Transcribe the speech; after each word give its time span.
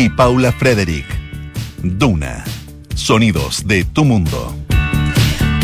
y 0.00 0.08
Paula 0.08 0.50
Frederick. 0.50 1.04
Duna. 1.82 2.42
Sonidos 2.94 3.66
de 3.66 3.84
tu 3.84 4.02
mundo. 4.06 4.56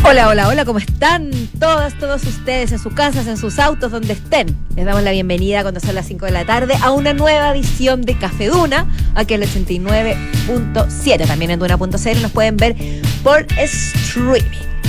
Hola, 0.05 0.29
hola, 0.29 0.49
hola, 0.49 0.67
¿cómo 0.67 0.79
están 0.79 1.31
todas, 1.59 1.95
todos 1.98 2.23
ustedes 2.25 2.71
en 2.71 2.79
sus 2.79 2.93
casas, 2.93 3.27
en 3.29 3.38
sus 3.38 3.59
autos, 3.59 3.91
donde 3.91 4.12
estén? 4.12 4.54
Les 4.77 4.85
damos 4.85 5.03
la 5.03 5.12
bienvenida 5.12 5.62
cuando 5.62 5.80
son 5.80 5.95
las 5.95 6.07
5 6.07 6.27
de 6.27 6.33
la 6.33 6.45
tarde 6.45 6.75
a 6.83 6.91
una 6.91 7.14
nueva 7.14 7.51
edición 7.51 8.03
de 8.03 8.19
Café 8.19 8.49
Duna, 8.49 8.87
aquí 9.14 9.33
en 9.33 9.43
el 9.43 9.49
89.7, 9.49 11.27
también 11.27 11.53
en 11.53 11.59
Duna.cl 11.59 12.21
nos 12.21 12.30
pueden 12.30 12.59
ver 12.59 12.77
por 13.23 13.46
streaming. 13.57 14.43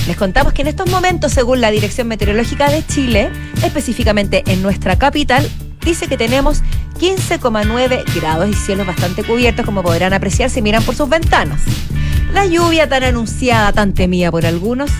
Les 0.06 0.16
contamos 0.18 0.52
que 0.52 0.60
en 0.60 0.68
estos 0.68 0.90
momentos, 0.90 1.32
según 1.32 1.62
la 1.62 1.70
Dirección 1.70 2.06
Meteorológica 2.06 2.68
de 2.68 2.84
Chile, 2.86 3.30
específicamente 3.64 4.42
en 4.46 4.60
nuestra 4.60 4.98
capital, 4.98 5.48
dice 5.88 6.06
que 6.06 6.18
tenemos 6.18 6.62
15,9 6.98 8.04
grados 8.14 8.48
y 8.48 8.54
cielos 8.54 8.86
bastante 8.86 9.22
cubiertos, 9.24 9.64
como 9.64 9.82
podrán 9.82 10.12
apreciar 10.12 10.50
si 10.50 10.62
miran 10.62 10.82
por 10.82 10.94
sus 10.94 11.08
ventanas. 11.08 11.60
La 12.32 12.46
lluvia 12.46 12.88
tan 12.88 13.04
anunciada, 13.04 13.72
tan 13.72 13.94
temida 13.94 14.30
por 14.30 14.44
algunos, 14.44 14.90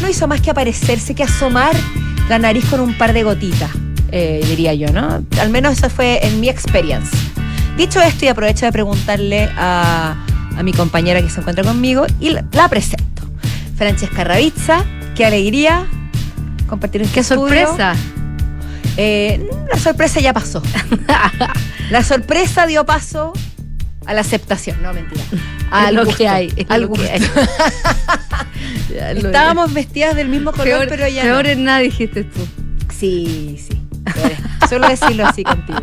no 0.00 0.08
hizo 0.08 0.26
más 0.28 0.40
que 0.40 0.50
aparecerse, 0.50 1.14
que 1.14 1.24
asomar 1.24 1.74
la 2.28 2.38
nariz 2.38 2.64
con 2.66 2.80
un 2.80 2.96
par 2.96 3.12
de 3.12 3.22
gotitas, 3.22 3.70
eh, 4.10 4.42
diría 4.46 4.74
yo, 4.74 4.92
¿no? 4.92 5.24
Al 5.40 5.50
menos 5.50 5.78
eso 5.78 5.90
fue 5.90 6.26
en 6.26 6.40
mi 6.40 6.48
experiencia. 6.48 7.18
Dicho 7.76 8.00
esto, 8.00 8.24
y 8.24 8.28
aprovecho 8.28 8.66
de 8.66 8.72
preguntarle 8.72 9.48
a, 9.56 10.16
a 10.56 10.62
mi 10.62 10.72
compañera 10.72 11.22
que 11.22 11.30
se 11.30 11.40
encuentra 11.40 11.64
conmigo 11.64 12.06
y 12.20 12.30
la, 12.30 12.44
la 12.52 12.68
presento. 12.68 13.22
Francesca 13.76 14.24
Ravizza, 14.24 14.84
qué 15.14 15.24
alegría 15.24 15.86
compartir 16.68 17.02
un 17.02 17.08
¡Qué 17.08 17.22
sorpresa! 17.22 17.94
Eh, 19.00 19.48
la 19.72 19.78
sorpresa 19.78 20.20
ya 20.20 20.32
pasó. 20.34 20.60
la 21.90 22.02
sorpresa 22.02 22.66
dio 22.66 22.84
paso 22.84 23.32
a 24.04 24.12
la 24.12 24.20
aceptación, 24.22 24.82
no 24.82 24.92
mentira. 24.92 25.22
A 25.70 25.92
lo 25.92 26.04
gusto, 26.04 26.16
que 26.18 26.28
hay, 26.28 26.50
es 26.56 26.64
al 26.70 26.80
lo 26.82 26.92
que 26.92 27.00
gusto. 27.02 27.12
hay. 27.12 27.20
Ya 28.94 29.12
lo- 29.14 29.20
Estábamos 29.20 29.72
vestidas 29.72 30.16
del 30.16 30.28
mismo 30.28 30.50
color, 30.52 30.64
peor, 30.66 30.86
pero 30.88 31.06
ya 31.08 31.22
peor 31.22 31.44
no. 31.44 31.50
en 31.50 31.64
nada 31.64 31.78
dijiste 31.80 32.24
tú. 32.24 32.40
Sí, 32.98 33.58
sí. 33.68 33.80
es. 34.06 34.68
Solo 34.70 34.88
decirlo 34.88 35.26
así 35.26 35.44
contigo. 35.44 35.80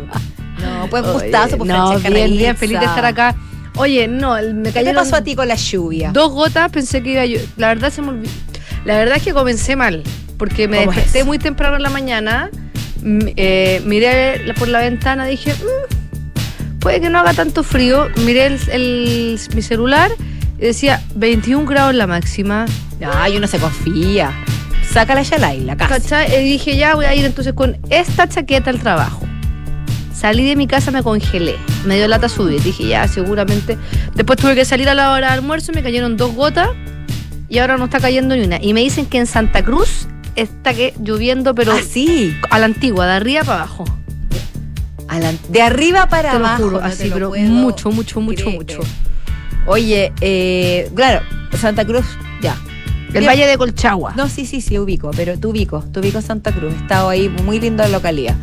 No, 0.60 0.88
pues 0.90 1.04
gustazo, 1.04 1.56
pues 1.56 1.68
no, 1.68 1.86
Francesca 1.88 2.10
bien, 2.14 2.36
bien, 2.36 2.56
feliz 2.56 2.80
de 2.80 2.86
estar 2.86 3.04
acá. 3.04 3.34
Oye, 3.76 4.08
no, 4.08 4.34
me 4.54 4.72
¿Qué 4.72 4.82
te 4.82 4.92
pasó 4.94 5.16
a 5.16 5.20
ti 5.22 5.34
con 5.36 5.46
la 5.48 5.54
lluvia? 5.54 6.10
dos 6.12 6.32
gotas, 6.32 6.70
pensé 6.72 7.02
que 7.02 7.12
iba 7.12 7.22
a 7.22 7.26
llo- 7.26 7.46
La 7.56 7.68
verdad 7.68 7.92
se 7.92 8.02
me 8.02 8.08
olvidó. 8.08 8.30
La 8.84 8.96
verdad 8.96 9.18
es 9.18 9.22
que 9.22 9.32
comencé 9.32 9.76
mal, 9.76 10.02
porque 10.38 10.66
me 10.66 10.78
¿Cómo 10.78 10.90
es 10.90 10.96
desperté 10.96 11.18
eso? 11.20 11.26
muy 11.26 11.38
temprano 11.38 11.76
en 11.76 11.82
la 11.82 11.90
mañana, 11.90 12.50
eh, 13.04 13.82
miré 13.84 14.52
por 14.58 14.68
la 14.68 14.80
ventana, 14.80 15.26
dije, 15.26 15.52
"Mm, 15.54 16.78
puede 16.80 17.00
que 17.00 17.10
no 17.10 17.18
haga 17.18 17.34
tanto 17.34 17.62
frío, 17.62 18.08
miré 18.24 18.46
el, 18.46 18.58
el- 18.70 19.40
mi 19.54 19.62
celular 19.62 20.10
y 20.58 20.62
decía 20.62 21.02
21 21.14 21.66
grados 21.66 21.94
la 21.94 22.06
máxima. 22.06 22.66
Ay, 23.14 23.36
uno 23.36 23.46
se 23.46 23.58
confía. 23.58 24.32
Saca 24.90 25.14
la 25.14 25.24
chalai, 25.24 25.60
la 25.60 25.76
casa. 25.76 25.98
¿Cachai? 25.98 26.40
Y 26.40 26.48
dije, 26.52 26.76
ya 26.76 26.94
voy 26.94 27.04
a 27.04 27.14
ir 27.14 27.24
entonces 27.24 27.52
con 27.52 27.76
esta 27.90 28.28
chaqueta 28.28 28.70
al 28.70 28.78
trabajo. 28.80 29.22
Salí 30.14 30.46
de 30.48 30.56
mi 30.56 30.66
casa, 30.66 30.90
me 30.90 31.02
congelé. 31.02 31.56
Me 31.84 31.96
dio 31.96 32.08
lata 32.08 32.28
subir. 32.30 32.62
Dije, 32.62 32.86
ya, 32.86 33.06
seguramente. 33.06 33.76
Después 34.14 34.38
tuve 34.38 34.54
que 34.54 34.64
salir 34.64 34.88
a 34.88 34.94
la 34.94 35.12
hora 35.12 35.26
de 35.28 35.34
almuerzo, 35.34 35.72
me 35.72 35.82
cayeron 35.82 36.16
dos 36.16 36.34
gotas 36.34 36.70
y 37.50 37.58
ahora 37.58 37.76
no 37.76 37.84
está 37.84 38.00
cayendo 38.00 38.34
ni 38.34 38.44
una. 38.44 38.58
Y 38.62 38.72
me 38.72 38.80
dicen 38.80 39.04
que 39.04 39.18
en 39.18 39.26
Santa 39.26 39.62
Cruz 39.62 40.05
está 40.36 40.74
que 40.74 40.94
lloviendo, 41.00 41.54
pero 41.54 41.72
Ah, 41.72 41.80
sí. 41.86 42.36
a 42.50 42.58
la 42.58 42.66
antigua, 42.66 43.06
de 43.06 43.12
arriba 43.12 43.42
para 43.44 43.58
abajo. 43.62 43.84
La- 45.18 45.32
de 45.48 45.62
arriba 45.62 46.08
para 46.08 46.32
Te 46.32 46.38
lo 46.38 46.46
abajo. 46.46 46.62
juro, 46.64 46.80
no 46.80 46.86
te 46.86 46.92
así, 46.92 47.08
lo 47.08 47.14
pero 47.14 47.28
puedo 47.30 47.42
mucho, 47.44 47.90
mucho, 47.90 48.20
mucho, 48.20 48.44
creer. 48.44 48.56
mucho. 48.58 48.80
Oye, 49.66 50.12
eh, 50.20 50.90
claro, 50.94 51.22
Santa 51.58 51.84
Cruz, 51.84 52.04
ya. 52.42 52.56
El. 53.14 53.24
Valle 53.26 53.46
de 53.46 53.56
Colchagua. 53.56 54.12
No, 54.14 54.28
sí, 54.28 54.44
sí, 54.44 54.60
sí, 54.60 54.78
ubico, 54.78 55.10
pero 55.16 55.38
tú 55.38 55.50
ubico, 55.50 55.82
tú 55.92 56.00
ubico 56.00 56.20
Santa 56.20 56.52
Cruz. 56.52 56.74
He 56.74 56.76
estado 56.76 57.08
ahí, 57.08 57.28
muy 57.30 57.58
linda 57.58 57.88
localidad. 57.88 58.34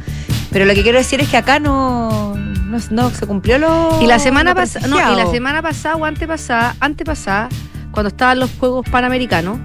Pero 0.52 0.66
lo 0.66 0.74
que 0.74 0.82
quiero 0.84 0.98
decir 0.98 1.20
es 1.22 1.30
que 1.30 1.38
acá 1.38 1.60
no, 1.60 2.36
no, 2.36 2.78
no 2.90 3.10
se 3.12 3.28
cumplió 3.28 3.60
lo. 3.60 4.00
Y 4.02 4.08
la 4.08 4.18
semana 4.18 4.56
pasada, 4.56 4.88
no, 4.88 4.98
y 4.98 5.16
la 5.16 5.30
semana 5.30 5.62
pasada 5.62 5.96
o 5.96 6.06
antepasada, 6.06 6.76
antepasada, 6.80 7.50
cuando 7.92 8.08
estaban 8.08 8.40
los 8.40 8.50
Juegos 8.60 8.86
Panamericanos, 8.90 9.60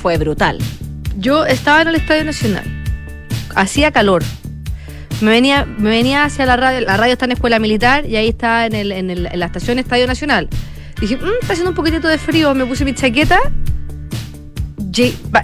fue 0.00 0.18
brutal. 0.18 0.58
Yo 1.16 1.44
estaba 1.46 1.82
en 1.82 1.88
el 1.88 1.94
Estadio 1.96 2.24
Nacional. 2.24 2.64
Hacía 3.54 3.90
calor. 3.92 4.22
Me 5.20 5.30
venía, 5.30 5.64
me 5.64 5.90
venía 5.90 6.24
hacia 6.24 6.46
la 6.46 6.56
radio. 6.56 6.80
La 6.80 6.96
radio 6.96 7.12
está 7.12 7.26
en 7.26 7.32
Escuela 7.32 7.58
Militar 7.58 8.06
y 8.06 8.16
ahí 8.16 8.28
está 8.28 8.66
en, 8.66 8.74
el, 8.74 8.92
en, 8.92 9.10
el- 9.10 9.26
en 9.26 9.38
la 9.38 9.46
estación 9.46 9.78
Estadio 9.78 10.06
Nacional. 10.06 10.48
Dije, 11.00 11.16
"Mm, 11.16 11.28
está 11.42 11.52
haciendo 11.52 11.70
un 11.70 11.76
poquitito 11.76 12.08
de 12.08 12.18
frío. 12.18 12.54
Me 12.54 12.64
puse 12.66 12.84
mi 12.84 12.94
chaqueta. 12.94 13.38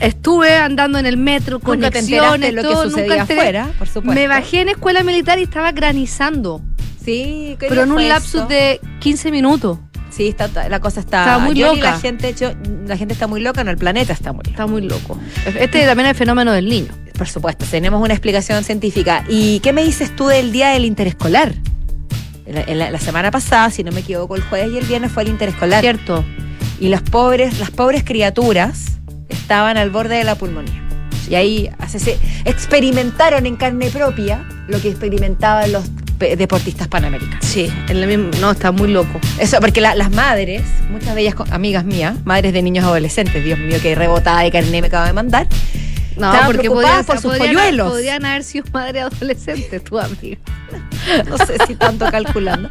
Estuve 0.01 0.57
andando 0.57 0.99
en 0.99 1.07
el 1.07 1.17
metro, 1.17 1.57
enteraste 1.57 1.79
conexiones, 2.11 2.53
lo 2.55 2.63
que 2.63 2.69
todo, 2.69 2.85
sucedía 2.85 3.09
nunca 3.09 3.23
afuera, 3.23 3.69
por 3.79 3.87
supuesto. 3.89 4.13
Me 4.13 4.29
bajé 4.29 4.61
en 4.61 4.69
Escuela 4.69 5.03
Militar 5.03 5.39
y 5.39 5.45
estaba 5.45 5.73
granizando. 5.73 6.61
Sí, 7.03 7.57
¿qué 7.59 7.67
Pero 7.69 7.85
en 7.85 7.93
un 7.93 8.07
lapsus 8.09 8.35
eso? 8.43 8.47
de 8.47 8.79
15 9.01 9.31
minutos. 9.31 9.79
Sí, 10.19 10.29
está, 10.37 10.69
la 10.69 10.81
cosa 10.81 11.01
está. 11.01 11.21
Estaba 11.21 11.39
muy 11.39 11.55
yo 11.55 11.75
loca. 11.75 11.93
la 11.93 11.99
gente, 12.01 12.35
yo- 12.35 12.53
la 12.87 12.97
gente 12.97 13.15
está 13.15 13.27
muy 13.29 13.41
loca, 13.41 13.63
no, 13.65 13.71
el 13.71 13.79
planeta 13.79 14.13
está 14.13 14.33
muy 14.33 14.41
loco. 14.45 14.51
Está 14.51 14.67
muy 14.67 14.83
loco. 14.83 15.19
Este 15.47 15.87
también 15.87 16.07
es 16.07 16.11
el 16.11 16.17
fenómeno 16.17 16.53
del 16.53 16.69
niño. 16.69 16.89
Por 17.17 17.29
supuesto, 17.29 17.65
tenemos 17.71 18.03
una 18.03 18.15
explicación 18.15 18.65
científica. 18.65 19.25
¿Y 19.29 19.61
qué 19.61 19.73
me 19.73 19.83
dices 19.85 20.15
tú 20.17 20.27
del 20.27 20.51
día 20.53 20.71
del 20.71 20.85
interescolar? 20.85 21.55
La, 22.47 22.65
la- 22.75 22.91
la 22.91 22.99
semana 22.99 23.31
pasada, 23.31 23.71
si 23.71 23.85
no 23.85 23.93
me 23.93 24.01
equivoco, 24.01 24.35
el 24.37 24.43
jueves 24.43 24.73
y 24.73 24.79
el 24.79 24.87
viernes 24.87 25.13
fue 25.13 25.23
el 25.23 25.29
interescolar. 25.29 25.81
¿Cierto? 25.83 26.25
Y 26.81 26.89
los 26.89 27.03
pobres, 27.03 27.59
las 27.61 27.71
pobres 27.71 28.03
criaturas 28.05 28.99
estaban 29.29 29.77
al 29.77 29.91
borde 29.91 30.17
de 30.17 30.25
la 30.25 30.35
pulmonía. 30.35 30.83
Y 31.31 31.35
ahí 31.37 31.71
se 31.87 32.19
experimentaron 32.45 33.47
en 33.47 33.57
carne 33.57 33.91
propia 33.91 34.45
lo 34.67 34.81
que 34.81 34.89
experimentaban 34.89 35.71
los 35.73 35.85
deportistas 36.19 36.89
panamericanos. 36.89 37.45
Sí, 37.45 37.73
en 37.89 38.01
la 38.01 38.07
misma, 38.07 38.31
no, 38.41 38.51
está 38.51 38.73
muy 38.73 38.91
loco. 38.91 39.21
Eso, 39.39 39.59
porque 39.61 39.81
la- 39.81 39.95
las 39.95 40.11
madres, 40.11 40.63
muchas 40.91 41.15
de 41.15 41.23
ellas 41.23 41.35
amigas 41.51 41.85
mías, 41.85 42.15
madres 42.25 42.53
de 42.53 42.63
niños 42.63 42.85
adolescentes, 42.85 43.45
Dios 43.45 43.59
mío, 43.59 43.79
qué 43.83 43.95
rebotada 43.95 44.41
de 44.43 44.51
carne 44.51 44.81
me 44.81 44.87
acaba 44.89 45.07
de 45.07 45.13
mandar, 45.13 45.47
No, 46.17 46.27
Estaban 46.33 46.47
porque 46.47 46.69
por 46.69 47.21
sus 47.21 47.37
polluelos. 47.39 47.91
Podrían 47.93 48.25
haber 48.25 48.43
sido 48.43 48.65
madre 48.73 49.01
adolescente, 49.03 49.79
tu 49.79 49.99
amiga. 50.01 50.37
no 51.29 51.39
sé 51.39 51.57
si 51.67 51.77
tanto 51.77 52.11
calculando. 52.11 52.69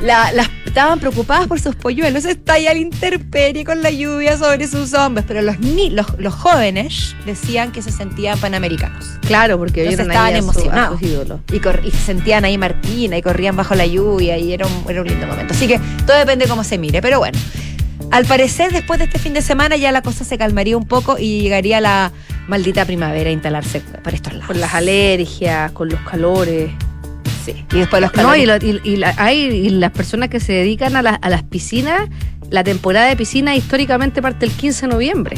La- 0.00 0.30
las 0.32 0.48
estaban 0.64 1.00
preocupadas 1.00 1.48
por 1.48 1.58
sus 1.58 1.74
polluelos, 1.74 2.24
está 2.24 2.52
ahí 2.54 2.66
al 2.68 2.76
intemperie 2.76 3.64
con 3.64 3.82
la 3.82 3.90
lluvia 3.90 4.36
sobre 4.36 4.68
sus 4.68 4.94
hombros, 4.94 5.24
pero 5.26 5.42
los, 5.42 5.58
ni, 5.58 5.90
los, 5.90 6.06
los 6.18 6.32
jóvenes 6.34 7.16
decían 7.26 7.72
que 7.72 7.82
se 7.82 7.90
sentían 7.90 8.38
panamericanos. 8.38 9.04
Claro, 9.26 9.58
porque 9.58 9.82
vieron 9.88 10.06
estaban 10.10 10.34
ahí 10.34 10.38
emocionados. 10.38 11.00
Y, 11.52 11.58
cor- 11.58 11.80
y 11.84 11.90
se 11.90 11.98
sentían 11.98 12.44
ahí 12.44 12.56
Martina 12.58 13.16
y 13.18 13.22
corrían 13.22 13.56
bajo 13.56 13.74
la 13.74 13.86
lluvia 13.86 14.38
y 14.38 14.52
era 14.52 14.66
un, 14.66 14.84
era 14.88 15.00
un 15.02 15.08
lindo 15.08 15.26
momento. 15.26 15.52
Así 15.52 15.66
que 15.66 15.80
todo 16.06 16.16
depende 16.16 16.44
de 16.44 16.48
cómo 16.50 16.62
se 16.62 16.78
mire. 16.78 17.02
Pero 17.02 17.18
bueno, 17.18 17.36
al 18.12 18.24
parecer 18.24 18.70
después 18.70 18.98
de 19.00 19.06
este 19.06 19.18
fin 19.18 19.34
de 19.34 19.42
semana 19.42 19.76
ya 19.76 19.90
la 19.90 20.02
cosa 20.02 20.24
se 20.24 20.38
calmaría 20.38 20.76
un 20.76 20.86
poco 20.86 21.18
y 21.18 21.40
llegaría 21.42 21.80
la 21.80 22.12
maldita 22.46 22.84
primavera 22.84 23.30
a 23.30 23.32
instalarse 23.32 23.80
por 23.80 24.14
estos 24.14 24.32
lados. 24.32 24.46
Con 24.46 24.60
las 24.60 24.74
alergias, 24.74 25.72
con 25.72 25.88
los 25.88 26.00
calores. 26.02 26.70
Sí. 27.54 27.64
Y 27.72 27.78
después 27.78 28.00
los 28.02 28.10
No, 28.12 28.16
calores. 28.30 28.42
y, 28.42 28.46
lo- 28.46 28.56
y- 28.56 28.80
y 28.92 28.96
la- 28.96 29.14
hay- 29.18 29.44
y 29.46 29.68
las 29.70 29.92
personas 29.92 30.28
que 30.28 30.40
se 30.40 30.52
dedican 30.52 30.96
a, 30.96 31.02
la- 31.02 31.14
a 31.14 31.28
las 31.30 31.42
piscinas, 31.42 32.08
la 32.50 32.64
temporada 32.64 33.06
de 33.06 33.16
piscina 33.16 33.54
históricamente 33.56 34.22
parte 34.22 34.46
el 34.46 34.52
15 34.52 34.86
de 34.86 34.92
noviembre. 34.92 35.36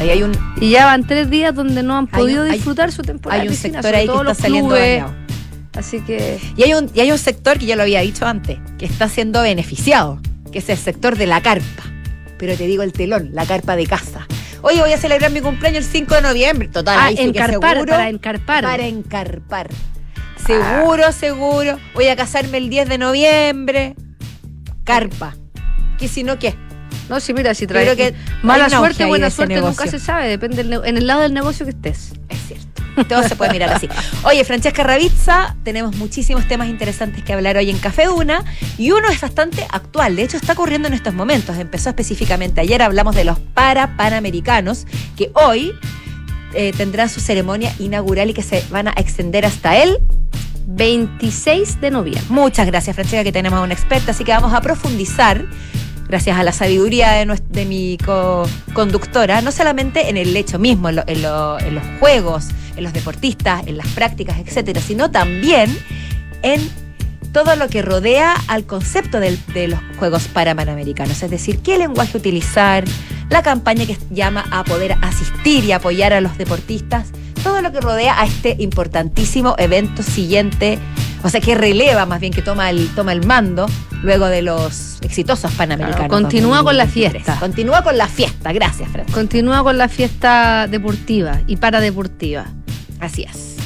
ahí 0.00 0.08
hay 0.10 0.22
un, 0.22 0.32
Y 0.60 0.70
ya 0.70 0.86
van 0.86 1.06
tres 1.06 1.28
días 1.28 1.54
donde 1.54 1.82
no 1.82 1.96
han 1.98 2.06
podido 2.06 2.42
un- 2.44 2.50
hay- 2.50 2.56
disfrutar 2.56 2.90
su 2.90 3.02
temporada 3.02 3.40
hay 3.42 3.48
de 3.48 3.52
un 3.52 3.54
piscina. 3.56 3.82
sector 3.82 3.94
ahí 3.94 4.06
que 4.08 4.14
está 4.16 4.34
saliendo 4.34 4.74
dañado. 4.74 5.14
Así 5.76 6.00
que 6.00 6.38
Y 6.56 6.62
hay, 6.62 6.74
un, 6.74 6.90
y 6.94 7.00
hay 7.00 7.12
un 7.12 7.18
sector 7.18 7.58
que 7.58 7.66
ya 7.66 7.76
lo 7.76 7.82
había 7.82 8.00
dicho 8.00 8.26
antes, 8.26 8.58
que 8.78 8.86
está 8.86 9.08
siendo 9.08 9.42
beneficiado, 9.42 10.18
que 10.52 10.58
es 10.60 10.68
el 10.68 10.78
sector 10.78 11.16
de 11.16 11.26
la 11.26 11.40
carpa. 11.42 11.82
Pero 12.38 12.56
te 12.56 12.66
digo 12.66 12.82
el 12.82 12.92
telón, 12.92 13.30
la 13.34 13.44
carpa 13.46 13.76
de 13.76 13.86
casa. 13.86 14.26
Oye, 14.62 14.80
voy 14.80 14.92
a 14.92 14.98
celebrar 14.98 15.30
mi 15.30 15.40
cumpleaños 15.40 15.84
el 15.84 15.90
5 15.90 16.14
de 16.16 16.22
noviembre. 16.22 16.68
Total, 16.68 16.98
ah, 17.00 17.08
sí 17.10 17.16
que 17.16 17.22
encarpar, 17.22 17.74
seguro, 17.74 17.92
para 17.92 18.08
encarpar. 18.08 18.64
Para 18.64 18.86
encarpar. 18.86 19.68
Seguro, 20.46 21.12
seguro. 21.12 21.78
Voy 21.94 22.08
a 22.08 22.16
casarme 22.16 22.58
el 22.58 22.70
10 22.70 22.88
de 22.88 22.98
noviembre. 22.98 23.94
Carpa. 24.84 25.34
Que 25.98 26.08
si 26.08 26.22
no, 26.22 26.38
¿qué? 26.38 26.54
No, 27.08 27.20
sí, 27.20 27.34
mira, 27.34 27.54
si 27.54 27.62
Yo 27.64 27.68
trae 27.68 27.84
creo 27.84 27.96
que 27.96 28.14
mala 28.42 28.70
suerte, 28.70 29.04
buena 29.04 29.30
suerte, 29.30 29.60
nunca 29.60 29.86
se 29.88 29.98
sabe, 29.98 30.28
depende 30.28 30.62
del 30.62 30.72
en 30.84 30.96
el 30.96 31.06
lado 31.06 31.22
del 31.22 31.34
negocio 31.34 31.66
que 31.66 31.70
estés. 31.72 32.12
Es 32.28 32.38
cierto. 32.46 32.70
Todo 33.08 33.22
se 33.22 33.34
puede 33.36 33.52
mirar 33.52 33.70
así. 33.70 33.88
Oye, 34.24 34.44
Francesca 34.44 34.82
Ravizza, 34.82 35.56
tenemos 35.64 35.96
muchísimos 35.96 36.46
temas 36.46 36.68
interesantes 36.68 37.24
que 37.24 37.32
hablar 37.32 37.56
hoy 37.56 37.70
en 37.70 37.78
Café 37.78 38.06
Duna 38.06 38.44
y 38.78 38.92
uno 38.92 39.08
es 39.08 39.20
bastante 39.20 39.66
actual. 39.70 40.16
De 40.16 40.22
hecho, 40.22 40.36
está 40.36 40.52
ocurriendo 40.52 40.88
en 40.88 40.94
estos 40.94 41.14
momentos. 41.14 41.56
Empezó 41.56 41.90
específicamente 41.90 42.60
ayer, 42.60 42.80
hablamos 42.82 43.16
de 43.16 43.24
los 43.24 43.38
para 43.38 43.96
panamericanos 43.96 44.86
que 45.16 45.30
hoy 45.34 45.72
eh, 46.54 46.72
tendrán 46.76 47.08
su 47.08 47.20
ceremonia 47.20 47.74
inaugural 47.78 48.30
y 48.30 48.34
que 48.34 48.42
se 48.42 48.64
van 48.70 48.88
a 48.88 48.92
extender 48.96 49.46
hasta 49.46 49.76
el 49.82 49.98
26 50.76 51.80
de 51.80 51.90
noviembre. 51.90 52.24
Muchas 52.30 52.66
gracias, 52.66 52.94
Francesca, 52.96 53.24
que 53.24 53.32
tenemos 53.32 53.58
a 53.58 53.62
una 53.62 53.74
experta, 53.74 54.12
así 54.12 54.24
que 54.24 54.32
vamos 54.32 54.52
a 54.54 54.60
profundizar, 54.60 55.44
gracias 56.08 56.38
a 56.38 56.42
la 56.42 56.52
sabiduría 56.52 57.12
de, 57.12 57.26
nues- 57.26 57.42
de 57.48 57.64
mi 57.66 57.98
co- 58.04 58.46
conductora, 58.72 59.42
no 59.42 59.52
solamente 59.52 60.08
en 60.08 60.16
el 60.16 60.36
hecho 60.36 60.58
mismo, 60.58 60.88
en, 60.88 60.96
lo- 60.96 61.04
en 61.06 61.22
lo- 61.22 61.58
en 61.60 61.74
los 61.74 61.84
juegos, 61.98 62.48
en 62.76 62.84
los 62.84 62.92
deportistas, 62.92 63.66
en 63.66 63.76
las 63.76 63.86
prácticas, 63.88 64.38
etcétera, 64.38 64.80
sino 64.80 65.10
también 65.10 65.76
en 66.42 66.60
todo 67.32 67.54
lo 67.56 67.68
que 67.68 67.82
rodea 67.82 68.34
al 68.48 68.64
concepto 68.64 69.20
de 69.20 69.38
los 69.68 69.78
Juegos 69.98 70.24
Panamericanos, 70.28 71.22
es 71.22 71.30
decir, 71.30 71.58
qué 71.60 71.78
lenguaje 71.78 72.16
utilizar, 72.16 72.84
la 73.28 73.42
campaña 73.42 73.86
que 73.86 73.96
llama 74.10 74.44
a 74.50 74.64
poder 74.64 74.96
asistir 75.02 75.64
y 75.64 75.70
apoyar 75.70 76.12
a 76.12 76.20
los 76.20 76.36
deportistas, 76.38 77.08
todo 77.42 77.60
lo 77.62 77.72
que 77.72 77.80
rodea 77.80 78.20
a 78.20 78.24
este 78.24 78.56
importantísimo 78.58 79.54
evento 79.58 80.02
siguiente, 80.02 80.78
o 81.22 81.28
sea, 81.28 81.40
que 81.40 81.54
releva 81.54 82.06
más 82.06 82.20
bien, 82.20 82.32
que 82.32 82.42
toma 82.42 82.70
el, 82.70 82.88
toma 82.94 83.12
el 83.12 83.26
mando 83.26 83.66
luego 84.02 84.26
de 84.26 84.42
los 84.42 84.98
exitosos 85.02 85.52
Panamericanos. 85.52 86.08
Claro, 86.08 86.22
continúa 86.22 86.62
con 86.62 86.76
la 86.76 86.84
2023. 86.84 87.22
fiesta. 87.22 87.40
Continúa 87.40 87.82
con 87.82 87.98
la 87.98 88.08
fiesta, 88.08 88.52
gracias, 88.52 88.88
Fran. 88.90 89.06
Continúa 89.06 89.62
con 89.62 89.78
la 89.78 89.88
fiesta 89.88 90.66
deportiva 90.68 91.40
y 91.46 91.56
paradeportiva. 91.56 92.46
Así 93.00 93.22
es. 93.22 93.56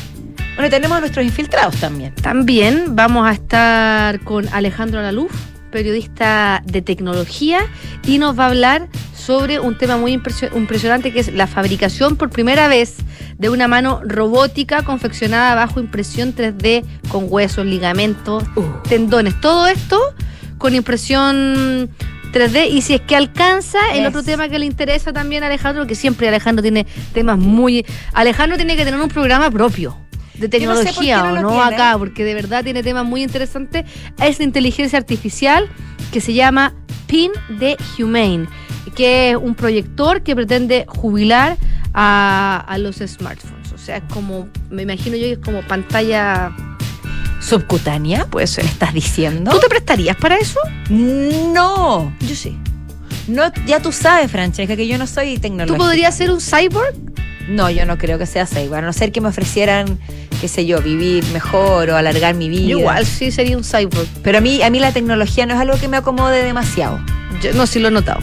Bueno, 0.55 0.69
y 0.69 0.71
tenemos 0.71 0.97
a 0.97 1.01
nuestros 1.01 1.25
infiltrados 1.25 1.77
también. 1.77 2.15
También 2.15 2.95
vamos 2.95 3.27
a 3.27 3.33
estar 3.33 4.21
con 4.21 4.49
Alejandro 4.53 5.03
Laluf, 5.03 5.33
periodista 5.75 6.63
de 6.65 6.83
tecnología, 6.83 7.67
y 8.07 8.19
nos 8.19 8.39
va 8.39 8.45
a 8.45 8.47
hablar 8.47 8.89
sobre 9.13 9.59
un 9.59 9.77
tema 9.77 9.97
muy 9.97 10.17
impresio- 10.17 10.57
impresionante 10.57 11.13
que 11.13 11.19
es 11.19 11.35
la 11.35 11.49
fabricación 11.49 12.15
por 12.15 12.31
primera 12.31 12.69
vez 12.69 12.99
de 13.39 13.49
una 13.49 13.67
mano 13.67 14.01
robótica 14.05 14.85
confeccionada 14.85 15.57
bajo 15.57 15.81
impresión 15.81 16.33
3D 16.33 16.85
con 17.09 17.27
huesos, 17.29 17.67
ligamentos, 17.67 18.45
tendones. 18.89 19.41
Todo 19.41 19.67
esto 19.67 19.99
con 20.59 20.77
impresión 20.77 21.91
3D 22.33 22.71
y 22.71 22.83
si 22.83 22.95
es 22.95 23.01
que 23.01 23.17
alcanza 23.17 23.81
el 23.95 24.07
otro 24.07 24.23
tema 24.23 24.49
que 24.49 24.61
le 24.61 24.67
interesa 24.67 25.13
también 25.13 25.43
a 25.43 25.47
Alejandro, 25.47 25.89
que 25.89 25.97
siempre 25.97 26.29
Alejandro 26.29 26.63
tiene 26.63 26.87
temas 27.13 27.37
muy... 27.37 27.85
Alejandro 28.13 28.57
tiene 28.57 28.77
que 28.77 28.85
tener 28.85 29.01
un 29.01 29.09
programa 29.09 29.51
propio 29.51 29.97
de 30.35 30.47
no 30.67 30.77
sé 30.77 30.85
tecnología 30.85 31.23
no 31.23 31.31
o 31.31 31.41
no 31.43 31.63
acá, 31.63 31.97
porque 31.99 32.25
de 32.25 32.35
verdad 32.35 32.65
tiene 32.65 32.83
temas 32.83 33.05
muy 33.05 33.23
interesantes. 33.23 33.85
Es 34.21 34.39
la 34.39 34.45
inteligencia 34.45 34.99
artificial 34.99 35.69
que 36.13 36.21
se 36.21 36.35
llama 36.35 36.75
PIN 37.07 37.33
de 37.49 37.77
Humane, 37.99 38.47
que 38.95 39.31
es 39.31 39.37
un 39.37 39.55
proyector 39.55 40.23
que 40.23 40.35
pretende 40.35 40.85
jubilar 40.89 41.57
a, 41.93 42.65
a 42.67 42.79
los 42.79 42.97
smartphones. 42.97 43.73
O 43.73 43.79
sea, 43.79 43.99
es 43.99 44.05
como, 44.13 44.49
me 44.71 44.83
imagino 44.83 45.17
yo 45.17 45.25
que 45.25 45.33
es 45.33 45.39
como 45.39 45.63
pantalla... 45.63 46.53
¿Subcutánea? 47.41 48.27
Puede 48.27 48.47
ser. 48.47 48.65
¿Me 48.65 48.71
estás 48.71 48.95
diciendo? 48.95 49.51
¿Tú 49.51 49.61
te 49.61 49.69
prestarías 49.69 50.17
para 50.17 50.37
eso? 50.37 50.59
No. 50.89 52.13
Yo 52.21 52.35
sí. 52.35 52.57
No, 53.29 53.53
ya 53.67 53.81
tú 53.81 53.93
sabes, 53.93 54.31
Francesca, 54.31 54.77
que 54.77 54.87
yo 54.87 54.97
no 54.99 55.07
soy 55.07 55.39
tecnológica. 55.39 55.77
¿Tú 55.77 55.83
podrías 55.83 56.17
ser 56.17 56.31
un 56.31 56.41
cyborg? 56.41 56.95
No, 57.49 57.71
yo 57.71 57.85
no 57.87 57.99
creo 57.99 58.19
que 58.19 58.27
sea 58.27 58.47
cyborg. 58.47 58.75
A 58.77 58.81
no 58.81 58.93
ser 58.93 59.13
que 59.13 59.21
me 59.21 59.29
ofrecieran, 59.29 59.99
qué 60.41 60.49
sé 60.49 60.67
yo, 60.67 60.81
vivir 60.81 61.25
mejor 61.33 61.91
o 61.91 61.97
alargar 61.97 62.35
mi 62.35 62.49
vida. 62.49 62.69
Yo 62.69 62.79
igual 62.79 63.07
sí 63.07 63.31
sería 63.31 63.57
un 63.57 63.65
cyborg. 63.65 64.09
Pero 64.23 64.39
a 64.39 64.41
mí, 64.41 64.63
a 64.63 64.71
mí 64.71 64.79
la 64.79 64.93
tecnología 64.93 65.47
no 65.47 65.55
es 65.55 65.61
algo 65.61 65.77
que 65.79 65.89
me 65.89 65.97
acomode 65.97 66.43
demasiado. 66.43 67.01
Yo 67.43 67.53
no, 67.53 67.67
sí 67.67 67.79
lo 67.79 67.89
he 67.89 67.91
notado. 67.91 68.21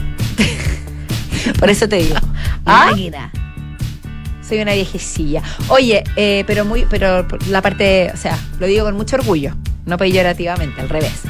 Por 1.59 1.69
eso 1.69 1.87
te 1.87 1.97
digo. 1.97 2.15
¿Ah? 2.65 2.87
Máquina. 2.91 3.31
Soy 4.47 4.59
una 4.59 4.73
viejecilla. 4.73 5.41
Oye, 5.69 6.03
eh, 6.15 6.43
pero 6.47 6.65
muy, 6.65 6.85
pero 6.89 7.27
la 7.49 7.61
parte, 7.61 8.11
o 8.13 8.17
sea, 8.17 8.37
lo 8.59 8.67
digo 8.67 8.85
con 8.85 8.95
mucho 8.95 9.15
orgullo, 9.15 9.55
no 9.85 9.97
peyorativamente, 9.97 10.81
al 10.81 10.89
revés. 10.89 11.21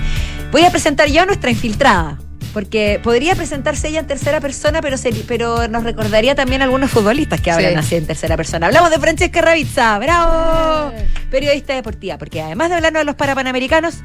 Voy 0.52 0.64
a 0.64 0.72
presentar 0.72 1.08
yo 1.10 1.22
a 1.22 1.26
nuestra 1.26 1.52
infiltrada. 1.52 2.18
Porque 2.54 3.00
podría 3.02 3.34
presentarse 3.36 3.88
ella 3.88 4.00
en 4.02 4.08
tercera 4.08 4.42
persona, 4.42 4.82
pero, 4.82 4.98
seri- 4.98 5.24
pero 5.28 5.68
nos 5.70 5.84
recordaría 5.84 6.36
también 6.36 6.62
a 6.62 6.66
algunos 6.66 6.92
futbolistas 6.92 7.40
que 7.40 7.50
hablan 7.52 7.72
Sí. 7.74 7.78
así 7.80 7.96
en 7.96 8.08
tercera 8.08 8.36
persona. 8.36 8.68
Hablamos 8.68 8.90
de 8.92 9.00
Francesca 9.00 9.42
Ravizza, 9.42 9.98
¡bravo! 10.00 10.92
Periodista 11.30 11.74
deportiva, 11.74 12.18
porque 12.18 12.42
además 12.42 12.70
de 12.70 12.76
hablarnos 12.76 13.02
de 13.02 13.06
los 13.06 13.16
parapanamericanos, 13.16 13.96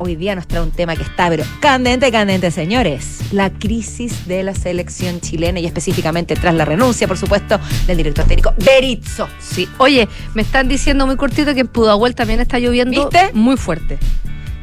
hoy 0.00 0.14
día 0.14 0.36
nos 0.36 0.46
trae 0.46 0.62
un 0.62 0.70
tema 0.70 0.94
que 0.94 1.02
está, 1.02 1.28
pero 1.28 1.42
candente, 1.60 2.12
candente, 2.12 2.52
señores. 2.52 3.18
La 3.32 3.50
crisis 3.50 4.28
de 4.28 4.44
la 4.44 4.54
selección 4.54 5.20
chilena 5.20 5.58
y 5.58 5.66
específicamente 5.66 6.36
tras 6.36 6.54
la 6.54 6.64
renuncia, 6.64 7.08
por 7.08 7.18
supuesto, 7.18 7.58
del 7.88 7.96
director 7.96 8.24
técnico 8.26 8.54
Berizzo. 8.64 9.28
Sí. 9.40 9.68
Oye, 9.78 10.08
me 10.34 10.42
están 10.42 10.68
diciendo 10.68 11.04
muy 11.04 11.16
cortito 11.16 11.52
que 11.52 11.60
en 11.60 11.68
Pudahuel 11.68 12.14
también 12.14 12.38
está 12.38 12.60
lloviendo 12.60 13.08
¿Viste? 13.10 13.32
muy 13.32 13.56
fuerte. 13.56 13.98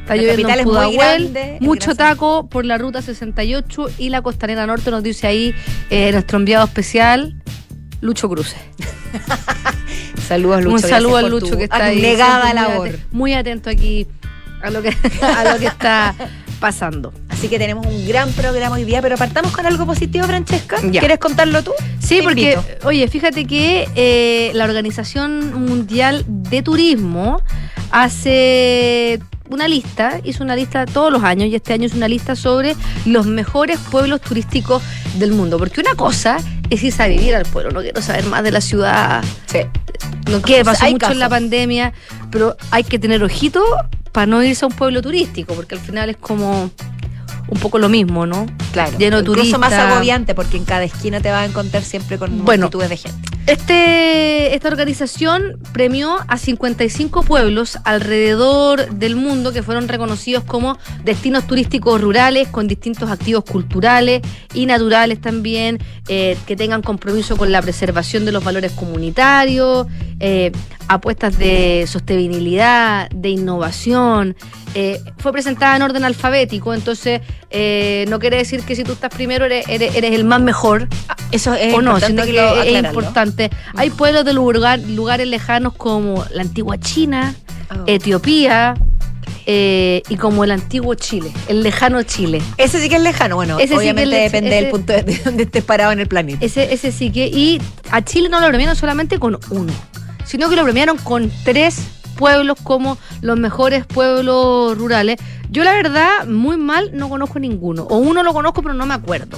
Está 0.05 0.15
La 0.15 0.21
lloviendo 0.21 0.53
en 0.53 0.63
Pudahuel, 0.65 1.31
grande, 1.31 1.57
mucho 1.61 1.95
taco 1.95 2.47
por 2.47 2.63
la 2.63 2.77
ruta 2.77 3.01
68 3.01 3.87
y 3.97 4.09
la 4.09 4.21
costanera 4.21 4.67
norte, 4.67 4.91
nos 4.91 5.01
dice 5.01 5.25
ahí 5.25 5.55
eh, 5.89 6.11
nuestro 6.11 6.37
enviado 6.37 6.63
especial, 6.63 7.41
Lucho 8.01 8.29
Cruces. 8.29 8.59
Saludos, 10.27 10.63
Lucho. 10.63 10.75
Un 10.75 10.81
saludo 10.81 11.21
por 11.21 11.29
Lucho 11.31 11.57
que 11.57 11.63
está 11.63 11.85
ahí. 11.85 12.01
muy 12.01 12.53
labor. 12.53 12.89
Muy 13.11 13.33
atento 13.33 13.71
aquí 13.71 14.05
a 14.61 14.69
lo 14.69 14.83
que, 14.83 14.89
a 15.23 15.51
lo 15.51 15.59
que 15.59 15.65
está 15.65 16.13
pasando. 16.59 17.11
Así 17.29 17.47
que 17.47 17.57
tenemos 17.57 17.87
un 17.87 18.07
gran 18.07 18.31
programa 18.33 18.75
hoy 18.75 18.83
día, 18.83 19.01
pero 19.01 19.17
partamos 19.17 19.53
con 19.53 19.65
algo 19.65 19.87
positivo, 19.87 20.27
Francesca. 20.27 20.77
Ya. 20.83 20.99
¿Quieres 20.99 21.17
contarlo 21.17 21.63
tú? 21.63 21.71
Sí, 21.99 22.17
Te 22.17 22.23
porque, 22.23 22.53
invito. 22.53 22.87
oye, 22.87 23.07
fíjate 23.07 23.45
que 23.45 23.89
eh, 23.95 24.51
la 24.53 24.65
Organización 24.65 25.65
Mundial 25.65 26.23
de 26.27 26.61
Turismo 26.61 27.41
hace 27.89 29.19
una 29.49 29.67
lista, 29.67 30.19
hizo 30.23 30.43
una 30.43 30.55
lista 30.55 30.85
todos 30.85 31.11
los 31.11 31.23
años 31.23 31.49
y 31.49 31.55
este 31.55 31.73
año 31.73 31.85
hizo 31.85 31.97
una 31.97 32.07
lista 32.07 32.35
sobre 32.35 32.75
los 33.05 33.25
mejores 33.25 33.79
pueblos 33.91 34.21
turísticos 34.21 34.81
del 35.15 35.31
mundo. 35.31 35.57
Porque 35.57 35.81
una 35.81 35.95
cosa 35.95 36.37
es 36.69 36.83
irse 36.83 37.03
a 37.03 37.07
vivir 37.07 37.35
al 37.35 37.45
pueblo, 37.45 37.71
no 37.71 37.81
quiero 37.81 38.01
saber 38.01 38.25
más 38.25 38.43
de 38.43 38.51
la 38.51 38.61
ciudad, 38.61 39.23
Sí. 39.45 39.59
no 40.29 40.41
que 40.41 40.53
O 40.53 40.55
sea, 40.55 40.63
pasó 40.63 40.85
hay 40.85 40.93
mucho 40.93 41.11
en 41.11 41.19
la 41.19 41.29
pandemia, 41.29 41.93
pero 42.31 42.57
hay 42.71 42.83
que 42.83 42.97
tener 42.99 43.23
ojito 43.23 43.63
para 44.11 44.25
no 44.27 44.41
irse 44.43 44.65
a 44.65 44.67
un 44.69 44.73
pueblo 44.73 45.01
turístico, 45.01 45.53
porque 45.53 45.75
al 45.75 45.81
final 45.81 46.09
es 46.09 46.17
como 46.17 46.71
un 47.47 47.59
poco 47.59 47.77
lo 47.77 47.89
mismo, 47.89 48.25
¿no? 48.25 48.47
Claro. 48.73 48.97
Lleno 48.97 49.17
de 49.17 49.21
Incluso 49.21 49.39
turistas. 49.41 49.59
más 49.59 49.73
agobiante 49.73 50.33
porque 50.33 50.57
en 50.57 50.65
cada 50.65 50.83
esquina 50.83 51.21
te 51.21 51.29
vas 51.29 51.41
a 51.43 51.45
encontrar 51.45 51.83
siempre 51.83 52.17
con 52.17 52.43
Bueno. 52.43 52.63
multitudes 52.63 52.89
de 52.89 52.97
gente. 52.97 53.29
Este, 53.47 54.55
esta 54.55 54.69
organización 54.69 55.59
premió 55.71 56.17
a 56.27 56.37
55 56.39 57.21
pueblos 57.21 57.77
alrededor 57.83 58.89
del 58.89 59.15
mundo 59.15 59.53
que 59.53 59.61
fueron 59.61 59.87
reconocidos 59.87 60.43
como 60.43 60.79
destinos 61.03 61.45
turísticos 61.45 62.01
rurales 62.01 62.47
con 62.47 62.67
distintos 62.67 63.11
activos 63.11 63.43
culturales 63.43 64.23
y 64.55 64.65
naturales 64.65 65.21
también, 65.21 65.77
eh, 66.07 66.35
que 66.47 66.55
tengan 66.55 66.81
compromiso 66.81 67.37
con 67.37 67.51
la 67.51 67.61
preservación 67.61 68.25
de 68.25 68.31
los 68.31 68.43
valores 68.43 68.71
comunitarios, 68.71 69.85
eh, 70.19 70.51
apuestas 70.87 71.37
de 71.37 71.85
sostenibilidad, 71.87 73.09
de 73.09 73.29
innovación. 73.29 74.35
Eh, 74.73 74.99
fue 75.17 75.31
presentada 75.31 75.75
en 75.77 75.81
orden 75.83 76.03
alfabético, 76.03 76.73
entonces 76.73 77.21
eh, 77.49 78.05
no 78.09 78.19
quiere 78.19 78.37
decir 78.37 78.61
que 78.63 78.75
si 78.75 78.83
tú 78.83 78.91
estás 78.93 79.09
primero 79.09 79.45
eres, 79.45 79.65
eres, 79.69 79.95
eres 79.95 80.13
el 80.13 80.25
más 80.25 80.41
mejor, 80.41 80.87
Eso 81.31 81.53
es 81.53 81.73
o 81.73 81.81
no, 81.81 81.91
importante 81.91 82.07
sino 82.07 82.23
que 82.25 82.31
que 82.31 82.37
es 82.37 82.51
aclararlo. 82.67 82.87
importante. 82.89 83.49
Hay 83.77 83.89
pueblos 83.89 84.25
de 84.25 84.33
lugar- 84.33 84.79
lugares 84.79 85.27
lejanos 85.27 85.73
como 85.73 86.25
la 86.33 86.41
antigua 86.41 86.77
China, 86.79 87.33
Oh. 87.71 87.83
Etiopía 87.87 88.75
eh, 89.47 90.03
y 90.07 90.17
como 90.17 90.43
el 90.43 90.51
antiguo 90.51 90.93
Chile, 90.93 91.31
el 91.47 91.63
lejano 91.63 92.03
Chile. 92.03 92.39
Ese 92.57 92.79
sí 92.79 92.89
que 92.89 92.97
es 92.97 93.01
lejano. 93.01 93.35
Bueno, 93.37 93.57
Ese 93.57 93.69
sí 93.69 93.73
que 93.73 93.77
obviamente 93.79 94.03
es 94.25 94.31
lej- 94.31 94.31
depende 94.31 94.49
ese- 94.49 94.61
del 94.61 94.69
punto 94.71 94.93
de, 94.93 95.01
de 95.03 95.17
donde 95.25 95.43
estés 95.43 95.63
parado 95.63 95.91
en 95.91 95.99
el 95.99 96.07
planeta. 96.07 96.45
Ese, 96.45 96.71
ese 96.73 96.91
sí 96.91 97.09
que. 97.11 97.25
Y 97.27 97.59
a 97.89 98.03
Chile 98.03 98.29
no 98.29 98.39
lo 98.39 98.47
premiaron 98.49 98.75
solamente 98.75 99.17
con 99.17 99.39
uno, 99.49 99.73
sino 100.35 100.49
que 100.49 100.57
lo 100.57 100.65
premiaron 100.65 100.97
con 100.97 101.31
tres 101.45 101.79
pueblos 102.17 102.57
como 102.61 102.97
los 103.21 103.39
mejores 103.39 103.85
pueblos 103.85 104.77
rurales. 104.77 105.15
Yo, 105.49 105.63
la 105.63 105.71
verdad, 105.71 106.25
muy 106.27 106.57
mal 106.57 106.91
no 106.93 107.07
conozco 107.07 107.39
ninguno. 107.39 107.83
O 107.83 107.99
uno 107.99 108.21
lo 108.21 108.33
conozco, 108.33 108.61
pero 108.61 108.73
no 108.73 108.85
me 108.85 108.95
acuerdo. 108.95 109.37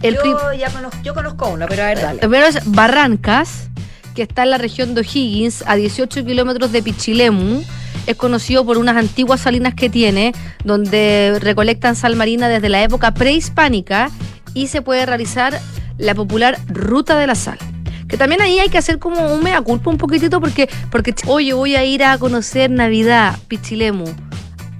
El 0.00 0.14
yo 0.14 0.54
ya 0.54 0.70
conozco, 0.70 0.96
yo 1.02 1.12
conozco 1.12 1.48
uno, 1.50 1.66
pero 1.68 1.82
a 1.82 1.86
ver, 1.88 2.00
dale. 2.00 2.18
Primero 2.20 2.46
es 2.46 2.60
Barrancas, 2.64 3.68
que 4.14 4.22
está 4.22 4.44
en 4.44 4.52
la 4.52 4.56
región 4.56 4.94
de 4.94 5.02
O'Higgins, 5.02 5.62
a 5.66 5.74
18 5.74 6.24
kilómetros 6.24 6.72
de 6.72 6.82
Pichilemu. 6.82 7.62
Es 8.06 8.16
conocido 8.16 8.64
por 8.64 8.78
unas 8.78 8.96
antiguas 8.96 9.42
salinas 9.42 9.74
que 9.74 9.90
tiene, 9.90 10.32
donde 10.64 11.36
recolectan 11.42 11.94
sal 11.94 12.16
marina 12.16 12.48
desde 12.48 12.70
la 12.70 12.82
época 12.82 13.12
prehispánica 13.12 14.10
y 14.54 14.68
se 14.68 14.80
puede 14.80 15.04
realizar 15.04 15.60
la 15.98 16.14
popular 16.14 16.58
ruta 16.68 17.18
de 17.18 17.26
la 17.26 17.34
sal. 17.34 17.58
Que 18.08 18.16
también 18.16 18.40
ahí 18.42 18.58
hay 18.58 18.68
que 18.68 18.78
hacer 18.78 18.98
como 18.98 19.32
un 19.34 19.42
mea 19.42 19.60
culpa 19.62 19.90
un 19.90 19.98
poquitito 19.98 20.40
porque, 20.40 20.68
porque 20.90 21.14
oye, 21.26 21.52
voy 21.54 21.74
a 21.76 21.84
ir 21.84 22.04
a 22.04 22.18
conocer 22.18 22.70
Navidad, 22.70 23.36
Pichilemu. 23.48 24.04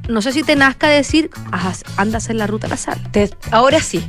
No 0.09 0.21
sé 0.21 0.33
si 0.33 0.43
te 0.43 0.55
nazca 0.57 0.89
decir, 0.89 1.31
"Ajá, 1.51 1.73
anda 1.97 2.17
a 2.17 2.19
hacer 2.19 2.37
la 2.37 2.47
ruta 2.47 2.69
la 2.69 2.77
sal. 2.77 3.01
Te- 3.11 3.31
ahora 3.51 3.81
sí. 3.81 4.05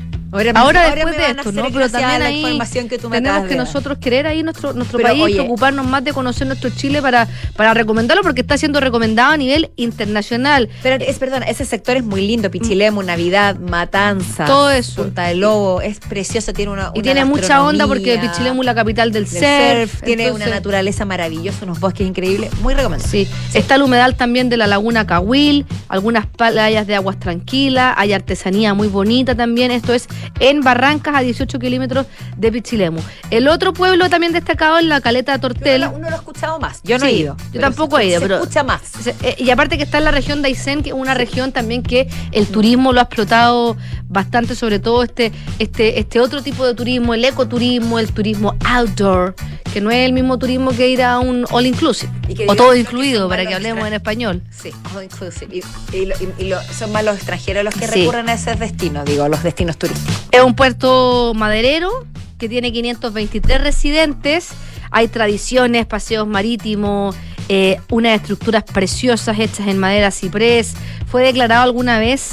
Ahora, 0.55 0.93
después 0.95 1.17
de 1.17 1.31
esto, 1.31 1.51
¿no? 1.51 1.63
Pero 1.71 1.89
también 1.89 2.19
la 2.19 2.25
ahí 2.27 2.39
información 2.41 2.89
que 2.89 2.97
tú 2.97 3.09
me 3.09 3.17
tenemos 3.21 3.47
que 3.47 3.55
nosotros 3.55 3.97
querer 3.99 4.27
ahí 4.27 4.43
nuestro, 4.43 4.73
nuestro 4.73 4.97
Pero, 4.97 5.09
país, 5.09 5.23
oye- 5.23 5.35
preocuparnos 5.35 5.85
más 5.85 6.03
de 6.03 6.13
conocer 6.13 6.47
nuestro 6.47 6.69
Chile 6.69 7.01
para, 7.01 7.27
para 7.55 7.73
recomendarlo 7.73 8.23
porque 8.23 8.41
está 8.41 8.57
siendo 8.57 8.79
recomendado 8.79 9.31
a 9.33 9.37
nivel 9.37 9.71
internacional. 9.75 10.69
Pero 10.83 11.03
es, 11.03 11.17
perdón, 11.19 11.43
ese 11.43 11.65
sector 11.65 11.97
es 11.97 12.03
muy 12.03 12.25
lindo, 12.27 12.49
Pichilemu, 12.51 13.01
Navidad, 13.03 13.55
Matanza, 13.57 14.45
Todo 14.45 14.71
eso. 14.71 15.03
Punta 15.03 15.23
de 15.27 15.35
Lobo, 15.35 15.81
es 15.81 15.99
precioso, 15.99 16.53
tiene 16.53 16.71
una, 16.71 16.91
Y 16.93 16.99
una 16.99 17.01
tiene 17.03 17.25
mucha 17.25 17.63
onda 17.63 17.87
porque 17.87 18.17
Pichilemu 18.19 18.61
es 18.61 18.65
la 18.65 18.75
capital 18.75 19.11
del, 19.11 19.25
del 19.25 19.31
surf. 19.31 19.91
surf, 19.91 20.01
tiene 20.03 20.23
entonces- 20.25 20.47
una 20.47 20.55
naturaleza 20.55 21.05
maravillosa, 21.05 21.63
unos 21.63 21.79
bosques 21.79 22.07
increíbles, 22.07 22.51
muy 22.61 22.73
recomendable. 22.73 23.11
Sí. 23.11 23.27
está 23.53 23.75
el 23.75 23.81
humedal 23.83 24.15
también 24.15 24.49
de 24.49 24.57
la 24.57 24.67
laguna 24.67 25.05
Cahuil, 25.07 25.65
algunas 25.87 26.25
playas 26.27 26.87
de 26.87 26.95
aguas 26.95 27.19
tranquilas, 27.19 27.93
hay 27.97 28.13
artesanía 28.13 28.73
muy 28.73 28.87
bonita 28.87 29.35
también. 29.35 29.71
Esto 29.71 29.93
es 29.93 30.07
en 30.39 30.61
Barrancas, 30.61 31.15
a 31.15 31.19
18 31.21 31.59
kilómetros 31.59 32.05
de 32.37 32.51
Pichilemu. 32.51 32.99
El 33.31 33.47
otro 33.47 33.73
pueblo 33.73 34.09
también 34.09 34.33
destacado 34.33 34.77
es 34.79 34.85
la 34.85 35.01
caleta 35.01 35.37
Tortel. 35.39 35.81
Uno, 35.83 35.91
lo- 35.91 35.97
uno 35.97 36.09
lo 36.09 36.15
ha 36.15 36.19
escuchado 36.19 36.59
más. 36.59 36.81
Yo 36.83 36.97
no 36.97 37.05
he 37.05 37.11
ido. 37.13 37.37
yo 37.53 37.61
tampoco 37.61 37.97
se- 37.97 38.03
he 38.03 38.07
ido, 38.07 38.19
se 38.19 38.25
pero- 38.25 38.35
escucha 38.41 38.63
más. 38.63 38.81
Eh, 39.21 39.35
Y 39.37 39.49
aparte 39.51 39.77
que 39.77 39.83
está 39.83 39.97
en 39.99 40.05
la 40.05 40.11
región 40.11 40.41
de 40.41 40.47
Aysén, 40.49 40.81
que 40.83 40.89
es 40.89 40.95
una 40.95 41.13
región 41.13 41.51
también 41.51 41.83
que 41.83 42.07
el 42.31 42.47
turismo 42.47 42.93
lo 42.93 42.99
ha 42.99 43.03
explotado 43.03 43.77
bastante, 44.07 44.55
sobre 44.55 44.79
todo 44.79 45.03
este, 45.03 45.31
este, 45.59 45.99
este 45.99 46.19
otro 46.19 46.41
tipo 46.41 46.65
de 46.65 46.73
turismo, 46.73 47.13
el 47.13 47.23
ecoturismo, 47.25 47.99
el 47.99 48.11
turismo 48.11 48.55
outdoor, 48.65 49.35
que 49.73 49.81
no 49.81 49.91
es 49.91 50.05
el 50.05 50.13
mismo 50.13 50.37
turismo 50.39 50.71
que 50.71 50.87
ir 50.89 51.03
a 51.03 51.19
un 51.19 51.45
all 51.51 51.65
inclusive, 51.65 52.11
o 52.47 52.55
todo 52.55 52.75
incluido, 52.75 53.27
para 53.27 53.45
que 53.45 53.53
hablemos 53.53 53.85
en 53.87 53.93
español. 53.93 54.41
Sí, 54.51 54.71
all 54.95 55.03
inclusive. 55.03 55.57
Y, 55.91 55.95
y 55.97 56.05
lo- 56.05 56.15
y- 56.15 56.43
y 56.45 56.49
lo- 56.49 56.61
son 56.63 56.91
más 56.91 57.03
los 57.03 57.15
extranjeros 57.15 57.63
los 57.63 57.73
que 57.75 57.87
Sí. 57.87 57.99
recurren 58.01 58.29
a 58.29 58.33
esos 58.33 58.57
destinos, 58.59 59.05
digo, 59.05 59.27
los 59.27 59.43
destinos 59.43 59.77
turísticos. 59.77 60.04
Es 60.31 60.41
un 60.41 60.55
puerto 60.55 61.33
maderero 61.35 61.89
que 62.37 62.49
tiene 62.49 62.71
523 62.71 63.61
residentes. 63.61 64.49
Hay 64.91 65.07
tradiciones, 65.07 65.85
paseos 65.85 66.27
marítimos, 66.27 67.15
eh, 67.49 67.79
unas 67.89 68.21
estructuras 68.21 68.63
preciosas 68.63 69.39
hechas 69.39 69.67
en 69.67 69.77
madera 69.77 70.11
ciprés. 70.11 70.73
Fue 71.07 71.23
declarado 71.23 71.63
alguna 71.63 71.99
vez 71.99 72.31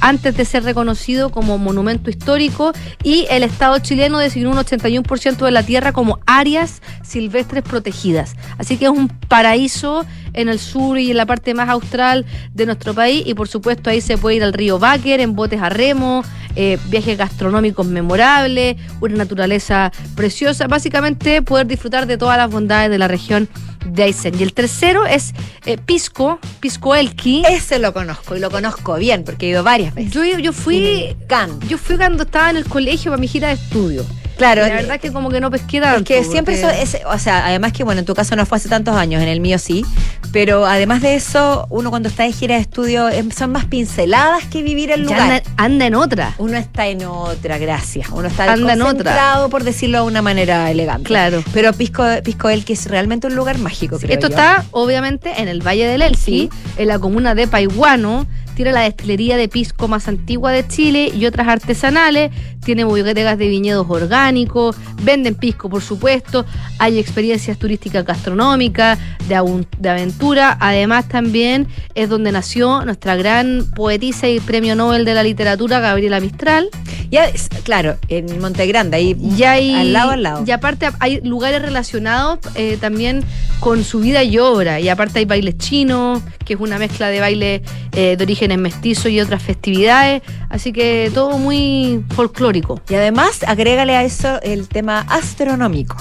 antes 0.00 0.36
de 0.36 0.44
ser 0.44 0.64
reconocido 0.64 1.30
como 1.30 1.58
monumento 1.58 2.10
histórico 2.10 2.72
y 3.02 3.26
el 3.30 3.42
Estado 3.42 3.78
chileno 3.78 4.18
designó 4.18 4.50
un 4.50 4.56
81% 4.56 5.36
de 5.36 5.50
la 5.50 5.62
tierra 5.62 5.92
como 5.92 6.18
áreas 6.26 6.82
silvestres 7.02 7.62
protegidas. 7.62 8.34
Así 8.58 8.76
que 8.76 8.86
es 8.86 8.90
un 8.90 9.08
paraíso 9.08 10.04
en 10.32 10.48
el 10.48 10.58
sur 10.58 10.98
y 10.98 11.10
en 11.10 11.16
la 11.16 11.26
parte 11.26 11.54
más 11.54 11.68
austral 11.68 12.26
de 12.54 12.66
nuestro 12.66 12.94
país 12.94 13.22
y 13.26 13.34
por 13.34 13.48
supuesto 13.48 13.90
ahí 13.90 14.00
se 14.00 14.18
puede 14.18 14.36
ir 14.36 14.44
al 14.44 14.52
río 14.52 14.78
Báquer 14.78 15.20
en 15.20 15.34
botes 15.34 15.60
a 15.60 15.68
remo, 15.68 16.22
eh, 16.56 16.78
viajes 16.88 17.16
gastronómicos 17.16 17.86
memorables, 17.86 18.76
una 19.00 19.16
naturaleza 19.16 19.92
preciosa, 20.14 20.66
básicamente 20.66 21.42
poder 21.42 21.66
disfrutar 21.66 22.06
de 22.06 22.18
todas 22.18 22.36
las 22.36 22.50
bondades 22.50 22.90
de 22.90 22.98
la 22.98 23.08
región 23.08 23.48
de 23.84 24.02
Aysén. 24.04 24.38
Y 24.38 24.42
el 24.42 24.52
tercero 24.52 25.06
es 25.06 25.32
eh, 25.66 25.78
Pisco, 25.78 26.38
Pisco 26.60 26.94
Elqui. 26.94 27.42
Ese 27.48 27.78
lo 27.78 27.92
conozco 27.92 28.36
y 28.36 28.40
lo 28.40 28.50
conozco 28.50 28.96
bien 28.96 29.24
porque 29.24 29.46
he 29.46 29.50
ido 29.50 29.62
varias 29.62 29.94
veces. 29.94 30.12
Yo, 30.12 30.24
yo 30.24 30.52
fui 30.52 31.06
encanta. 31.20 31.66
yo 31.66 31.78
fui 31.78 31.96
cuando 31.96 32.24
estaba 32.24 32.50
en 32.50 32.56
el 32.56 32.64
colegio 32.64 33.10
para 33.10 33.20
mi 33.20 33.28
gira 33.28 33.48
de 33.48 33.54
estudio. 33.54 34.04
Claro, 34.38 34.62
la 34.62 34.68
verdad 34.74 35.00
que 35.00 35.12
como 35.12 35.28
que 35.30 35.40
no 35.40 35.50
pesqué 35.50 35.80
tanto. 35.80 35.98
Es 35.98 36.04
que 36.04 36.24
siempre 36.24 36.54
eso 36.54 36.70
es, 36.70 36.96
o 37.04 37.18
sea, 37.18 37.44
además 37.46 37.72
que 37.72 37.84
bueno, 37.84 37.98
en 38.00 38.04
tu 38.06 38.14
caso 38.14 38.34
no 38.36 38.46
fue 38.46 38.56
hace 38.56 38.68
tantos 38.68 38.94
años, 38.96 39.20
en 39.22 39.28
el 39.28 39.40
mío 39.40 39.58
sí, 39.58 39.84
pero 40.32 40.64
además 40.64 41.02
de 41.02 41.14
eso, 41.16 41.66
uno 41.70 41.90
cuando 41.90 42.08
está 42.08 42.22
de 42.22 42.32
gira 42.32 42.54
de 42.54 42.60
estudio 42.62 43.08
em, 43.08 43.30
son 43.30 43.50
más 43.52 43.64
pinceladas 43.66 44.44
que 44.44 44.62
vivir 44.62 44.90
el 44.92 45.02
lugar. 45.02 45.20
anda, 45.20 45.42
anda 45.56 45.86
en 45.86 45.94
otra. 45.96 46.34
Uno 46.38 46.56
está 46.56 46.86
en 46.86 47.04
otra, 47.04 47.58
gracias. 47.58 48.08
Uno 48.10 48.28
está 48.28 48.44
Anda 48.52 48.72
en 48.74 48.82
otra. 48.82 48.92
concentrado, 48.94 49.48
por 49.50 49.64
decirlo 49.64 50.02
de 50.02 50.04
una 50.06 50.22
manera 50.22 50.70
elegante. 50.70 51.04
Claro. 51.04 51.42
Pero 51.52 51.72
Pisco, 51.72 52.04
Pisco 52.24 52.48
El, 52.48 52.64
que 52.64 52.74
es 52.74 52.86
realmente 52.86 53.26
un 53.26 53.34
lugar 53.34 53.58
mágico, 53.58 53.98
creo 53.98 54.12
Esto 54.12 54.28
yo. 54.28 54.34
está 54.36 54.64
obviamente 54.70 55.32
en 55.40 55.48
el 55.48 55.66
Valle 55.66 55.86
del 55.88 56.02
Elqui, 56.02 56.18
Sí. 56.18 56.50
en 56.76 56.88
la 56.88 56.98
comuna 56.98 57.34
de 57.34 57.48
Paiguano. 57.48 58.26
Tiene 58.58 58.72
la 58.72 58.80
destilería 58.80 59.36
de 59.36 59.46
pisco 59.46 59.86
más 59.86 60.08
antigua 60.08 60.50
de 60.50 60.66
Chile 60.66 61.12
y 61.14 61.26
otras 61.26 61.46
artesanales. 61.46 62.32
Tiene 62.64 62.82
bodegas 62.82 63.38
de 63.38 63.46
viñedos 63.46 63.86
orgánicos. 63.88 64.74
Venden 65.00 65.36
pisco, 65.36 65.70
por 65.70 65.80
supuesto. 65.80 66.44
Hay 66.80 66.98
experiencias 66.98 67.56
turísticas 67.56 68.04
gastronómicas, 68.04 68.98
de, 69.28 69.88
aventura. 69.88 70.56
Además, 70.58 71.06
también 71.06 71.68
es 71.94 72.08
donde 72.08 72.32
nació 72.32 72.84
nuestra 72.84 73.14
gran 73.14 73.64
poetisa 73.76 74.26
y 74.26 74.40
premio 74.40 74.74
Nobel 74.74 75.04
de 75.04 75.14
la 75.14 75.22
literatura, 75.22 75.78
Gabriela 75.78 76.18
Mistral. 76.18 76.68
Ya, 77.12 77.30
claro, 77.62 77.96
en 78.08 78.40
Monte 78.40 78.66
Grande, 78.66 78.96
ahí 78.96 79.16
Y 79.18 79.44
hay, 79.44 79.72
al 79.72 79.92
lado, 79.92 80.10
al 80.10 80.22
lado. 80.24 80.44
Y 80.44 80.50
aparte 80.50 80.88
hay 80.98 81.20
lugares 81.20 81.62
relacionados 81.62 82.40
eh, 82.56 82.76
también 82.80 83.22
con 83.60 83.84
su 83.84 84.00
vida 84.00 84.24
y 84.24 84.38
obra. 84.38 84.80
Y 84.80 84.88
aparte 84.88 85.20
hay 85.20 85.24
bailes 85.24 85.56
chinos, 85.58 86.20
que 86.44 86.54
es 86.54 86.60
una 86.60 86.78
mezcla 86.78 87.08
de 87.08 87.20
baile 87.20 87.62
eh, 87.92 88.16
de 88.16 88.26
orígenes 88.48 88.58
mestizos 88.74 89.10
y 89.10 89.20
otras 89.20 89.42
festividades. 89.42 90.22
Así 90.48 90.72
que 90.72 91.10
todo 91.12 91.38
muy 91.38 92.04
folclórico. 92.14 92.80
Y 92.88 92.94
además, 92.94 93.40
agrégale 93.46 93.94
a 93.96 94.04
eso 94.04 94.40
el 94.42 94.68
tema 94.68 95.00
astronómico. 95.08 95.96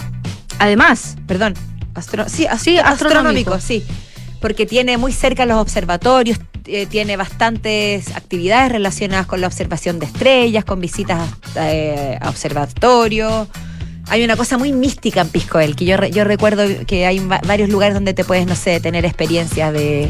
Además, 0.60 1.16
Perdón, 1.27 1.54
astro- 1.94 2.30
sí, 2.30 2.48
Sí, 2.60 2.77
astronómico. 2.77 2.88
astronómico, 2.89 3.60
sí. 3.60 3.84
Porque 4.39 4.66
tiene 4.66 4.98
muy 4.98 5.12
cerca 5.12 5.46
los 5.46 5.58
observatorios, 5.58 6.39
eh, 6.66 6.86
tiene 6.86 7.18
bastantes 7.18 8.16
actividades 8.16 8.72
relacionadas 8.72 9.25
con 9.25 9.42
la 9.42 9.48
observación 9.48 10.00
de 10.00 10.06
estrellas, 10.06 10.63
con 10.63 10.80
visitas 10.80 11.27
eh, 11.56 12.18
a 12.22 12.30
observatorios. 12.30 13.48
Hay 14.10 14.24
una 14.24 14.38
cosa 14.38 14.58
muy 14.58 14.72
mística 14.72 15.22
en 15.22 15.30
Piscoel, 15.30 15.75
que 15.75 15.84
yo, 15.86 15.98
re- 15.98 16.12
yo 16.12 16.24
recuerdo 16.24 16.63
que 16.86 17.06
hay 17.06 17.20
va- 17.20 17.42
varios 17.46 17.70
lugares 17.70 17.94
donde 17.94 18.13
te 18.13 18.24
puedes, 18.24 18.46
no 18.48 18.56
sé, 18.56 18.80
tener 18.80 19.04
experiencias 19.06 19.74
de, 19.74 20.10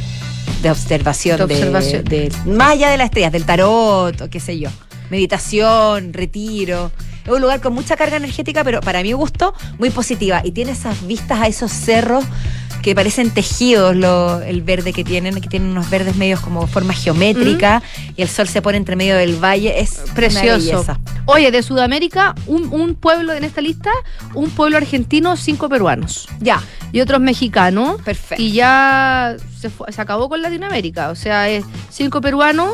de 0.61 0.71
observación, 0.71 1.37
De 1.39 1.47
de, 1.47 1.53
observación. 1.55 2.03
de- 2.05 2.31
más 2.45 2.71
allá 2.73 2.89
de 2.89 2.97
las 2.97 3.05
estrellas, 3.05 3.31
del 3.31 3.45
tarot 3.45 4.19
o 4.21 4.29
qué 4.29 4.39
sé 4.39 4.57
yo. 4.59 4.69
Meditación, 5.09 6.13
retiro. 6.13 6.91
Es 7.25 7.31
un 7.31 7.41
lugar 7.41 7.59
con 7.61 7.73
mucha 7.73 7.97
carga 7.97 8.17
energética, 8.17 8.63
pero 8.63 8.79
para 8.81 9.01
mi 9.03 9.11
gusto, 9.11 9.53
muy 9.79 9.89
positiva. 9.89 10.41
Y 10.45 10.51
tiene 10.51 10.71
esas 10.71 11.05
vistas 11.05 11.39
a 11.41 11.47
esos 11.47 11.71
cerros 11.71 12.23
que 12.81 12.95
parecen 12.95 13.31
tejidos, 13.31 13.95
lo- 13.95 14.39
el 14.41 14.61
verde 14.61 14.93
que 14.93 15.03
tienen, 15.03 15.39
que 15.41 15.49
tienen 15.49 15.69
unos 15.71 15.89
verdes 15.89 16.15
medios 16.15 16.39
como 16.39 16.65
forma 16.67 16.93
geométrica, 16.93 17.81
y 18.15 18.21
el 18.21 18.29
sol 18.29 18.47
se 18.47 18.61
pone 18.61 18.77
entre 18.77 18.95
medio 18.95 19.15
del 19.17 19.35
valle. 19.43 19.79
Es 19.81 20.01
precioso. 20.15 20.85
Oye, 21.25 21.51
de 21.51 21.61
Sudamérica, 21.63 22.33
un, 22.45 22.69
un 22.71 22.95
pueblo 22.95 23.33
en 23.33 23.43
esta 23.43 23.59
lista, 23.61 23.91
un 24.33 24.49
pueblo 24.51 24.77
argentino, 24.77 25.35
cinco 25.35 25.67
peruanos. 25.67 26.29
Ya, 26.39 26.61
Y 26.93 27.01
otros 27.01 27.19
mexicanos. 27.19 28.01
perfecto. 28.01 28.41
Y 28.41 28.51
ya 28.53 29.35
se, 29.59 29.69
fue- 29.69 29.91
se 29.91 30.01
acabó 30.01 30.29
con 30.29 30.41
Latinoamérica. 30.41 31.09
O 31.09 31.15
sea, 31.15 31.49
es 31.49 31.65
cinco 31.89 32.21
peruanos, 32.21 32.71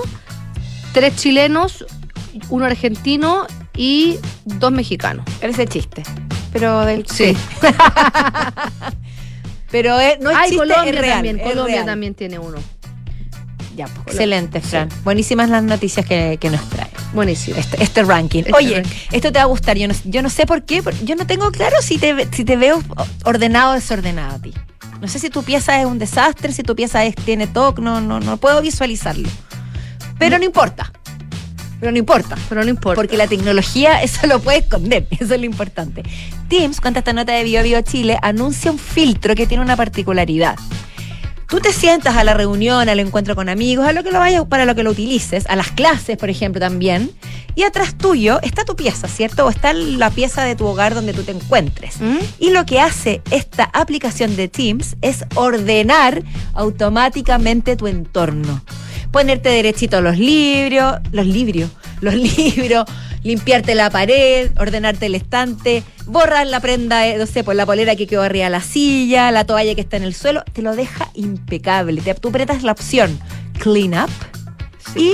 tres 0.93 1.15
chilenos, 1.15 1.86
uno 2.50 2.65
argentino 2.65 3.48
y 3.75 4.17
dos 4.45 4.72
mexicanos. 4.72 5.25
Eres 5.41 5.57
el 5.57 5.69
chiste. 5.69 6.03
Pero 6.51 6.86
del 6.86 7.07
Sí. 7.07 7.36
Pero 9.74 10.00
es- 10.00 10.20
no 10.22 10.30
es 10.30 10.38
Ay, 10.39 10.56
Colombia 10.56 10.89
es 10.94 11.01
real, 11.01 11.13
también. 11.15 11.39
es 11.39 11.44
Colombia 11.44 11.75
real. 11.75 11.86
también 11.86 12.13
tiene 12.13 12.38
uno. 12.39 12.58
Ya, 13.75 13.88
pues, 13.88 14.06
excelente, 14.15 14.62
Fran. 14.62 14.88
Buenísimas 15.03 15.50
las 15.50 15.63
noticias 15.63 16.06
que, 16.06 16.38
que 16.39 16.50
nos 16.51 16.62
trae. 16.70 16.89
Buenísimo. 17.13 17.58
Este, 17.58 17.82
este 17.84 18.03
ranking. 18.03 18.42
Este 18.42 18.53
Oye, 18.53 18.75
ranking. 18.75 18.92
esto 19.12 19.32
te 19.32 19.39
va 19.39 19.44
a 19.44 19.48
gustar. 19.48 19.75
Yo 19.77 19.88
no, 19.88 19.96
yo 20.06 20.22
no 20.22 20.30
sé 20.30 20.46
por 20.46 20.63
qué. 20.63 20.84
Yo 21.03 21.15
no 21.15 21.25
tengo 21.25 21.51
claro 21.51 21.75
si 21.82 21.98
te, 21.98 22.13
ve- 22.13 22.27
si 22.32 22.46
te 22.46 22.56
veo 22.56 22.84
ordenado 23.25 23.72
o 23.72 23.74
desordenado 23.74 24.36
a 24.36 24.39
ti. 24.39 24.53
No 25.01 25.08
sé 25.08 25.18
si 25.18 25.30
tu 25.32 25.42
pieza 25.44 25.80
es 25.82 25.88
un 25.88 25.98
desastre, 25.98 26.53
si 26.53 26.62
tu 26.62 26.75
pieza 26.75 27.03
es, 27.03 27.15
tiene 27.15 27.48
TOC, 27.48 27.80
no, 27.80 28.00
no, 28.00 28.20
no 28.20 28.38
puedo 28.38 28.62
visualizarlo. 28.62 29.27
Pero 30.20 30.38
no 30.38 30.46
importa. 30.46 30.94
Pero 31.80 31.92
no 31.92 31.98
importa. 31.98 32.38
Pero 32.48 32.63
no 32.63 32.70
importa. 32.70 32.96
Porque 32.96 33.18
la 33.18 33.25
tecnología 33.27 34.01
eso 34.03 34.27
lo 34.27 34.39
puede 34.39 34.60
esconder, 34.60 35.08
eso 35.20 35.34
es 35.34 35.39
lo 35.39 35.46
importante. 35.48 36.03
Teams, 36.60 36.81
cuenta 36.81 37.00
esta 37.00 37.13
nota 37.13 37.33
de 37.33 37.43
Bio 37.43 37.63
Bio 37.63 37.81
Chile, 37.81 38.19
anuncia 38.22 38.69
un 38.69 38.77
filtro 38.77 39.33
que 39.33 39.48
tiene 39.48 39.63
una 39.63 39.75
particularidad. 39.75 40.55
Tú 41.50 41.60
te 41.60 41.74
sientas 41.74 42.15
a 42.15 42.24
la 42.24 42.36
reunión, 42.36 42.88
al 42.89 43.00
encuentro 43.00 43.33
con 43.33 43.50
amigos, 43.50 43.88
a 43.88 43.91
lo 43.91 44.03
que 44.03 44.12
lo 44.12 44.19
vayas, 44.19 44.45
para 44.45 44.65
lo 44.65 44.75
que 44.75 44.83
lo 44.83 44.91
utilices, 44.91 45.48
a 45.48 45.55
las 45.55 45.72
clases, 45.72 46.15
por 46.15 46.29
ejemplo, 46.29 46.62
también, 46.62 47.10
y 47.55 47.63
atrás 47.63 47.98
tuyo 47.98 48.39
está 48.43 48.65
tu 48.65 48.75
pieza, 48.75 49.07
¿cierto? 49.07 49.48
O 49.48 49.50
está 49.50 49.74
la 49.74 50.12
pieza 50.12 50.43
de 50.43 50.55
tu 50.55 50.67
hogar 50.67 50.93
donde 50.93 51.13
tú 51.13 51.24
te 51.24 51.31
encuentres. 51.31 52.00
¿Mm? 52.00 52.17
Y 52.38 52.51
lo 52.51 52.67
que 52.67 52.79
hace 52.79 53.24
esta 53.31 53.63
aplicación 53.74 54.36
de 54.36 54.48
Teams 54.48 54.95
es 55.01 55.25
ordenar 55.33 56.22
automáticamente 56.53 57.75
tu 57.75 57.88
entorno. 57.88 58.62
Ponerte 59.10 59.50
derechito 59.50 60.01
los 60.01 60.19
libros, 60.19 60.98
los 61.12 61.25
libros, 61.25 61.72
los 62.00 62.13
libros, 62.13 62.86
limpiarte 63.24 63.75
la 63.75 63.89
pared, 63.89 64.51
ordenarte 64.58 65.08
el 65.08 65.15
estante, 65.15 65.84
borrar 66.06 66.46
la 66.48 66.60
prenda, 66.60 67.08
eh, 67.08 67.18
no 67.18 67.25
sé, 67.25 67.44
por 67.44 67.56
la 67.56 67.65
polera 67.65 67.96
que 67.96 68.08
quedó 68.08 68.22
arriba 68.22 68.46
de 68.46 68.51
la 68.51 68.62
silla, 68.62 69.32
la 69.32 69.46
toalla 69.46 69.75
que 69.75 69.82
está 69.82 69.98
en 69.98 70.03
el 70.03 70.13
suelo, 70.13 70.44
te 70.53 70.62
lo 70.62 70.75
deja 70.75 71.10
impecable. 71.13 72.01
Te, 72.01 72.13
tú 72.15 72.30
apretas 72.30 72.63
la 72.63 72.74
opción 72.74 73.20
Clean 73.60 73.94
Up 73.94 74.10
y 74.96 75.13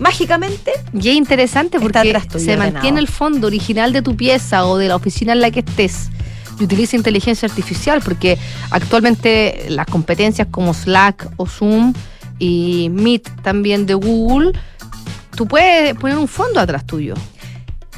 mágicamente 0.00 0.72
Y 0.92 1.08
es 1.10 1.14
interesante 1.14 1.78
porque 1.78 2.20
se 2.36 2.56
mantiene 2.56 2.98
el 2.98 3.08
fondo 3.08 3.46
original 3.46 3.92
de 3.92 4.02
tu 4.02 4.16
pieza 4.16 4.66
o 4.66 4.76
de 4.76 4.88
la 4.88 4.96
oficina 4.96 5.32
en 5.32 5.40
la 5.40 5.50
que 5.50 5.60
estés. 5.60 6.10
Y 6.58 6.64
utiliza 6.64 6.96
inteligencia 6.96 7.48
artificial 7.48 8.00
porque 8.04 8.38
actualmente 8.70 9.66
las 9.68 9.86
competencias 9.86 10.48
como 10.50 10.72
Slack 10.72 11.30
o 11.36 11.46
Zoom 11.46 11.94
y 12.38 12.88
Meet 12.90 13.42
también 13.42 13.86
de 13.86 13.94
Google, 13.94 14.52
tú 15.36 15.46
puedes 15.46 15.94
poner 15.94 16.16
un 16.16 16.28
fondo 16.28 16.60
atrás 16.60 16.86
tuyo. 16.86 17.14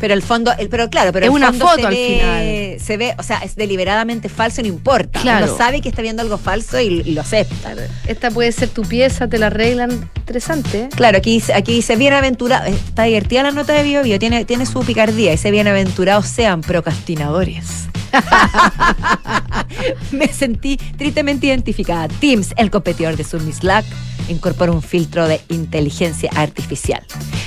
Pero 0.01 0.13
el 0.15 0.23
fondo, 0.23 0.53
el, 0.59 0.69
pero 0.69 0.91
claro, 0.91 1.11
pero 1.13 1.25
Es 1.27 1.31
el 1.31 1.35
una 1.37 1.47
fondo 1.49 1.67
foto 1.69 1.81
se 1.81 1.87
al 1.87 1.95
ve, 1.95 2.77
Se 2.85 2.97
ve, 2.99 3.15
o 3.19 3.23
sea, 3.23 3.39
es 3.39 3.57
deliberadamente 3.57 4.29
falso, 4.29 4.61
no 4.61 4.69
importa. 4.69 5.21
Claro. 5.21 5.47
Uno 5.47 5.57
sabe 5.57 5.81
que 5.81 5.89
está 5.89 6.03
viendo 6.03 6.21
algo 6.23 6.37
falso 6.39 6.79
y, 6.81 7.03
y 7.05 7.13
lo 7.13 7.23
acepta. 7.23 7.75
Esta 8.07 8.31
puede 8.31 8.53
ser 8.53 8.69
tu 8.69 8.83
pieza, 8.83 9.27
te 9.29 9.39
la 9.39 9.47
arreglan. 9.47 10.11
Interesante. 10.17 10.79
¿eh? 10.83 10.89
Claro, 10.95 11.19
aquí, 11.19 11.33
dice- 11.35 11.55
aquí 11.55 11.73
dice 11.75 11.97
bienaventurado. 11.97 12.67
Está 12.67 13.05
divertida 13.05 13.43
la 13.45 13.53
nota 13.53 13.73
de 13.73 13.83
Bio 13.85 14.03
Bio, 14.03 14.19
tiene, 14.19 14.45
tiene 14.45 14.67
su 14.67 14.81
picardía. 14.81 15.31
Dice 15.31 15.51
bienaventurados 15.51 16.27
sean 16.27 16.61
procrastinadores. 16.61 17.65
Me 20.13 20.29
sentí 20.29 20.77
tristemente 20.77 21.47
identificada. 21.47 22.09
Teams, 22.09 22.55
el 22.57 22.71
competidor 22.71 23.17
de 23.17 23.25
Zoom 23.25 23.49
y 23.49 23.53
Slack, 23.53 23.85
incorpora 24.29 24.73
un 24.73 24.83
filtro 24.83 25.29
de 25.29 25.41
inteligencia 25.49 26.31
artificial. 26.35 27.03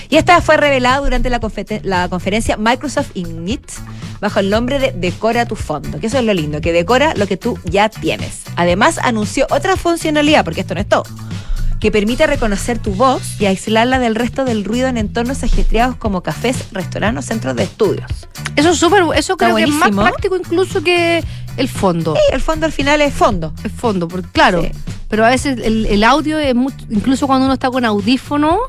Y 0.10 0.18
esta 0.18 0.42
fue 0.42 0.58
revelada 0.58 1.00
durante 1.00 1.30
la, 1.30 1.40
conferencia 2.10 2.58
Microsoft 2.58 3.12
Ignite 3.14 3.74
bajo 4.20 4.40
el 4.40 4.50
nombre 4.50 4.80
de 4.80 4.92
Decora 4.92 5.46
tu 5.46 5.56
fondo, 5.56 6.00
que 6.00 6.08
eso 6.08 6.18
es 6.20 6.26
lo 6.26 6.34
lindo, 6.34 6.62
que 6.62 6.74
decora 6.74 7.14
lo 7.16 7.28
que 7.28 7.38
tú 7.38 7.58
ya 7.66 7.90
tienes. 7.90 8.44
Además, 8.56 9.00
anunció 9.02 9.48
otra 9.50 9.78
funcionalidad, 9.78 10.44
porque 10.44 10.62
esto 10.62 10.74
no 10.74 10.82
es 10.82 10.90
todo 10.90 11.04
que 11.80 11.92
permite 11.92 12.28
reconocer 12.28 12.80
tu 12.80 12.92
voz 12.94 13.40
y 13.40 13.46
aislarla 13.46 14.00
del 14.00 14.16
resto 14.16 14.44
del 14.46 14.66
ruido 14.66 14.88
en 14.88 14.98
entornos 14.98 15.44
ajetreados 15.44 15.96
como 15.96 16.22
cafés, 16.22 16.66
restaurantes 16.72 17.24
o 17.24 17.28
centros 17.28 17.56
de 17.56 17.64
estudios. 17.64 18.10
Eso 18.56 18.72
es 18.72 18.78
súper, 18.78 19.04
eso 19.16 19.38
creo 19.38 19.56
que 19.56 19.64
es 19.64 19.70
más 19.70 19.92
práctico 19.92 20.36
incluso 20.36 20.82
que 20.84 21.24
el 21.58 21.70
fondo. 21.70 22.16
Y 22.30 22.34
el 22.34 22.42
fondo 22.42 22.66
al 22.66 22.72
final 22.74 23.00
es 23.02 23.14
fondo. 23.14 23.54
El 23.64 23.72
fondo, 23.72 24.08
porque 24.08 24.28
claro, 24.32 24.62
Sí. 24.62 24.72
pero 25.08 25.26
a 25.26 25.30
veces 25.30 25.58
el, 25.64 25.86
el 25.86 26.04
audio 26.04 26.38
es 26.38 26.54
mucho, 26.54 26.86
incluso 26.90 27.28
cuando 27.28 27.46
uno 27.46 27.54
está 27.54 27.70
con 27.70 27.86
audífono 27.86 28.60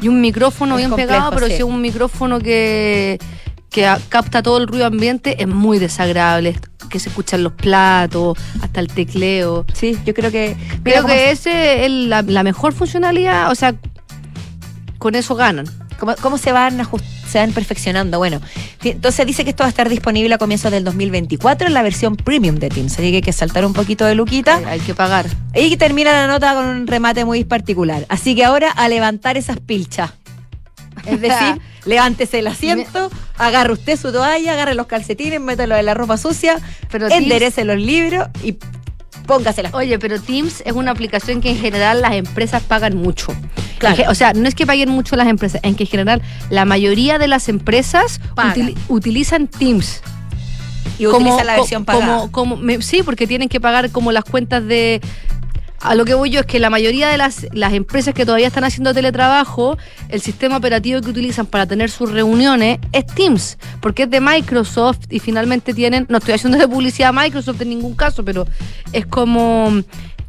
y 0.00 0.08
un 0.08 0.20
micrófono 0.20 0.74
Es 0.74 0.78
bien 0.78 0.90
complejo, 0.90 1.08
pegado, 1.10 1.30
pero 1.32 1.46
sí. 1.46 1.52
si 1.52 1.58
es 1.58 1.64
un 1.64 1.80
micrófono 1.80 2.38
que, 2.38 3.18
que 3.72 3.90
capta 4.08 4.42
todo 4.42 4.58
el 4.58 4.68
ruido 4.68 4.86
ambiente, 4.86 5.42
es 5.42 5.48
muy 5.48 5.78
desagradable. 5.78 6.54
Que 6.90 7.00
se 7.00 7.08
escuchan 7.08 7.42
los 7.42 7.54
platos, 7.54 8.38
hasta 8.60 8.80
el 8.80 8.88
tecleo. 8.88 9.64
Sí, 9.72 9.98
yo 10.04 10.12
creo 10.12 10.30
que. 10.30 10.56
Creo 10.82 11.06
que 11.06 11.30
ese 11.30 11.86
es 11.86 11.90
la, 11.90 12.22
la 12.22 12.42
mejor 12.42 12.74
funcionalidad, 12.74 13.50
o 13.50 13.54
sea, 13.54 13.74
con 14.98 15.14
eso 15.14 15.34
ganan. 15.34 15.66
¿Cómo, 15.98 16.14
cómo 16.20 16.36
se 16.36 16.52
van 16.52 16.86
se 17.28 17.38
van 17.38 17.52
perfeccionando? 17.52 18.18
Bueno, 18.18 18.40
entonces 18.82 19.26
dice 19.26 19.44
que 19.44 19.50
esto 19.50 19.62
va 19.62 19.68
a 19.68 19.70
estar 19.70 19.88
disponible 19.88 20.34
a 20.34 20.38
comienzos 20.38 20.70
del 20.70 20.84
2024 20.84 21.68
en 21.68 21.74
la 21.74 21.82
versión 21.82 22.16
premium 22.16 22.56
de 22.56 22.68
Teams. 22.68 22.92
Así 22.92 23.10
que 23.10 23.16
hay 23.16 23.22
que 23.22 23.32
saltar 23.32 23.64
un 23.64 23.72
poquito 23.72 24.04
de 24.04 24.14
luquita. 24.14 24.56
Hay, 24.56 24.64
hay 24.64 24.80
que 24.80 24.94
pagar. 24.94 25.26
Y 25.54 25.76
termina 25.76 26.12
la 26.12 26.26
nota 26.26 26.54
con 26.54 26.66
un 26.66 26.86
remate 26.86 27.24
muy 27.24 27.44
particular. 27.44 28.04
Así 28.08 28.34
que 28.34 28.44
ahora 28.44 28.70
a 28.70 28.88
levantar 28.88 29.38
esas 29.38 29.60
pilchas. 29.60 30.10
Es 31.06 31.20
decir, 31.20 31.60
levántese 31.84 32.38
el 32.40 32.46
asiento, 32.46 33.10
agarre 33.38 33.72
usted 33.72 33.98
su 33.98 34.12
toalla, 34.12 34.52
agarre 34.52 34.74
los 34.74 34.86
calcetines, 34.86 35.40
mételo 35.40 35.76
en 35.76 35.86
la 35.86 35.94
ropa 35.94 36.16
sucia, 36.16 36.58
Pero 36.90 37.08
enderece 37.08 37.64
los 37.64 37.76
libros 37.78 38.28
y 38.42 38.56
póngase 39.26 39.62
las 39.62 39.72
Oye, 39.74 39.98
pero 39.98 40.20
Teams 40.20 40.62
es 40.66 40.72
una 40.72 40.90
aplicación 40.90 41.40
que 41.40 41.50
en 41.50 41.58
general 41.58 42.00
las 42.02 42.12
empresas 42.14 42.62
pagan 42.62 42.96
mucho. 42.96 43.32
Claro. 43.78 44.04
O 44.08 44.14
sea, 44.14 44.32
no 44.32 44.46
es 44.48 44.54
que 44.54 44.64
paguen 44.66 44.90
mucho 44.90 45.16
las 45.16 45.26
empresas, 45.28 45.60
en 45.64 45.74
que 45.74 45.84
en 45.84 45.88
general 45.90 46.22
la 46.50 46.64
mayoría 46.64 47.18
de 47.18 47.26
las 47.28 47.48
empresas 47.48 48.20
utilizan 48.88 49.48
Teams. 49.48 50.02
y 50.98 51.06
utiliza 51.06 51.42
la 51.44 51.56
versión 51.56 51.84
pagada. 51.84 52.18
como- 52.18 52.32
como- 52.32 52.56
me- 52.56 52.80
sí, 52.82 53.02
porque 53.02 53.26
tienen 53.26 53.48
que 53.48 53.60
pagar 53.60 53.90
como 53.90 54.12
las 54.12 54.24
cuentas 54.24 54.64
de... 54.64 55.00
A 55.82 55.96
lo 55.96 56.04
que 56.04 56.14
voy 56.14 56.30
yo 56.30 56.40
es 56.40 56.46
que 56.46 56.60
la 56.60 56.70
mayoría 56.70 57.08
de 57.08 57.18
las, 57.18 57.46
las 57.52 57.72
empresas 57.72 58.14
que 58.14 58.24
todavía 58.24 58.46
están 58.46 58.62
haciendo 58.62 58.94
teletrabajo, 58.94 59.76
el 60.08 60.20
sistema 60.20 60.56
operativo 60.56 61.00
que 61.00 61.10
utilizan 61.10 61.44
para 61.46 61.66
tener 61.66 61.90
sus 61.90 62.12
reuniones 62.12 62.78
es 62.92 63.04
Teams, 63.06 63.58
porque 63.80 64.04
es 64.04 64.10
de 64.10 64.20
Microsoft 64.20 65.00
y 65.10 65.18
finalmente 65.18 65.74
tienen, 65.74 66.06
no 66.08 66.18
estoy 66.18 66.34
haciendo 66.34 66.56
de 66.56 66.68
publicidad 66.68 67.08
a 67.08 67.12
Microsoft 67.12 67.60
en 67.62 67.70
ningún 67.70 67.96
caso, 67.96 68.24
pero 68.24 68.46
es 68.92 69.06
como 69.06 69.72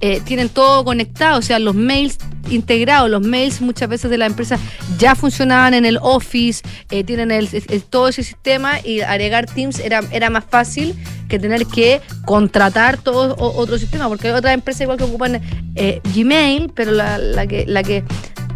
eh, 0.02 0.22
tienen 0.26 0.50
todo 0.50 0.84
conectado, 0.84 1.40
o 1.40 1.42
sea, 1.42 1.60
los 1.60 1.76
mails 1.76 2.18
integrados, 2.50 3.10
los 3.10 3.22
mails 3.26 3.62
muchas 3.62 3.88
veces 3.90 4.12
de 4.12 4.18
la 4.18 4.26
empresa 4.26 4.58
ya 5.00 5.16
funcionaban 5.16 5.74
en 5.74 5.86
el 5.86 5.98
Office, 6.02 6.62
eh, 6.92 7.04
tienen 7.04 7.32
el- 7.32 7.48
el- 7.70 7.84
todo 7.84 8.10
ese 8.10 8.22
sistema 8.24 8.80
y 8.84 9.02
agregar 9.02 9.46
Teams 9.46 9.80
era, 9.80 10.02
era 10.12 10.30
más 10.30 10.44
fácil 10.50 10.94
que 11.30 11.40
tener 11.40 11.66
que 11.66 12.02
contratar 12.26 12.98
todo 12.98 13.36
o- 13.36 13.58
otro 13.58 13.78
sistema, 13.78 14.08
porque 14.10 14.28
hay 14.28 14.34
otras 14.34 14.54
empresas 14.54 14.82
igual 14.82 14.98
que 14.98 15.04
ocupan 15.06 15.42
eh, 15.76 16.02
Gmail, 16.14 16.72
pero 16.76 16.92
la, 16.92 17.18
la 17.18 17.48
que, 17.48 17.66
la 17.66 17.82
que, 17.84 18.04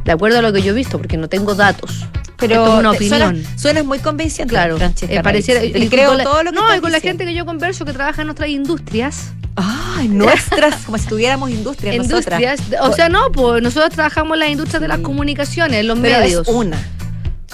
de 0.03 0.11
acuerdo 0.11 0.39
a 0.39 0.41
lo 0.41 0.51
que 0.53 0.61
yo 0.61 0.71
he 0.71 0.75
visto, 0.75 0.97
porque 0.97 1.17
no 1.17 1.27
tengo 1.29 1.55
datos, 1.55 2.05
Pero 2.37 2.67
es 2.67 2.79
una 2.79 2.91
te- 2.93 3.07
suena- 3.07 3.27
opinión. 3.29 3.57
Suena, 3.57 3.83
muy 3.83 3.99
convincente, 3.99 4.49
Claro, 4.51 4.77
Francesca 4.77 5.15
eh, 5.15 5.23
pareciera, 5.23 5.63
y 5.63 5.87
creo 5.89 6.09
con 6.09 6.17
la- 6.19 6.23
todo 6.25 6.43
lo 6.43 6.51
que 6.51 6.55
No, 6.57 6.75
y 6.75 6.79
con 6.81 6.91
la 6.91 6.99
gente 6.99 7.25
que 7.25 7.33
yo 7.33 7.45
converso 7.45 7.83
que 7.85 7.93
trabaja 7.93 8.21
en 8.21 8.29
otras 8.29 8.49
industrias. 8.49 9.31
Ay, 9.59 10.07
nuestras, 10.07 10.83
como 10.85 10.97
si 10.99 11.07
tuviéramos 11.07 11.49
industrias, 11.49 11.95
Industrias, 11.95 12.59
nosotras. 12.59 12.81
o 12.89 12.93
sea, 12.93 13.09
no, 13.09 13.31
pues 13.31 13.61
nosotros 13.63 13.91
trabajamos 13.91 14.35
en 14.35 14.39
la 14.39 14.49
industria 14.49 14.79
de 14.79 14.87
las 14.87 14.97
Sí. 14.97 15.03
comunicaciones, 15.03 15.79
en 15.79 15.87
los 15.87 15.99
Pero 15.99 16.19
medios. 16.19 16.47
es 16.47 16.53
una. 16.53 16.77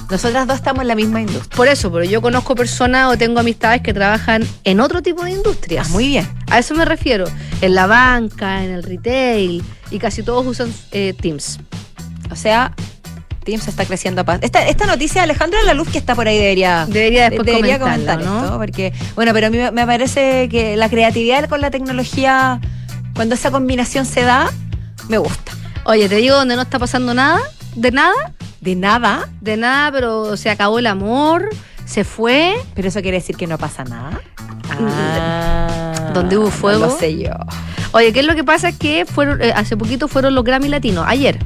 Nosotras 0.10 0.46
dos 0.46 0.58
estamos 0.58 0.82
en 0.82 0.90
la 0.90 0.96
misma 0.96 1.22
industria. 1.22 1.56
Por 1.56 1.68
eso, 1.70 1.92
pero 1.92 2.04
yo 2.04 2.22
conozco 2.22 2.56
personas 2.56 3.12
o 3.12 3.18
tengo 3.18 3.40
amistades 3.40 3.82
que 3.82 3.94
trabajan 3.94 4.44
en 4.66 4.82
otro 4.82 5.02
tipo 5.02 5.24
de 5.24 5.32
industrias. 5.32 5.88
Ah, 5.88 5.92
muy 5.92 6.08
bien. 6.08 6.28
A 6.52 6.60
eso 6.60 6.76
me 6.76 6.84
refiero. 6.84 7.26
En 7.62 7.74
la 7.74 7.88
banca, 7.88 8.64
en 8.66 8.72
el 8.72 8.84
retail, 8.84 9.64
y 9.90 10.00
casi 10.00 10.22
todos 10.22 10.46
usan 10.46 10.74
eh, 10.92 11.14
Teams. 11.20 11.58
O 12.30 12.36
sea, 12.36 12.74
Teams 13.44 13.68
está 13.68 13.86
creciendo 13.86 14.22
a 14.22 14.24
paso. 14.24 14.40
Esta, 14.44 14.66
esta 14.68 14.86
noticia, 14.86 15.24
Alejandra 15.24 15.60
La 15.64 15.74
Luz, 15.74 15.90
que 15.90 15.98
está 15.98 16.16
por 16.16 16.28
ahí, 16.28 16.38
debería, 16.38 16.86
Debería 16.88 17.30
después 17.30 17.46
debería 17.46 17.80
comentar 17.80 18.22
¿no? 18.24 18.44
esto. 18.46 18.58
Porque, 18.58 18.94
bueno, 19.16 19.34
pero 19.34 19.48
a 19.48 19.50
mí 19.50 19.58
me- 19.58 19.72
me 19.72 19.86
parece 19.86 20.50
que 20.50 20.76
la 20.78 20.90
creatividad 20.90 21.48
con 21.50 21.62
la 21.62 21.70
tecnología, 21.72 22.60
cuando 23.16 23.36
esa 23.36 23.52
combinación 23.52 24.06
se 24.06 24.22
da, 24.22 24.50
me 25.10 25.18
gusta. 25.18 25.52
Oye, 25.86 26.08
te 26.10 26.16
digo 26.16 26.36
donde 26.36 26.56
no 26.56 26.62
está 26.62 26.80
pasando 26.80 27.14
nada, 27.14 27.40
de 27.76 27.92
nada, 27.92 28.14
De 28.62 28.76
nada, 28.76 29.28
de 29.42 29.58
nada, 29.58 29.92
pero 29.92 30.38
se 30.38 30.50
acabó 30.50 30.80
el 30.80 30.88
amor, 30.88 31.50
se 31.86 32.06
fue. 32.06 32.56
pero 32.76 32.88
eso 32.88 33.02
quiere 33.02 33.18
decir 33.18 33.36
que 33.36 33.46
no 33.46 33.58
pasa 33.58 33.84
nada. 33.84 34.22
Ah, 34.70 36.12
donde 36.14 36.38
hubo 36.38 36.50
fuego. 36.50 36.80
No 36.80 36.86
lo 36.94 36.98
sé 36.98 37.18
yo. 37.18 37.32
Oye, 37.92 38.12
¿qué 38.14 38.22
es 38.22 38.26
lo 38.26 38.36
que 38.36 38.44
pasa? 38.44 38.70
Es 38.70 38.78
que 38.78 39.06
fueron, 39.06 39.42
eh, 39.42 39.52
hace 39.56 39.78
poquito 39.78 40.08
fueron 40.08 40.34
los 40.36 40.44
Grammy 40.44 40.68
Latinos, 40.70 41.06
ayer. 41.08 41.40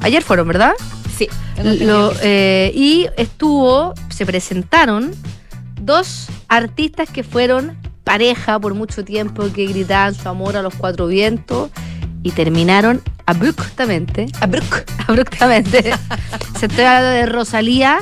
Ayer 0.00 0.22
fueron, 0.22 0.48
¿verdad? 0.48 0.72
Sí. 1.16 1.28
Lo- 1.62 2.12
eh, 2.22 2.72
y 2.74 3.06
estuvo, 3.16 3.94
se 4.10 4.24
presentaron 4.26 5.12
dos 5.80 6.28
artistas 6.48 7.08
que 7.10 7.22
fueron 7.22 7.76
pareja 8.04 8.58
por 8.58 8.74
mucho 8.74 9.04
tiempo, 9.04 9.44
que 9.54 9.66
gritaban 9.66 10.14
su 10.14 10.28
amor 10.28 10.56
a 10.56 10.62
los 10.62 10.74
cuatro 10.74 11.06
vientos 11.06 11.70
y 12.22 12.30
terminaron 12.32 13.02
abruptamente, 13.26 14.26
abruptamente. 15.08 15.92
se 16.58 16.68
trata 16.68 17.10
de 17.10 17.26
Rosalía 17.26 17.98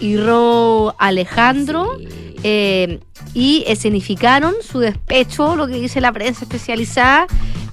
y 0.00 0.16
Ro 0.16 0.94
Alejandro. 0.98 1.96
Sí. 1.98 2.08
eh, 2.44 3.00
y 3.34 3.64
escenificaron 3.66 4.54
su 4.62 4.78
despecho, 4.78 5.54
lo 5.54 5.66
que 5.66 5.74
dice 5.74 6.00
la 6.00 6.12
prensa 6.12 6.44
especializada, 6.44 7.26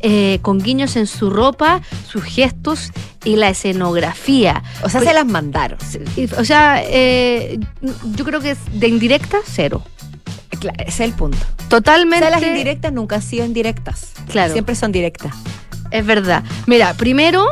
eh, 0.08 0.38
con 0.44 0.60
guiños 0.60 0.96
en 0.98 1.08
su 1.08 1.32
ropa, 1.32 1.82
sus 2.08 2.24
gestos 2.24 2.92
y 3.24 3.38
la 3.38 3.50
escenografía. 3.50 4.62
O 4.84 4.90
sea, 4.90 5.00
Pues- 5.00 5.10
se 5.10 5.16
las 5.16 5.26
mandaron. 5.26 5.80
O 6.38 6.46
sea, 6.46 6.84
eh, 6.86 7.58
yo 8.14 8.24
creo 8.24 8.40
que 8.40 8.52
es 8.52 8.60
de 8.72 8.88
indirecta, 8.88 9.40
cero. 9.46 9.82
Claro, 10.60 10.78
ese 10.80 10.90
es 10.90 11.00
el 11.10 11.14
punto. 11.14 11.40
O 11.66 11.68
Totalmente. 11.70 12.20
sea, 12.28 12.30
las 12.30 12.44
indirectas 12.48 12.94
nunca 12.94 13.16
han 13.16 13.24
sido 13.24 13.46
indirectas. 13.46 14.12
Claro. 14.30 14.54
Siempre 14.54 14.76
son 14.76 14.92
directas. 14.92 15.34
Es 15.90 16.06
verdad. 16.06 16.44
Mira, 16.68 16.94
primero, 16.94 17.48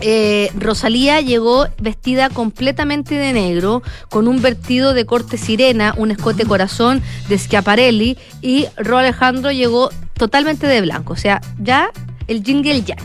eh, 0.00 0.50
Rosalía 0.56 1.20
llegó 1.20 1.66
vestida 1.80 2.30
completamente 2.30 3.14
de 3.14 3.32
negro, 3.32 3.82
con 4.08 4.28
un 4.28 4.40
vertido 4.40 4.94
de 4.94 5.06
corte 5.06 5.38
sirena, 5.38 5.94
un 5.96 6.10
escote 6.10 6.44
corazón 6.44 7.02
de 7.28 7.38
Schiaparelli, 7.38 8.16
y 8.42 8.66
Ro 8.76 8.98
Alejandro 8.98 9.50
llegó 9.50 9.90
totalmente 10.14 10.66
de 10.66 10.80
blanco. 10.80 11.12
O 11.12 11.16
sea, 11.16 11.40
ya 11.58 11.90
el 12.26 12.42
jingle 12.42 12.82
ya. 12.82 12.96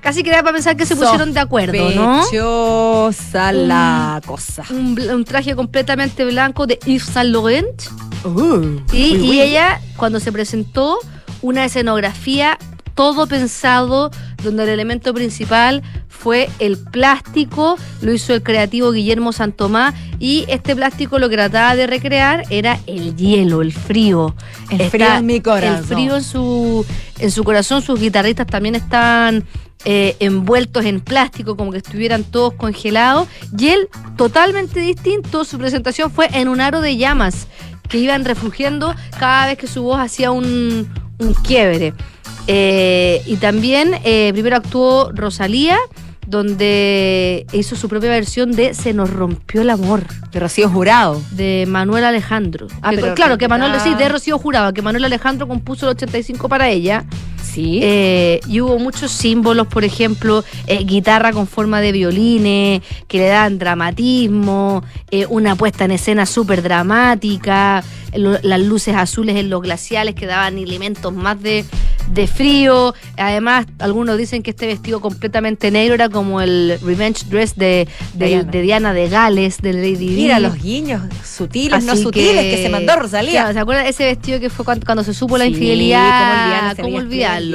Casi 0.00 0.22
queda 0.22 0.42
para 0.42 0.54
pensar 0.54 0.76
que 0.76 0.86
se 0.86 0.96
pusieron 0.96 1.34
de 1.34 1.40
acuerdo, 1.40 1.90
¿no? 1.90 2.22
Sospechosa 2.22 3.52
la 3.52 4.22
cosa. 4.24 4.64
Un, 4.70 4.98
un 4.98 5.24
traje 5.24 5.54
completamente 5.54 6.24
blanco 6.24 6.66
de 6.66 6.78
Yves 6.86 7.02
Saint 7.04 7.30
Laurent. 7.30 7.82
Uh, 8.24 8.80
Y, 8.94 9.40
ella, 9.40 9.80
cuando 9.96 10.18
se 10.18 10.32
presentó, 10.32 10.98
una 11.42 11.66
escenografía 11.66 12.58
todo 12.94 13.26
pensado 13.26 14.10
donde 14.42 14.64
el 14.64 14.68
elemento 14.70 15.12
principal 15.14 15.82
fue 16.08 16.50
el 16.58 16.76
plástico, 16.78 17.76
lo 18.02 18.12
hizo 18.12 18.34
el 18.34 18.42
creativo 18.42 18.92
Guillermo 18.92 19.32
Santomá, 19.32 19.94
y 20.18 20.44
este 20.48 20.76
plástico 20.76 21.18
lo 21.18 21.28
que 21.28 21.36
trataba 21.36 21.76
de 21.76 21.86
recrear 21.86 22.44
era 22.50 22.78
el 22.86 23.16
hielo, 23.16 23.62
el 23.62 23.72
frío. 23.72 24.34
El 24.70 24.90
frío 24.90 25.14
en 25.14 25.26
mi 25.26 25.40
corazón. 25.40 25.78
El 25.78 25.84
frío 25.84 26.16
en 26.16 26.22
su, 26.22 26.84
en 27.18 27.30
su 27.30 27.42
corazón, 27.42 27.80
sus 27.80 27.98
guitarristas 27.98 28.46
también 28.46 28.74
están 28.74 29.44
eh, 29.86 30.16
envueltos 30.20 30.84
en 30.84 31.00
plástico, 31.00 31.56
como 31.56 31.72
que 31.72 31.78
estuvieran 31.78 32.24
todos 32.24 32.52
congelados. 32.52 33.26
Y 33.58 33.68
él, 33.68 33.88
totalmente 34.16 34.80
distinto, 34.80 35.44
su 35.44 35.58
presentación 35.58 36.10
fue 36.10 36.28
en 36.34 36.48
un 36.48 36.60
aro 36.60 36.82
de 36.82 36.98
llamas 36.98 37.46
que 37.88 37.98
iban 37.98 38.26
refugiando 38.26 38.94
cada 39.18 39.46
vez 39.46 39.58
que 39.58 39.66
su 39.66 39.82
voz 39.82 39.98
hacía 39.98 40.30
un, 40.32 40.86
un 41.18 41.34
quiebre. 41.34 41.94
Eh, 42.46 43.22
y 43.26 43.36
también 43.36 43.94
eh, 44.04 44.30
primero 44.32 44.56
actuó 44.56 45.10
Rosalía, 45.12 45.78
donde 46.30 47.46
hizo 47.52 47.76
su 47.76 47.88
propia 47.88 48.10
versión 48.10 48.52
de 48.52 48.74
Se 48.74 48.92
nos 48.92 49.10
rompió 49.10 49.62
el 49.62 49.70
amor. 49.70 50.04
De 50.32 50.38
Rocío 50.40 50.68
Jurado. 50.68 51.20
De 51.32 51.64
Manuel 51.68 52.04
Alejandro. 52.04 52.68
Ah, 52.82 52.92
pero 52.94 53.14
claro, 53.14 53.36
que- 53.36 53.44
que 53.44 53.48
Manuel, 53.48 53.72
ah. 53.74 53.80
sí, 53.80 53.94
de 53.94 54.08
Rocío 54.08 54.38
Jurado, 54.38 54.72
que 54.72 54.82
Manuel 54.82 55.04
Alejandro 55.04 55.48
compuso 55.48 55.86
el 55.86 55.96
85 55.96 56.48
para 56.48 56.68
ella. 56.68 57.04
Sí. 57.42 57.80
Eh, 57.82 58.38
y 58.46 58.60
hubo 58.60 58.78
muchos 58.78 59.10
símbolos, 59.10 59.66
por 59.66 59.82
ejemplo, 59.84 60.44
eh, 60.68 60.84
guitarra 60.84 61.32
con 61.32 61.48
forma 61.48 61.80
de 61.80 61.90
violines, 61.90 62.82
que 63.08 63.18
le 63.18 63.26
dan 63.26 63.58
dramatismo, 63.58 64.84
eh, 65.10 65.26
una 65.28 65.56
puesta 65.56 65.84
en 65.84 65.90
escena 65.90 66.26
súper 66.26 66.62
dramática, 66.62 67.82
lo- 68.14 68.38
las 68.42 68.60
luces 68.60 68.94
azules 68.94 69.36
en 69.36 69.50
los 69.50 69.62
glaciales 69.62 70.14
que 70.14 70.26
daban 70.26 70.58
elementos 70.58 71.12
más 71.12 71.42
de, 71.42 71.64
de 72.12 72.26
frío. 72.28 72.94
Además, 73.16 73.66
algunos 73.80 74.16
dicen 74.16 74.42
que 74.44 74.50
este 74.50 74.66
vestido 74.66 75.00
completamente 75.00 75.70
negro 75.72 75.94
era 75.94 76.08
como 76.08 76.19
el 76.40 76.78
revenge 76.82 77.24
dress 77.28 77.56
de, 77.56 77.88
de, 78.14 78.26
Diana. 78.26 78.42
de 78.50 78.62
Diana 78.62 78.92
de 78.92 79.08
Gales, 79.08 79.58
de 79.62 79.72
Lady 79.72 79.94
Di. 79.96 80.10
Mira 80.10 80.38
los 80.40 80.54
guiños 80.60 81.02
sutiles, 81.24 81.84
no 81.84 81.96
sutiles 81.96 82.44
que, 82.54 82.62
se 82.62 82.68
mandó 82.68 82.96
Rosalía. 82.96 83.32
Claro, 83.32 83.52
¿Se 83.54 83.58
acuerdan 83.60 83.86
ese 83.86 84.04
vestido 84.04 84.38
que 84.40 84.50
fue 84.50 84.64
cuando, 84.64 84.84
cuando 84.84 85.02
se 85.04 85.14
supo 85.14 85.38
la 85.38 85.44
Sí, 85.46 85.50
infidelidad? 85.52 86.76
¿Cómo 86.76 86.88
¿Cómo 86.88 86.98
olvidarlo? 86.98 87.06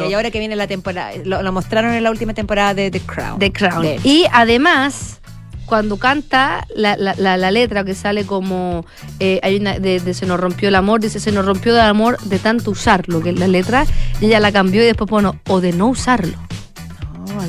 olvidarlo? 0.03 0.09
Y 0.09 0.13
ahora 0.13 0.31
que 0.31 0.39
viene 0.39 0.55
la 0.55 0.67
temporada, 0.67 1.11
lo, 1.23 1.41
lo 1.43 1.51
mostraron 1.51 1.93
en 1.93 2.03
la 2.03 2.11
última 2.11 2.33
temporada 2.33 2.73
de 2.73 2.91
The 2.91 2.99
Crown. 3.01 3.39
The 3.39 3.51
Crown. 3.51 3.81
De- 3.83 3.99
Y 4.03 4.25
además, 4.31 5.19
cuando 5.65 5.97
canta 5.97 6.67
la, 6.75 6.95
la- 6.95 7.15
la- 7.17 7.37
la 7.37 7.49
letra 7.51 7.83
que 7.83 7.95
sale 7.95 8.23
como 8.25 8.85
eh, 9.19 9.39
hay 9.41 9.55
una 9.57 9.79
de, 9.79 9.99
de 9.99 10.13
Se 10.13 10.25
nos 10.27 10.39
rompió 10.39 10.69
el 10.69 10.75
amor, 10.75 10.99
dice 11.01 11.19
Se 11.19 11.31
nos 11.31 11.43
rompió 11.45 11.73
el 11.73 11.81
amor 11.81 12.19
de 12.21 12.37
tanto 12.39 12.69
usarlo, 12.71 13.21
que 13.21 13.29
es 13.31 13.39
la 13.39 13.47
letra, 13.47 13.85
y 14.21 14.25
ella 14.27 14.39
la 14.39 14.51
cambió 14.51 14.83
y 14.83 14.85
después 14.85 15.09
bueno, 15.09 15.39
o 15.47 15.61
de 15.61 15.73
no 15.73 15.87
usarlo. 15.87 16.37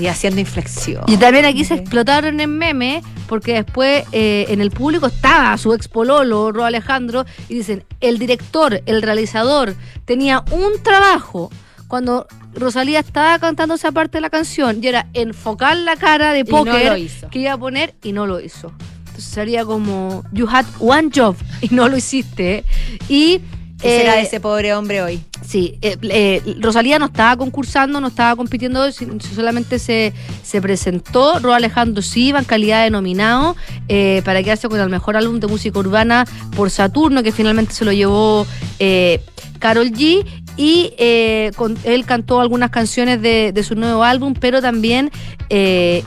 Y 0.00 0.06
haciendo 0.06 0.40
inflexión. 0.40 1.04
Y 1.06 1.16
también 1.16 1.44
aquí 1.44 1.64
se 1.64 1.74
explotaron 1.74 2.40
en 2.40 2.56
meme, 2.56 3.02
porque 3.28 3.54
después 3.54 4.04
eh, 4.12 4.46
en 4.48 4.60
el 4.60 4.70
público 4.70 5.06
estaba 5.06 5.56
su 5.58 5.72
ex 5.74 5.88
pololo, 5.88 6.52
Ro 6.52 6.64
Alejandro, 6.64 7.24
y 7.48 7.54
dicen, 7.54 7.84
el 8.00 8.18
director, 8.18 8.82
el 8.86 9.02
realizador, 9.02 9.74
tenía 10.04 10.44
un 10.50 10.82
trabajo 10.82 11.50
cuando 11.88 12.26
Rosalía 12.54 13.00
estaba 13.00 13.38
cantando 13.38 13.74
esa 13.74 13.92
parte 13.92 14.18
de 14.18 14.22
la 14.22 14.30
canción, 14.30 14.82
y 14.82 14.88
era 14.88 15.06
enfocar 15.14 15.76
la 15.76 15.96
cara 15.96 16.32
de 16.32 16.44
no 16.44 16.50
póker 16.50 17.08
que 17.30 17.38
iba 17.38 17.52
a 17.52 17.58
poner, 17.58 17.94
y 18.02 18.12
no 18.12 18.26
lo 18.26 18.40
hizo. 18.40 18.72
Entonces 19.06 19.24
sería 19.24 19.64
como, 19.64 20.24
you 20.32 20.46
had 20.48 20.66
one 20.78 21.10
job, 21.14 21.36
y 21.60 21.74
no 21.74 21.88
lo 21.88 21.96
hiciste. 21.96 22.64
Y... 23.08 23.40
¿Qué 23.80 23.98
será 23.98 24.14
eh, 24.14 24.18
de 24.18 24.22
ese 24.22 24.40
pobre 24.40 24.74
hombre 24.74 25.02
hoy? 25.02 25.22
Sí, 25.46 25.78
eh, 25.80 25.96
eh, 26.02 26.56
Rosalía 26.60 26.98
no 26.98 27.06
estaba 27.06 27.36
concursando, 27.36 28.00
no 28.00 28.08
estaba 28.08 28.34
compitiendo, 28.34 28.90
solamente 28.90 29.78
se, 29.78 30.12
se 30.42 30.60
presentó. 30.60 31.38
Ro 31.38 31.54
Alejandro 31.54 32.02
sí 32.02 32.28
iba 32.28 32.40
en 32.40 32.44
calidad 32.44 32.82
de 32.82 32.90
nominado 32.90 33.54
eh, 33.88 34.22
para 34.24 34.42
quedarse 34.42 34.68
con 34.68 34.80
el 34.80 34.88
mejor 34.88 35.16
álbum 35.16 35.38
de 35.38 35.46
música 35.46 35.78
urbana 35.78 36.26
por 36.56 36.70
Saturno, 36.70 37.22
que 37.22 37.30
finalmente 37.30 37.74
se 37.74 37.84
lo 37.84 37.92
llevó 37.92 38.44
eh, 38.80 39.22
Carol 39.60 39.92
G. 39.92 40.24
Y 40.56 40.94
eh, 40.96 41.50
él 41.84 42.06
cantó 42.06 42.40
algunas 42.40 42.70
canciones 42.70 43.20
de, 43.20 43.52
su 43.62 43.74
nuevo 43.74 44.02
álbum, 44.04 44.32
pero 44.38 44.62
también 44.62 45.10
eh, 45.50 46.02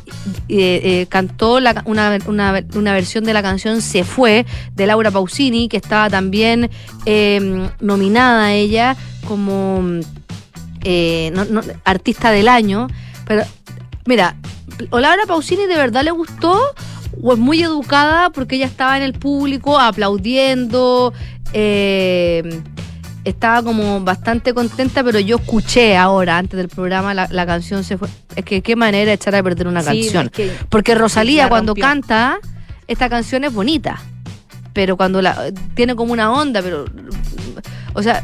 eh, 0.48 1.06
cantó 1.10 1.58
una, 1.86 2.18
una- 2.26 2.64
una 2.76 2.94
versión 2.94 3.24
de 3.26 3.34
la 3.34 3.42
canción 3.44 3.82
Se 3.82 4.04
Fue 4.04 4.46
de 4.76 4.88
Laura 4.88 5.12
Pausini, 5.12 5.70
que 5.70 5.78
estaba 5.78 6.10
también 6.10 6.70
eh, 7.06 7.70
nominada 7.80 8.46
a 8.46 8.54
ella 8.54 8.96
como 9.28 9.84
artista 11.84 12.32
del 12.32 12.48
año. 12.48 12.88
Pero 13.28 13.44
mira, 14.06 14.36
o 14.90 15.00
Laura 15.00 15.24
Pausini 15.28 15.66
de 15.68 15.76
verdad 15.76 16.04
le 16.04 16.12
gustó 16.12 16.60
o 17.22 17.34
es 17.34 17.40
muy 17.40 17.62
educada 17.62 18.30
porque 18.30 18.56
ella 18.56 18.66
estaba 18.66 18.98
en 18.98 19.04
el 19.04 19.14
público 19.14 19.78
aplaudiendo. 19.80 21.14
eh, 21.54 22.62
estaba 23.30 23.64
como 23.64 24.02
bastante 24.02 24.54
contenta, 24.54 25.04
pero 25.04 25.20
yo 25.20 25.38
escuché 25.38 25.98
ahora, 25.98 26.38
antes 26.38 26.58
del 26.58 26.70
programa, 26.70 27.14
la, 27.14 27.28
la 27.32 27.46
canción 27.46 27.84
se 27.84 27.98
fue. 27.98 28.08
Es 28.36 28.46
que 28.46 28.62
qué 28.62 28.76
manera 28.76 29.06
de 29.08 29.14
echar 29.14 29.36
a 29.36 29.44
perder 29.44 29.68
una 29.68 29.82
Sí, 29.82 29.88
canción. 29.88 30.26
es 30.28 30.32
que- 30.32 30.52
Porque 30.70 30.96
Rosalía 30.96 31.44
la 31.44 31.50
cuando 31.50 31.74
canta, 31.76 32.40
esta 32.88 33.10
canción 33.10 33.44
es 33.44 33.54
bonita. 33.54 34.00
Pero 34.74 34.98
cuando 34.98 35.22
la 35.22 35.52
tiene 35.76 35.96
como 35.96 36.14
una 36.14 36.32
onda, 36.32 36.62
pero 36.62 36.86
o 37.94 38.04
sea, 38.04 38.24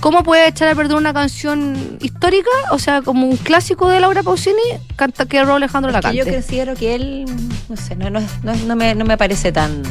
¿cómo 0.00 0.22
puede 0.24 0.48
echar 0.48 0.68
a 0.68 0.74
perder 0.74 0.96
una 0.96 1.14
canción 1.14 1.96
histórica? 2.00 2.50
O 2.70 2.78
sea, 2.78 3.00
como 3.00 3.26
un 3.26 3.36
clásico 3.36 3.88
de 3.88 4.00
Laura 4.00 4.22
Pausini, 4.22 4.60
canta 4.96 5.24
que 5.26 5.42
Ro 5.44 5.54
Alejandro 5.54 5.92
la 5.92 6.00
Es 6.00 6.04
que 6.04 6.08
cante. 6.18 6.30
yo 6.30 6.34
considero 6.36 6.74
que 6.74 6.94
él, 6.94 7.24
no 7.68 7.76
sé, 7.76 7.94
no, 7.96 8.10
no, 8.10 8.20
no, 8.42 8.54
no 8.54 8.76
me, 8.76 8.94
no 8.94 9.04
me 9.04 9.16
parece 9.16 9.52
tan... 9.52 9.82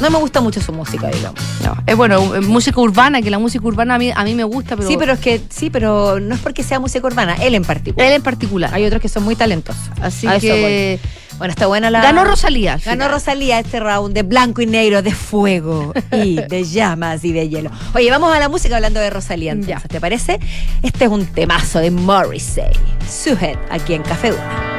No 0.00 0.10
me 0.10 0.18
gusta 0.18 0.40
mucho 0.40 0.60
su 0.60 0.72
música, 0.72 1.08
digamos. 1.08 1.40
No, 1.64 1.76
es 1.86 1.96
bueno, 1.96 2.34
eh, 2.34 2.40
música 2.40 2.80
urbana, 2.80 3.20
que 3.22 3.30
la 3.30 3.38
música 3.38 3.64
urbana 3.66 3.96
a 3.96 3.98
mí, 3.98 4.10
a 4.14 4.24
mí 4.24 4.34
me 4.34 4.44
gusta, 4.44 4.76
pero 4.76 4.88
sí, 4.88 4.96
pero 4.98 5.12
es 5.12 5.20
que 5.20 5.40
sí, 5.50 5.70
pero 5.70 6.18
no 6.20 6.34
es 6.34 6.40
porque 6.40 6.62
sea 6.62 6.80
música 6.80 7.06
urbana, 7.06 7.34
él 7.40 7.54
en 7.54 7.64
particular. 7.64 8.06
él 8.08 8.14
en 8.14 8.22
particular. 8.22 8.70
Hay 8.74 8.84
otros 8.84 9.00
que 9.02 9.08
son 9.08 9.22
muy 9.24 9.36
talentosos. 9.36 9.82
Así 10.00 10.26
A 10.26 10.38
que. 10.38 10.98
Bueno, 11.38 11.52
está 11.52 11.66
buena 11.68 11.90
la... 11.90 12.02
ganó 12.02 12.22
Rosalía. 12.24 12.74
al 12.74 12.80
Ganó. 12.80 13.08
Rosalía 13.08 13.58
este 13.60 13.80
round 13.80 14.12
de 14.14 14.24
blanco 14.24 14.60
y 14.60 14.66
negro, 14.66 15.00
de 15.00 15.12
fuego 15.14 15.94
y 16.12 16.34
de 16.36 16.64
llamas 16.70 17.24
y 17.24 17.32
de 17.32 17.48
hielo. 17.48 17.70
Oye, 17.94 18.10
vamos 18.10 18.30
a 18.34 18.38
la 18.38 18.50
música 18.50 18.76
hablando 18.76 19.00
de 19.00 19.08
Rosalía 19.08 19.52
entonces, 19.52 19.82
Ya. 19.82 19.88
¿te 19.88 20.00
parece? 20.00 20.38
Este 20.82 21.06
es 21.06 21.10
un 21.10 21.24
temazo 21.24 21.78
de 21.78 21.90
Morrissey, 21.90 22.70
Sujet, 23.08 23.58
aquí 23.70 23.94
en 23.94 24.02
Café 24.02 24.32
Una. 24.32 24.69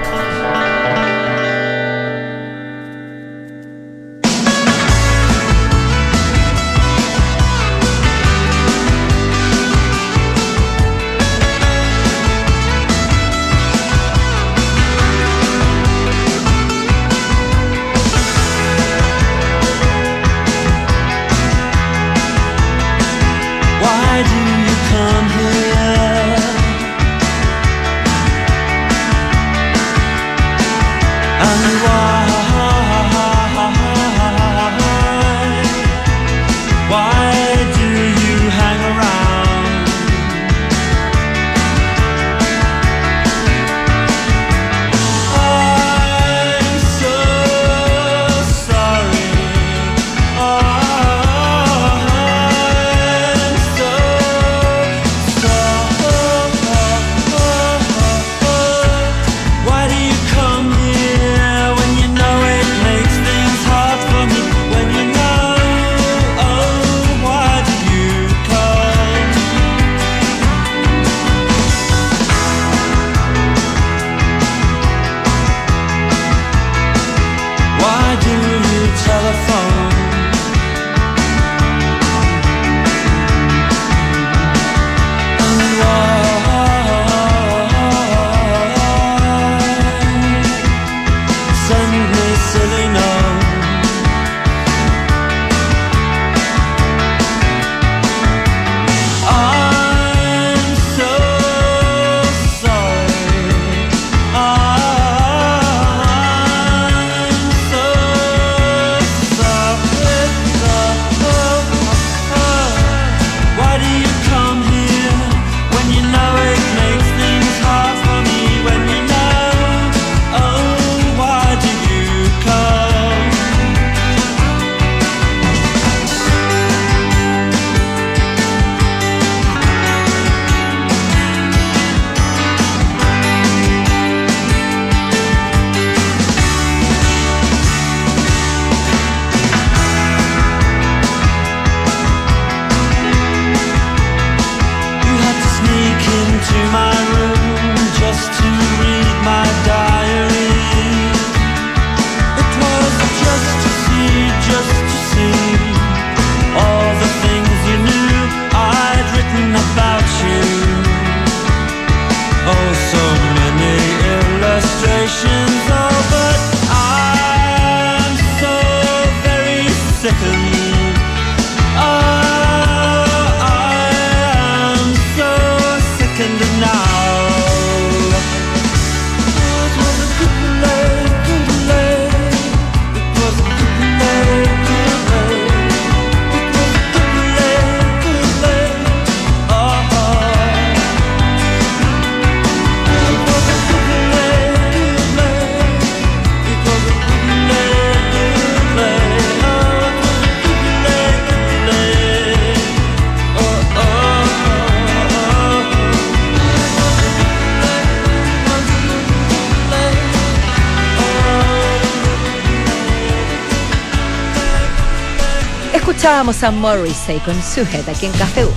Escuchábamos 216.22 216.44
a 216.44 216.52
Morrissey 216.52 217.18
con 217.22 217.34
Sujet 217.42 217.90
aquí 217.90 218.06
en 218.06 218.12
Café 218.12 218.46
U. 218.46 218.50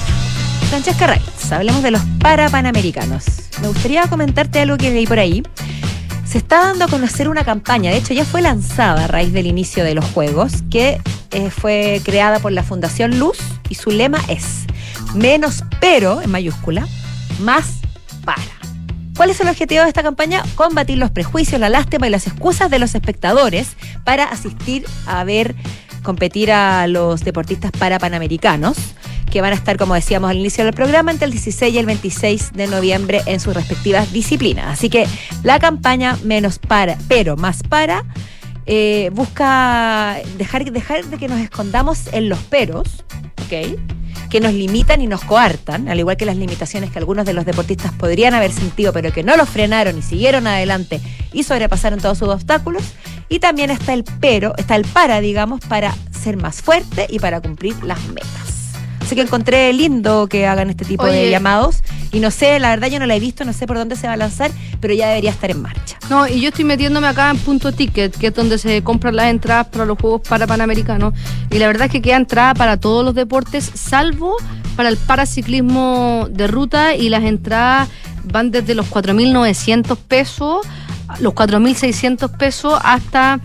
Francesca 0.69 1.07
Reitz, 1.07 1.51
hablemos 1.51 1.83
de 1.83 1.93
los 1.93 2.03
parapanamericanos. 2.21 3.25
Me 3.63 3.69
gustaría 3.69 4.07
comentarte 4.07 4.61
algo 4.61 4.77
que 4.77 4.91
leí 4.91 5.07
por 5.07 5.19
ahí. 5.19 5.43
Se 6.27 6.37
está 6.37 6.59
dando 6.59 6.85
a 6.85 6.89
conocer 6.89 7.27
una 7.27 7.43
campaña, 7.43 7.91
de 7.91 7.97
hecho 7.97 8.13
ya 8.13 8.27
fue 8.27 8.43
lanzada 8.43 9.05
a 9.05 9.07
raíz 9.07 9.33
del 9.33 9.47
inicio 9.47 9.83
de 9.83 9.95
los 9.95 10.05
Juegos, 10.05 10.63
que 10.71 11.01
eh, 11.31 11.49
fue 11.49 12.03
creada 12.05 12.39
por 12.39 12.53
la 12.53 12.63
Fundación 12.63 13.19
Luz 13.19 13.39
y 13.71 13.77
su 13.77 13.91
lema 13.91 14.19
es 14.29 14.67
menos 15.15 15.65
pero, 15.81 16.21
en 16.21 16.31
mayúscula, 16.31 16.87
más 17.41 17.77
para. 18.27 18.43
¿Cuál 19.17 19.31
es 19.31 19.41
el 19.41 19.49
objetivo 19.49 19.85
de 19.85 19.89
esta 19.89 20.03
campaña? 20.03 20.43
Combatir 20.55 20.99
los 20.99 21.13
prejuicios, 21.13 21.59
la 21.59 21.71
lástima 21.71 22.09
y 22.09 22.11
las 22.11 22.27
excusas 22.27 22.69
de 22.69 22.79
los 22.79 22.95
espectadores 22.95 23.77
para 24.05 24.25
asistir 24.25 24.85
a 25.07 25.25
ver 25.25 25.55
competir 26.05 26.53
a 26.53 26.87
los 26.87 27.25
deportistas 27.25 27.73
parapanamericanos, 27.73 28.77
que 29.33 29.41
van 29.41 29.53
a 29.53 29.57
estar, 29.57 29.77
como 29.77 29.95
decíamos 29.95 30.31
al 30.31 30.37
inicio 30.37 30.65
del 30.65 30.75
programa, 30.75 31.11
entre 31.11 31.27
el 31.27 31.33
16 31.33 31.75
y 31.75 31.79
el 31.79 31.87
26 31.87 32.53
de 32.53 32.69
noviembre 32.69 33.23
en 33.27 33.41
sus 33.41 33.53
respectivas 33.53 34.13
disciplinas. 34.13 34.67
Así 34.67 34.89
que 34.89 35.09
la 35.43 35.59
campaña 35.59 36.17
menos 36.23 36.61
para, 36.61 36.97
pero 37.09 37.37
más 37.37 37.65
para, 37.65 38.05
eh, 38.67 39.11
busca 39.13 40.19
dejar, 40.39 40.71
dejar 40.71 41.05
de 41.05 41.19
que 41.19 41.27
nos 41.27 41.41
escondamos 41.41 42.07
en 42.13 42.29
los 42.29 42.39
peros, 42.39 43.05
¿ok? 43.45 43.77
Que 44.35 44.41
nos 44.41 44.53
limitan 44.53 45.01
y 45.01 45.07
nos 45.07 45.23
coartan, 45.23 45.89
al 45.89 46.01
igual 46.01 46.17
que 46.17 46.27
las 46.27 46.37
limitaciones 46.37 46.91
que 46.91 46.99
algunos 46.99 47.25
de 47.25 47.35
los 47.35 47.45
deportistas 47.45 47.93
podrían 47.93 48.35
haber 48.35 48.51
sentido, 48.51 48.93
pero 48.93 49.13
que 49.13 49.23
no 49.23 49.37
los 49.37 49.49
frenaron 49.49 49.97
y 49.97 50.03
siguieron 50.03 50.49
adelante 50.49 51.01
y 51.33 51.45
sobrepasaron 51.45 52.01
todos 52.01 52.19
sus 52.19 52.27
obstáculos. 52.31 52.83
Y 53.29 53.39
también 53.39 53.71
está 53.71 53.95
el 53.95 54.03
pero, 54.19 54.57
está 54.57 54.75
el 54.75 54.87
para, 54.87 55.21
digamos, 55.21 55.61
para 55.61 55.95
ser 56.11 56.37
más 56.37 56.63
fuerte 56.63 57.07
y 57.09 57.21
para 57.21 57.41
cumplir 57.41 57.81
las 57.85 58.03
metas. 58.09 58.54
Así 59.05 59.15
que 59.15 59.21
encontré 59.21 59.71
lindo 59.75 60.29
que 60.29 60.47
hagan 60.47 60.71
este 60.71 60.87
tipo 60.87 61.05
de 61.05 61.29
llamados. 61.29 61.83
Y 62.11 62.21
no 62.21 62.31
sé, 62.31 62.59
la 62.59 62.71
verdad 62.71 62.89
yo 62.89 62.99
no 62.99 63.05
la 63.05 63.15
he 63.15 63.21
visto, 63.21 63.45
no 63.45 63.53
sé 63.53 63.67
por 63.67 63.77
dónde 63.77 63.97
se 63.97 64.07
va 64.07 64.15
a 64.15 64.17
lanzar, 64.17 64.51
pero 64.81 64.95
ya 64.95 65.09
debería 65.09 65.31
estar 65.31 65.51
en 65.51 65.61
marcha. 65.61 65.99
No, 66.09 66.27
y 66.27 66.41
yo 66.41 66.49
estoy 66.49 66.65
metiéndome 66.65 67.07
acá 67.07 67.29
en 67.29 67.37
Punto 67.37 67.71
Ticket, 67.73 68.17
que 68.17 68.29
es 68.29 68.35
donde 68.35 68.57
se 68.57 68.83
compran 68.83 69.17
las 69.17 69.27
entradas 69.27 69.67
para 69.67 69.85
los 69.85 69.99
Juegos 69.99 70.23
para 70.27 70.47
Panamericanos. 70.47 71.13
Y 71.51 71.59
la 71.59 71.67
verdad 71.67 71.87
es 71.87 71.93
que 71.93 72.01
queda 72.01 72.17
entrada 72.17 72.55
para 72.55 72.79
todos 72.79 73.05
los 73.05 73.15
deportes, 73.15 73.71
salvo 73.75 74.37
para 74.75 74.89
el 74.89 74.97
paraciclismo 74.97 76.27
de 76.31 76.47
ruta. 76.47 76.95
Y 76.95 77.11
las 77.11 77.25
entradas 77.25 77.91
van 78.25 78.53
desde 78.53 78.75
los 78.75 78.91
4.900 78.91 79.99
pesos, 79.99 80.67
los 81.21 81.35
4.600 81.35 82.39
pesos, 82.39 82.79
hasta 82.83 83.39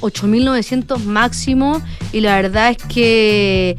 8.900 0.00 0.98
máximo. 1.04 1.80
Y 2.12 2.22
la 2.22 2.34
verdad 2.34 2.70
es 2.70 2.78
que 2.78 3.76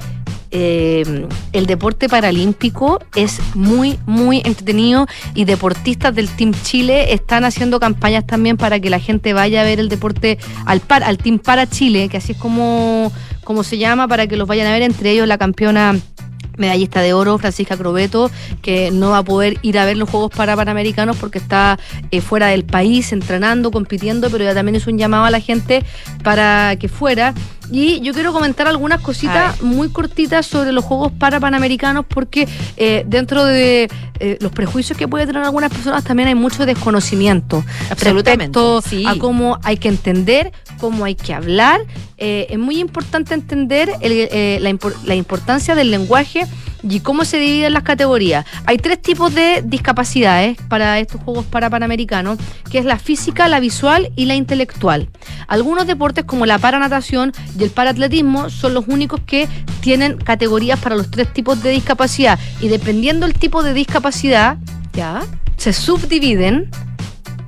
eh, 0.51 1.27
el 1.53 1.65
deporte 1.65 2.09
paralímpico 2.09 2.99
es 3.15 3.39
muy, 3.55 3.97
muy 4.05 4.41
entretenido 4.43 5.07
y 5.33 5.45
deportistas 5.45 6.13
del 6.13 6.27
Team 6.27 6.53
Chile 6.63 7.13
están 7.13 7.45
haciendo 7.45 7.79
campañas 7.79 8.27
también 8.27 8.57
para 8.57 8.79
que 8.79 8.89
la 8.89 8.99
gente 8.99 9.33
vaya 9.33 9.61
a 9.61 9.63
ver 9.63 9.79
el 9.79 9.87
deporte 9.89 10.37
al, 10.65 10.81
par, 10.81 11.03
al 11.03 11.17
Team 11.17 11.39
Para 11.39 11.69
Chile, 11.69 12.09
que 12.09 12.17
así 12.17 12.33
es 12.33 12.37
como, 12.37 13.11
como 13.43 13.63
se 13.63 13.77
llama, 13.77 14.07
para 14.07 14.27
que 14.27 14.35
los 14.35 14.47
vayan 14.47 14.67
a 14.67 14.71
ver, 14.71 14.81
entre 14.81 15.11
ellos 15.11 15.27
la 15.27 15.37
campeona 15.37 15.95
medallista 16.57 17.01
de 17.01 17.13
oro, 17.13 17.37
Francisca 17.37 17.77
Crobeto, 17.77 18.31
que 18.61 18.91
no 18.91 19.11
va 19.11 19.19
a 19.19 19.23
poder 19.23 19.57
ir 19.61 19.77
a 19.79 19.85
ver 19.85 19.97
los 19.97 20.09
Juegos 20.09 20.31
para 20.35 20.55
Panamericanos 20.55 21.17
porque 21.17 21.37
está 21.37 21.79
eh, 22.11 22.21
fuera 22.21 22.47
del 22.47 22.65
país, 22.65 23.13
entrenando, 23.13 23.71
compitiendo, 23.71 24.29
pero 24.29 24.43
ya 24.43 24.53
también 24.53 24.75
es 24.75 24.87
un 24.87 24.97
llamado 24.97 25.25
a 25.25 25.31
la 25.31 25.39
gente 25.39 25.83
para 26.23 26.75
que 26.77 26.89
fuera. 26.89 27.33
Y 27.71 28.01
yo 28.01 28.13
quiero 28.13 28.33
comentar 28.33 28.67
algunas 28.67 28.99
cositas 28.99 29.61
muy 29.61 29.89
cortitas 29.89 30.45
sobre 30.45 30.73
los 30.73 30.83
Juegos 30.83 31.13
para 31.13 31.39
Panamericanos 31.39 32.05
porque 32.05 32.45
eh, 32.75 33.05
dentro 33.07 33.45
de 33.45 33.89
eh, 34.19 34.37
los 34.41 34.51
prejuicios 34.51 34.97
que 34.97 35.07
puede 35.07 35.25
tener 35.25 35.41
algunas 35.41 35.71
personas 35.71 36.03
también 36.03 36.27
hay 36.27 36.35
mucho 36.35 36.65
desconocimiento 36.65 37.63
Absolutamente, 37.89 38.59
respecto 38.59 38.81
sí. 38.81 39.05
a 39.07 39.17
cómo 39.17 39.57
hay 39.63 39.77
que 39.77 39.87
entender, 39.87 40.51
cómo 40.79 41.05
hay 41.05 41.15
que 41.15 41.33
hablar. 41.33 41.79
Eh, 42.17 42.47
es 42.49 42.59
muy 42.59 42.77
importante 42.79 43.33
entender 43.33 43.89
el, 44.01 44.11
eh, 44.13 44.59
la, 44.61 44.69
impor- 44.69 44.95
la 45.05 45.15
importancia 45.15 45.73
del 45.73 45.91
lenguaje 45.91 46.45
y 46.83 46.99
cómo 47.01 47.25
se 47.25 47.37
dividen 47.37 47.73
las 47.73 47.83
categorías. 47.83 48.45
Hay 48.65 48.77
tres 48.77 49.01
tipos 49.01 49.33
de 49.33 49.61
discapacidades 49.65 50.57
para 50.69 50.99
estos 50.99 51.21
Juegos 51.21 51.45
para 51.45 51.69
Panamericanos, 51.69 52.37
que 52.69 52.77
es 52.79 52.85
la 52.85 52.97
física, 52.97 53.47
la 53.47 53.59
visual 53.59 54.11
y 54.15 54.25
la 54.25 54.35
intelectual. 54.35 55.09
Algunos 55.47 55.87
deportes 55.87 56.25
como 56.25 56.45
la 56.45 56.57
paranatación 56.57 57.31
y 57.59 57.63
el 57.63 57.69
paraatletismo 57.69 58.49
son 58.49 58.73
los 58.73 58.87
únicos 58.87 59.21
que 59.25 59.47
tienen 59.81 60.17
categorías 60.17 60.79
para 60.79 60.95
los 60.95 61.09
tres 61.11 61.31
tipos 61.33 61.61
de 61.63 61.71
discapacidad 61.71 62.39
y 62.61 62.67
dependiendo 62.67 63.25
del 63.27 63.35
tipo 63.37 63.63
de 63.63 63.73
discapacidad, 63.73 64.57
¿Ya? 64.93 65.21
se 65.57 65.73
subdividen 65.73 66.69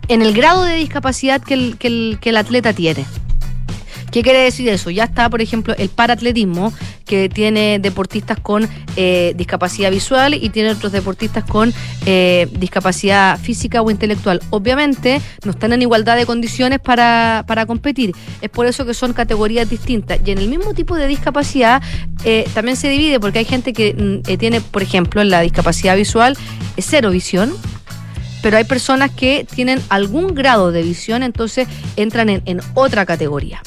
en 0.07 0.21
el 0.21 0.33
grado 0.33 0.63
de 0.63 0.75
discapacidad 0.75 1.41
que 1.41 1.53
el, 1.53 1.77
que 1.77 1.87
el- 1.87 2.17
que 2.21 2.29
el 2.29 2.37
atleta 2.37 2.73
tiene. 2.73 3.05
¿Qué 4.13 4.21
quiere 4.21 4.43
decir 4.43 4.69
eso? 4.69 4.91
Ya 4.91 5.05
está, 5.05 5.27
por 5.27 5.41
ejemplo, 5.41 5.73
el 5.75 5.89
paratletismo, 5.89 6.71
que 7.03 7.29
tiene 7.29 7.79
deportistas 7.79 8.39
con 8.39 8.69
eh, 8.95 9.33
discapacidad 9.35 9.89
visual 9.89 10.35
y 10.35 10.49
tiene 10.49 10.69
otros 10.69 10.91
deportistas 10.91 11.43
con 11.43 11.73
eh, 12.05 12.47
discapacidad 12.51 13.39
física 13.39 13.81
o 13.81 13.89
intelectual. 13.89 14.39
Obviamente 14.51 15.19
no 15.43 15.49
están 15.49 15.73
en 15.73 15.81
igualdad 15.81 16.15
de 16.15 16.27
condiciones 16.27 16.79
para, 16.79 17.43
para 17.47 17.65
competir. 17.65 18.11
Es 18.39 18.51
por 18.51 18.67
eso 18.67 18.85
que 18.85 18.93
son 18.93 19.13
categorías 19.13 19.67
distintas. 19.67 20.19
Y 20.23 20.29
en 20.29 20.37
el 20.37 20.47
mismo 20.47 20.75
tipo 20.75 20.95
de 20.95 21.07
discapacidad 21.07 21.81
eh, 22.23 22.47
también 22.53 22.77
se 22.77 22.89
divide 22.89 23.19
porque 23.19 23.39
hay 23.39 23.45
gente 23.45 23.73
que 23.73 23.95
mm, 23.95 24.37
tiene, 24.37 24.61
por 24.61 24.83
ejemplo, 24.83 25.23
en 25.23 25.31
la 25.31 25.41
discapacidad 25.41 25.95
visual, 25.95 26.37
cero 26.77 27.09
visión 27.09 27.51
pero 28.43 28.57
hay 28.57 28.65
personas 28.65 29.09
que 29.09 29.47
tienen 29.49 29.81
algún 29.87 30.35
grado 30.35 30.73
de 30.73 30.83
visión, 30.83 31.23
entonces 31.23 31.65
entran 31.95 32.27
en, 32.27 32.43
en 32.45 32.59
otra 32.75 33.05
categoría. 33.05 33.61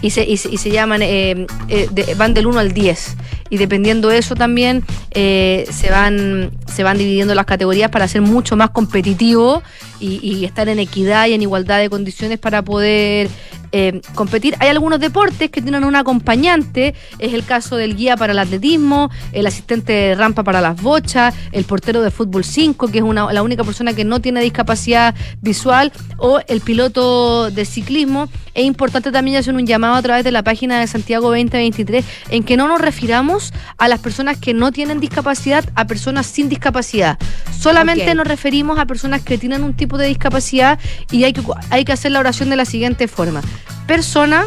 Y 0.00 0.10
se, 0.10 0.24
y 0.24 0.36
se, 0.36 0.48
y 0.50 0.58
se 0.58 0.70
llaman, 0.70 1.02
eh, 1.02 1.46
eh, 1.68 1.88
de- 1.90 2.14
van 2.14 2.32
del 2.34 2.46
1 2.46 2.60
al 2.60 2.72
10. 2.72 3.16
Y 3.50 3.56
dependiendo 3.58 4.08
de 4.08 4.18
eso 4.18 4.34
también 4.34 4.84
eh, 5.12 5.66
se, 5.70 5.90
van, 5.90 6.50
se 6.72 6.82
van 6.82 6.98
dividiendo 6.98 7.34
las 7.34 7.46
categorías 7.46 7.90
para 7.90 8.06
ser 8.06 8.20
mucho 8.20 8.56
más 8.56 8.70
competitivo 8.70 9.62
y, 10.00 10.20
y 10.22 10.44
estar 10.44 10.68
en 10.68 10.78
equidad 10.78 11.26
y 11.26 11.32
en 11.32 11.42
igualdad 11.42 11.78
de 11.80 11.88
condiciones 11.90 12.38
para 12.38 12.62
poder 12.62 13.28
eh, 13.72 14.00
competir. 14.14 14.54
Hay 14.60 14.68
algunos 14.68 15.00
deportes 15.00 15.50
que 15.50 15.62
tienen 15.62 15.84
un 15.84 15.96
acompañante, 15.96 16.94
es 17.18 17.34
el 17.34 17.44
caso 17.44 17.76
del 17.76 17.96
guía 17.96 18.16
para 18.16 18.32
el 18.32 18.38
atletismo, 18.38 19.10
el 19.32 19.46
asistente 19.46 19.92
de 19.92 20.14
rampa 20.14 20.42
para 20.44 20.60
las 20.60 20.80
bochas, 20.80 21.34
el 21.52 21.64
portero 21.64 22.02
de 22.02 22.10
fútbol 22.10 22.44
5, 22.44 22.88
que 22.88 22.98
es 22.98 23.04
una, 23.04 23.32
la 23.32 23.42
única 23.42 23.64
persona 23.64 23.94
que 23.94 24.04
no 24.04 24.20
tiene 24.20 24.40
discapacidad 24.40 25.14
visual, 25.40 25.92
o 26.16 26.40
el 26.48 26.60
piloto 26.60 27.50
de 27.50 27.64
ciclismo. 27.64 28.28
Es 28.54 28.64
importante 28.64 29.12
también 29.12 29.36
hacer 29.36 29.54
un 29.54 29.66
llamado 29.66 29.94
a 29.94 30.02
través 30.02 30.24
de 30.24 30.32
la 30.32 30.42
página 30.42 30.80
de 30.80 30.86
Santiago 30.86 31.28
2023 31.28 32.04
en 32.30 32.42
que 32.42 32.56
no 32.56 32.66
nos 32.68 32.80
refiramos 32.80 33.52
a 33.76 33.88
las 33.88 34.00
personas 34.00 34.38
que 34.38 34.54
no 34.54 34.72
tienen 34.72 35.00
discapacidad 35.00 35.64
a 35.74 35.86
personas 35.86 36.26
sin 36.26 36.48
discapacidad. 36.48 37.18
Solamente 37.56 38.14
nos 38.14 38.26
referimos 38.26 38.78
a 38.78 38.86
personas 38.86 39.22
que 39.22 39.38
tienen 39.38 39.64
un 39.64 39.74
tipo 39.74 39.98
de 39.98 40.08
discapacidad 40.08 40.78
y 41.10 41.24
hay 41.24 41.32
que, 41.32 41.42
hay 41.70 41.84
que 41.84 41.92
hacer 41.92 42.12
la 42.12 42.20
oración 42.20 42.50
de 42.50 42.56
la 42.56 42.64
siguiente 42.64 43.08
forma. 43.08 43.42
Persona, 43.86 44.44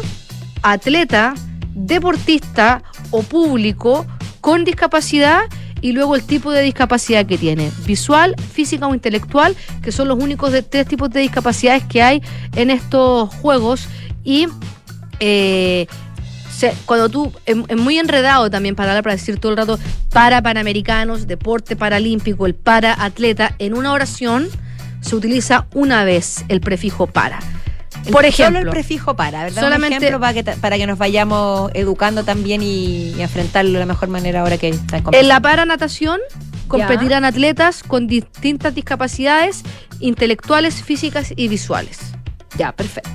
atleta, 0.62 1.34
deportista 1.74 2.82
o 3.10 3.22
público 3.22 4.06
con 4.40 4.64
discapacidad 4.64 5.42
y 5.80 5.92
luego 5.92 6.14
el 6.14 6.22
tipo 6.22 6.52
de 6.52 6.62
discapacidad 6.62 7.26
que 7.26 7.36
tiene, 7.36 7.70
visual, 7.84 8.36
física 8.52 8.86
o 8.86 8.94
intelectual, 8.94 9.56
que 9.82 9.90
son 9.90 10.08
los 10.08 10.22
únicos 10.22 10.52
de 10.52 10.62
tres 10.62 10.86
tipos 10.86 11.10
de 11.10 11.20
discapacidades 11.20 11.84
que 11.84 12.02
hay 12.02 12.22
en 12.54 12.70
estos 12.70 13.34
juegos 13.34 13.88
y 14.24 14.46
eh, 15.18 15.86
cuando 16.86 17.08
tú, 17.08 17.32
es, 17.44 17.56
muy 17.76 17.98
enredado 17.98 18.48
también 18.48 18.76
para 18.76 19.02
para 19.02 19.16
decir 19.16 19.38
todo 19.38 19.50
el 19.52 19.58
rato, 19.58 19.80
para 20.10 20.42
panamericanos, 20.42 21.26
deporte 21.26 21.74
paralímpico, 21.74 22.46
el 22.46 22.54
para 22.54 23.02
atleta, 23.02 23.56
en 23.58 23.74
una 23.74 23.92
oración 23.92 24.48
se 25.00 25.16
utiliza 25.16 25.66
una 25.74 26.04
vez 26.04 26.44
el 26.48 26.60
prefijo 26.60 27.08
para. 27.08 27.40
El- 28.04 28.12
Por 28.12 28.22
Solo 28.22 28.28
ejemplo, 28.28 28.58
el 28.60 28.68
prefijo 28.68 29.14
para, 29.16 29.44
¿verdad? 29.44 29.62
solamente- 29.62 29.96
Un 29.96 30.02
ejemplo 30.02 30.20
para 30.20 30.34
que, 30.34 30.44
para 30.60 30.76
que 30.76 30.86
nos 30.86 30.98
vayamos 30.98 31.70
educando 31.74 32.24
también 32.24 32.62
y, 32.62 33.12
y 33.16 33.20
enfrentarlo 33.22 33.72
de 33.74 33.78
la 33.80 33.86
mejor 33.86 34.08
manera 34.08 34.40
ahora 34.40 34.58
que 34.58 34.68
está 34.70 34.98
en 34.98 35.04
En 35.12 35.28
la 35.28 35.40
paranatación 35.40 36.18
competirán 36.68 37.24
atletas 37.24 37.82
con 37.82 38.06
distintas 38.06 38.74
discapacidades 38.74 39.62
intelectuales, 40.00 40.82
físicas 40.82 41.32
y 41.36 41.48
visuales. 41.48 41.98
Ya, 42.58 42.72
perfecto. 42.72 43.10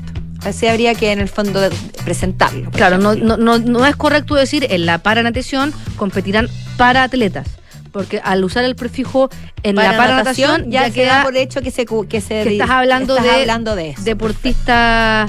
Así 0.46 0.68
habría 0.68 0.94
que 0.96 1.12
en 1.12 1.20
el 1.20 1.28
fondo 1.28 1.60
presentarlo. 2.06 2.70
Claro, 2.72 2.98
no, 2.98 3.16
no, 3.16 3.36
no, 3.38 3.58
no 3.58 3.86
es 3.86 3.96
correcto 3.96 4.36
decir 4.36 4.68
en 4.70 4.86
la 4.86 5.00
paranatación 5.00 5.74
competirán 5.98 6.48
para 6.78 7.04
atletas, 7.04 7.48
porque 7.92 8.20
al 8.24 8.44
usar 8.44 8.64
el 8.64 8.76
prefijo 8.76 9.30
en 9.64 9.76
Para 9.76 9.92
la 9.92 9.98
paranatación 9.98 10.70
ya, 10.72 10.84
da 10.84 10.92
queda 10.92 11.24
por 11.24 11.36
hecho 11.36 11.62
que 11.62 11.72
se 11.72 11.86
que, 11.86 12.22
se 12.22 12.44
que 12.44 12.54
estás 12.54 12.70
hablando 12.70 13.16
estás 13.18 13.32
de 13.36 13.42
hablando 13.42 13.76
de 13.76 13.90
eso. 13.92 14.04
deportista 14.04 15.28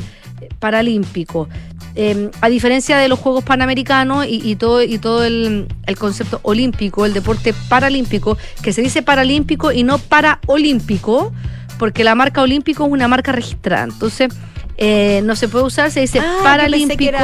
paralímpico. 0.59 1.49
Eh, 1.95 2.31
a 2.41 2.49
diferencia 2.49 2.97
de 2.99 3.09
los 3.09 3.19
Juegos 3.19 3.43
Panamericanos 3.43 4.27
y, 4.27 4.41
y 4.49 4.55
todo, 4.57 4.83
y 4.83 4.99
todo 4.99 5.25
el, 5.25 5.67
el 5.87 5.99
concepto 5.99 6.39
olímpico, 6.43 7.05
el 7.07 7.13
deporte 7.13 7.53
paralímpico, 7.69 8.39
que 8.63 8.73
se 8.73 8.83
dice 8.83 9.03
paralímpico 9.03 9.73
y 9.73 9.83
no 9.83 9.99
paraolímpico, 9.99 11.33
porque 11.79 12.05
la 12.05 12.15
marca 12.15 12.43
olímpico 12.43 12.87
es 12.87 12.93
una 12.93 13.09
marca 13.09 13.33
registrada. 13.33 13.85
Entonces, 13.85 14.29
eh, 14.77 15.23
no 15.25 15.35
se 15.35 15.49
puede 15.49 15.65
usar, 15.65 15.91
se 15.91 16.01
dice 16.01 16.21
Ah, 16.21 16.39
paralímpico. 16.45 17.17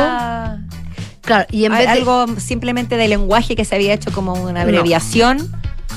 Claro, 1.25 1.47
y 1.51 1.65
en 1.65 1.73
vez 1.73 1.81
de- 1.83 1.89
algo 1.89 2.27
simplemente 2.39 2.97
de 2.97 3.09
lenguaje 3.09 3.57
que 3.57 3.65
se 3.65 3.75
había 3.75 3.95
hecho 3.95 4.13
como 4.13 4.33
una 4.35 4.63
abreviación 4.63 5.51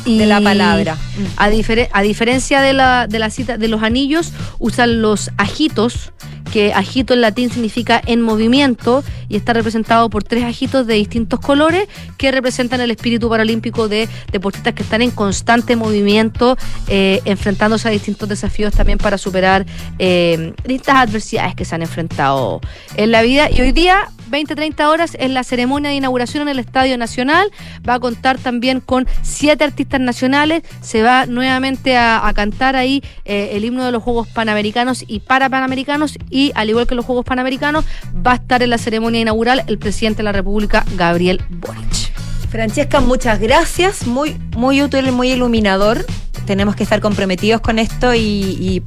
y 0.05 0.19
de 0.19 0.25
la 0.25 0.39
palabra. 0.41 0.97
A, 1.37 1.49
difere- 1.49 1.89
a 1.91 2.01
diferencia 2.01 2.61
de 2.61 2.71
la, 2.73 3.07
de 3.07 3.19
la 3.19 3.29
cita 3.29 3.57
de 3.57 3.67
los 3.67 3.83
anillos, 3.83 4.31
usan 4.59 5.01
los 5.01 5.31
ajitos, 5.37 6.13
que 6.53 6.73
ajito 6.73 7.13
en 7.13 7.19
latín 7.19 7.49
significa 7.51 8.01
en 8.05 8.21
movimiento 8.21 9.03
y 9.27 9.35
está 9.35 9.51
representado 9.51 10.09
por 10.09 10.23
tres 10.23 10.45
ajitos 10.45 10.87
de 10.87 10.93
distintos 10.93 11.41
colores 11.41 11.89
que 12.17 12.31
representan 12.31 12.79
el 12.79 12.89
espíritu 12.91 13.27
paralímpico 13.29 13.89
de 13.89 14.07
deportistas 14.31 14.73
que 14.73 14.83
están 14.83 15.01
en 15.01 15.11
constante 15.11 15.75
movimiento, 15.75 16.55
eh, 16.87 17.19
enfrentándose 17.25 17.89
a 17.89 17.91
distintos 17.91 18.29
desafíos 18.29 18.71
también 18.73 18.97
para 18.97 19.17
superar 19.17 19.65
eh, 19.99 20.53
distintas 20.63 20.95
adversidades 20.95 21.53
que 21.53 21.65
se 21.65 21.75
han 21.75 21.81
enfrentado 21.81 22.61
en 22.95 23.11
la 23.11 23.21
vida. 23.23 23.49
Y 23.51 23.59
hoy 23.59 23.73
día, 23.73 24.09
20-30 24.29 24.85
horas, 24.87 25.17
es 25.19 25.29
la 25.29 25.43
ceremonia 25.43 25.89
de 25.89 25.95
inauguración 25.95 26.43
en 26.43 26.49
el 26.49 26.59
Estadio 26.59 26.97
Nacional. 26.97 27.51
Va 27.87 27.95
a 27.95 27.99
contar 27.99 28.37
también 28.37 28.79
con 28.79 29.07
siete 29.21 29.63
artistas 29.63 29.99
nacionales. 29.99 30.63
Se 30.81 31.03
va 31.03 31.25
nuevamente 31.25 31.97
a, 31.97 32.31
cantar 32.35 32.75
ahí 32.75 33.01
eh, 33.25 33.51
el 33.53 33.65
himno 33.65 33.85
de 33.85 33.91
los 33.91 34.03
Juegos 34.03 34.27
Panamericanos 34.27 35.03
y 35.07 35.19
Parapanamericanos. 35.19 36.17
Y 36.29 36.51
al 36.55 36.69
igual 36.69 36.87
que 36.87 36.95
los 36.95 37.05
Juegos 37.05 37.25
Panamericanos, 37.25 37.85
va 38.15 38.33
a 38.33 38.35
estar 38.35 38.61
en 38.61 38.69
la 38.69 38.77
ceremonia 38.77 39.21
inaugural 39.21 39.63
el 39.67 39.77
presidente 39.77 40.17
de 40.17 40.23
la 40.23 40.31
República, 40.31 40.85
Gabriel 40.95 41.41
Boric. 41.49 42.11
Francesca, 42.49 43.01
muchas 43.01 43.39
gracias. 43.39 44.07
Muy, 44.07 44.37
muy 44.55 44.81
útil, 44.81 45.11
muy 45.11 45.31
iluminador. 45.31 46.05
Tenemos 46.45 46.75
que 46.75 46.83
estar 46.83 47.01
comprometidos 47.01 47.59
con 47.59 47.77
esto 47.77 48.13
y 48.15 48.81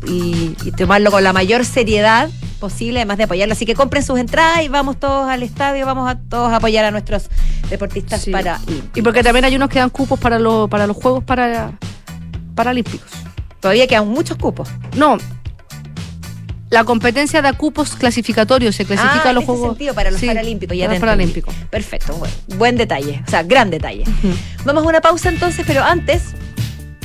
tomarlo 0.76 1.11
con 1.11 1.22
la 1.22 1.33
mayor 1.33 1.64
seriedad 1.64 2.31
posible, 2.60 3.00
además 3.00 3.16
de 3.18 3.24
apoyarlo. 3.24 3.52
Así 3.54 3.66
que 3.66 3.74
compren 3.74 4.04
sus 4.04 4.18
entradas 4.20 4.62
y 4.62 4.68
vamos 4.68 4.98
todos 5.00 5.28
al 5.28 5.42
estadio, 5.42 5.84
vamos 5.86 6.08
a 6.08 6.16
todos 6.16 6.52
a 6.52 6.56
apoyar 6.56 6.84
a 6.84 6.90
nuestros 6.92 7.28
deportistas 7.68 8.22
Sí. 8.22 8.30
para 8.30 8.60
Y 8.94 9.02
porque 9.02 9.22
también 9.24 9.44
hay 9.46 9.56
unos 9.56 9.68
que 9.68 9.78
dan 9.80 9.90
cupos 9.90 10.20
para, 10.20 10.38
los 10.38 10.68
para 10.70 10.86
los 10.86 10.96
Juegos 10.96 11.24
para, 11.24 11.72
Paralímpicos. 12.54 13.10
Todavía 13.60 13.86
quedan 13.86 14.06
muchos 14.08 14.36
cupos. 14.36 14.68
No. 14.96 15.16
La 16.68 16.84
competencia 16.84 17.42
da 17.42 17.52
cupos 17.52 17.96
clasificatorios, 17.96 18.76
se 18.76 18.84
clasifica 18.84 19.24
Ah, 19.24 19.30
a 19.30 19.32
los 19.32 19.42
en 19.42 19.48
ese 19.48 19.52
Juegos 19.52 19.68
sentido, 19.70 19.94
para 19.94 20.10
los 20.12 20.20
Sí, 20.20 20.26
Paralímpicos. 20.28 20.76
Ya 20.76 20.84
para 20.86 20.94
los. 20.94 21.00
Paralímpicos. 21.00 21.54
Perfecto, 21.68 22.14
buen, 22.14 22.30
buen 22.58 22.76
detalle, 22.76 23.22
o 23.26 23.30
sea, 23.30 23.42
gran 23.42 23.70
detalle. 23.70 24.04
Vamos 24.64 24.84
a 24.84 24.88
una 24.88 25.00
pausa 25.00 25.30
entonces, 25.30 25.64
pero 25.66 25.82
antes, 25.82 26.22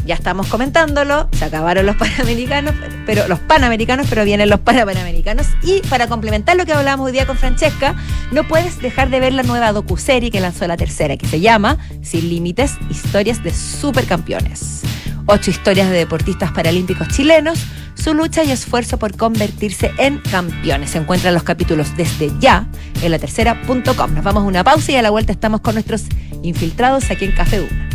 ya 0.05 0.15
estamos 0.15 0.47
comentándolo, 0.47 1.27
se 1.31 1.45
acabaron 1.45 1.85
los 1.85 1.95
panamericanos, 1.95 2.73
pero 3.05 3.27
los 3.27 3.39
panamericanos, 3.39 4.07
pero 4.09 4.23
vienen 4.23 4.49
los 4.49 4.59
parapanamericanos. 4.59 5.47
Y 5.63 5.81
para 5.89 6.07
complementar 6.07 6.55
lo 6.55 6.65
que 6.65 6.73
hablábamos 6.73 7.07
hoy 7.07 7.11
día 7.11 7.25
con 7.25 7.37
Francesca, 7.37 7.95
no 8.31 8.47
puedes 8.47 8.81
dejar 8.81 9.09
de 9.09 9.19
ver 9.19 9.33
la 9.33 9.43
nueva 9.43 9.71
docuserie 9.71 10.31
que 10.31 10.39
lanzó 10.39 10.67
la 10.67 10.77
tercera, 10.77 11.17
que 11.17 11.27
se 11.27 11.39
llama 11.39 11.77
Sin 12.01 12.29
Límites, 12.29 12.75
Historias 12.89 13.43
de 13.43 13.53
Supercampeones. 13.53 14.83
Ocho 15.27 15.49
historias 15.49 15.89
de 15.89 15.97
deportistas 15.97 16.51
paralímpicos 16.51 17.07
chilenos, 17.07 17.59
su 17.95 18.13
lucha 18.13 18.43
y 18.43 18.51
esfuerzo 18.51 18.99
por 18.99 19.17
convertirse 19.17 19.91
en 19.97 20.19
campeones. 20.19 20.91
Se 20.91 20.99
encuentran 20.99 21.33
los 21.33 21.41
capítulos 21.41 21.97
desde 21.97 22.31
ya 22.39 22.67
en 23.01 23.11
la 23.11 23.17
tercera.com. 23.17 24.13
Nos 24.13 24.23
vamos 24.23 24.43
a 24.43 24.45
una 24.45 24.63
pausa 24.63 24.91
y 24.91 24.95
a 24.97 25.01
la 25.01 25.09
vuelta 25.09 25.31
estamos 25.31 25.61
con 25.61 25.73
nuestros 25.73 26.03
infiltrados 26.43 27.09
aquí 27.09 27.25
en 27.25 27.31
Café 27.31 27.57
Duna. 27.57 27.94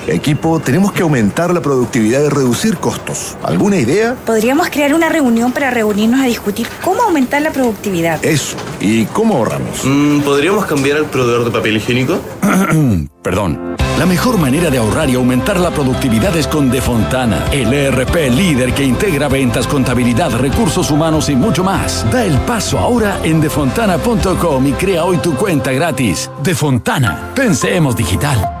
Equipo, 0.07 0.59
tenemos 0.59 0.91
que 0.91 1.03
aumentar 1.03 1.53
la 1.53 1.61
productividad 1.61 2.23
y 2.23 2.29
reducir 2.29 2.77
costos. 2.77 3.37
¿Alguna 3.43 3.77
idea? 3.77 4.15
Podríamos 4.25 4.69
crear 4.69 4.93
una 4.93 5.09
reunión 5.09 5.51
para 5.51 5.71
reunirnos 5.71 6.21
a 6.21 6.25
discutir 6.25 6.67
cómo 6.83 7.03
aumentar 7.03 7.41
la 7.41 7.51
productividad. 7.51 8.23
Eso. 8.23 8.57
¿Y 8.79 9.05
cómo 9.05 9.37
ahorramos? 9.37 9.83
Mm, 9.83 10.21
¿Podríamos 10.21 10.65
cambiar 10.65 10.97
el 10.97 11.05
proveedor 11.05 11.45
de 11.45 11.51
papel 11.51 11.77
higiénico? 11.77 12.19
Perdón. 13.21 13.71
La 13.99 14.05
mejor 14.07 14.39
manera 14.39 14.71
de 14.71 14.79
ahorrar 14.79 15.09
y 15.11 15.15
aumentar 15.15 15.59
la 15.59 15.69
productividad 15.69 16.35
es 16.35 16.47
con 16.47 16.71
Defontana, 16.71 17.45
el 17.51 17.71
ERP 17.71 18.31
líder 18.31 18.73
que 18.73 18.83
integra 18.83 19.27
ventas, 19.27 19.67
contabilidad, 19.67 20.31
recursos 20.37 20.89
humanos 20.89 21.29
y 21.29 21.35
mucho 21.35 21.63
más. 21.63 22.03
Da 22.11 22.25
el 22.25 22.39
paso 22.39 22.79
ahora 22.79 23.19
en 23.23 23.39
defontana.com 23.39 24.67
y 24.67 24.71
crea 24.73 25.03
hoy 25.03 25.17
tu 25.17 25.35
cuenta 25.35 25.71
gratis. 25.71 26.31
Defontana, 26.41 27.31
pensemos 27.35 27.95
digital. 27.95 28.60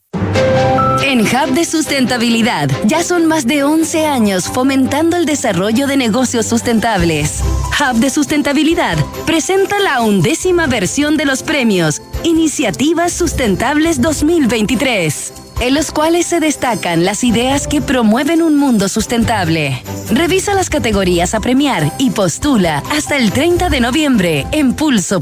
En 1.03 1.21
Hub 1.21 1.53
de 1.53 1.65
Sustentabilidad 1.65 2.69
ya 2.85 3.03
son 3.03 3.25
más 3.25 3.47
de 3.47 3.63
11 3.63 4.05
años 4.05 4.45
fomentando 4.45 5.17
el 5.17 5.25
desarrollo 5.25 5.87
de 5.87 5.97
negocios 5.97 6.45
sustentables. 6.45 7.41
Hub 7.79 7.97
de 7.97 8.09
Sustentabilidad 8.09 8.97
presenta 9.25 9.79
la 9.79 10.01
undécima 10.01 10.67
versión 10.67 11.17
de 11.17 11.25
los 11.25 11.41
premios 11.43 12.01
Iniciativas 12.23 13.13
Sustentables 13.13 14.01
2023 14.01 15.33
en 15.61 15.75
los 15.75 15.91
cuales 15.91 16.25
se 16.25 16.39
destacan 16.39 17.05
las 17.05 17.23
ideas 17.23 17.67
que 17.67 17.81
promueven 17.81 18.41
un 18.41 18.57
mundo 18.57 18.89
sustentable. 18.89 19.83
Revisa 20.09 20.55
las 20.55 20.71
categorías 20.71 21.35
a 21.35 21.39
premiar 21.39 21.93
y 21.99 22.09
postula 22.09 22.81
hasta 22.91 23.15
el 23.15 23.31
30 23.31 23.69
de 23.69 23.79
noviembre 23.79 24.47
en 24.51 24.73
pulso.cl. 24.73 25.21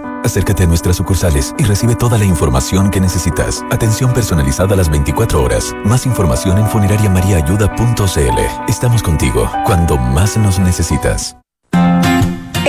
Acércate 0.23 0.63
a 0.63 0.67
nuestras 0.67 0.97
sucursales 0.97 1.53
y 1.57 1.63
recibe 1.63 1.95
toda 1.95 2.17
la 2.17 2.25
información 2.25 2.91
que 2.91 2.99
necesitas. 2.99 3.63
Atención 3.71 4.13
personalizada 4.13 4.73
a 4.73 4.77
las 4.77 4.89
24 4.89 5.43
horas. 5.43 5.73
Más 5.83 6.05
información 6.05 6.57
en 6.57 6.67
funerariamariaayuda.cl. 6.67 8.39
Estamos 8.67 9.03
contigo 9.03 9.49
cuando 9.65 9.97
más 9.97 10.37
nos 10.37 10.59
necesitas. 10.59 11.37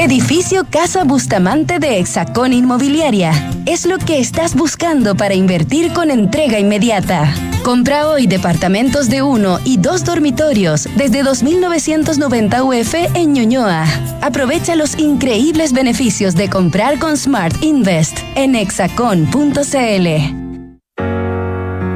Edificio 0.03 0.67
Casa 0.69 1.05
Bustamante 1.05 1.79
de 1.79 2.01
Hexacón 2.01 2.53
Inmobiliaria. 2.53 3.33
Es 3.67 3.87
lo 3.87 3.99
que 3.99 4.19
estás 4.19 4.57
buscando 4.57 5.15
para 5.15 5.35
invertir 5.35 5.93
con 5.93 6.11
entrega 6.11 6.59
inmediata. 6.59 7.33
Compra 7.63 8.09
hoy 8.09 8.27
departamentos 8.27 9.09
de 9.09 9.23
uno 9.23 9.61
y 9.65 9.77
dos 9.77 10.05
dormitorios 10.05 10.89
desde 10.97 11.23
2.990 11.23 12.65
UF 12.65 12.95
en 13.15 13.33
Ñuñoa. 13.33 13.85
Aprovecha 14.23 14.75
los 14.75 14.99
increíbles 14.99 15.73
beneficios 15.73 16.35
de 16.35 16.51
comprar 16.51 16.99
con 16.99 17.17
Smart 17.17 17.63
Invest 17.63 18.19
en 18.35 18.57
hexacon.cl. 18.57 20.07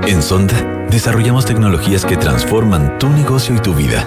En 0.07 0.22
Sonda, 0.22 0.86
desarrollamos 0.90 1.44
tecnologías 1.44 2.04
que 2.04 2.16
transforman 2.16 3.00
tu 3.00 3.09
negocio 3.09 3.57
y 3.57 3.59
tu 3.59 3.74
vida, 3.74 4.07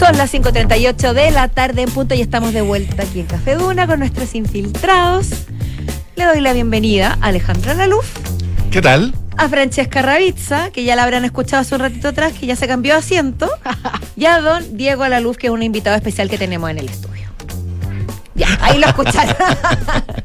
Son 0.00 0.16
las 0.16 0.32
5.38 0.32 1.12
de 1.12 1.30
la 1.30 1.48
tarde 1.48 1.82
en 1.82 1.90
punto 1.90 2.14
y 2.14 2.22
estamos 2.22 2.54
de 2.54 2.62
vuelta 2.62 3.02
aquí 3.02 3.20
en 3.20 3.26
Café 3.26 3.56
Duna 3.56 3.86
con 3.86 3.98
nuestros 3.98 4.34
infiltrados. 4.34 5.28
Le 6.16 6.24
doy 6.24 6.40
la 6.40 6.54
bienvenida 6.54 7.18
a 7.20 7.26
Alejandra 7.26 7.74
Laluf, 7.74 8.06
¿Qué 8.70 8.80
tal? 8.80 9.14
a 9.36 9.46
Francesca 9.50 10.00
Ravizza, 10.00 10.70
que 10.70 10.84
ya 10.84 10.96
la 10.96 11.02
habrán 11.02 11.26
escuchado 11.26 11.60
hace 11.60 11.74
un 11.74 11.82
ratito 11.82 12.08
atrás, 12.08 12.32
que 12.32 12.46
ya 12.46 12.56
se 12.56 12.66
cambió 12.66 12.94
de 12.94 13.00
asiento, 13.00 13.50
y 14.16 14.24
a 14.24 14.40
don 14.40 14.78
Diego 14.78 15.02
Alaluf, 15.02 15.36
que 15.36 15.48
es 15.48 15.52
un 15.52 15.62
invitado 15.62 15.96
especial 15.96 16.30
que 16.30 16.38
tenemos 16.38 16.70
en 16.70 16.78
el 16.78 16.88
estudio. 16.88 17.28
Ya, 18.34 18.58
ahí 18.62 18.78
lo 18.78 18.86
escucharon. 18.86 19.36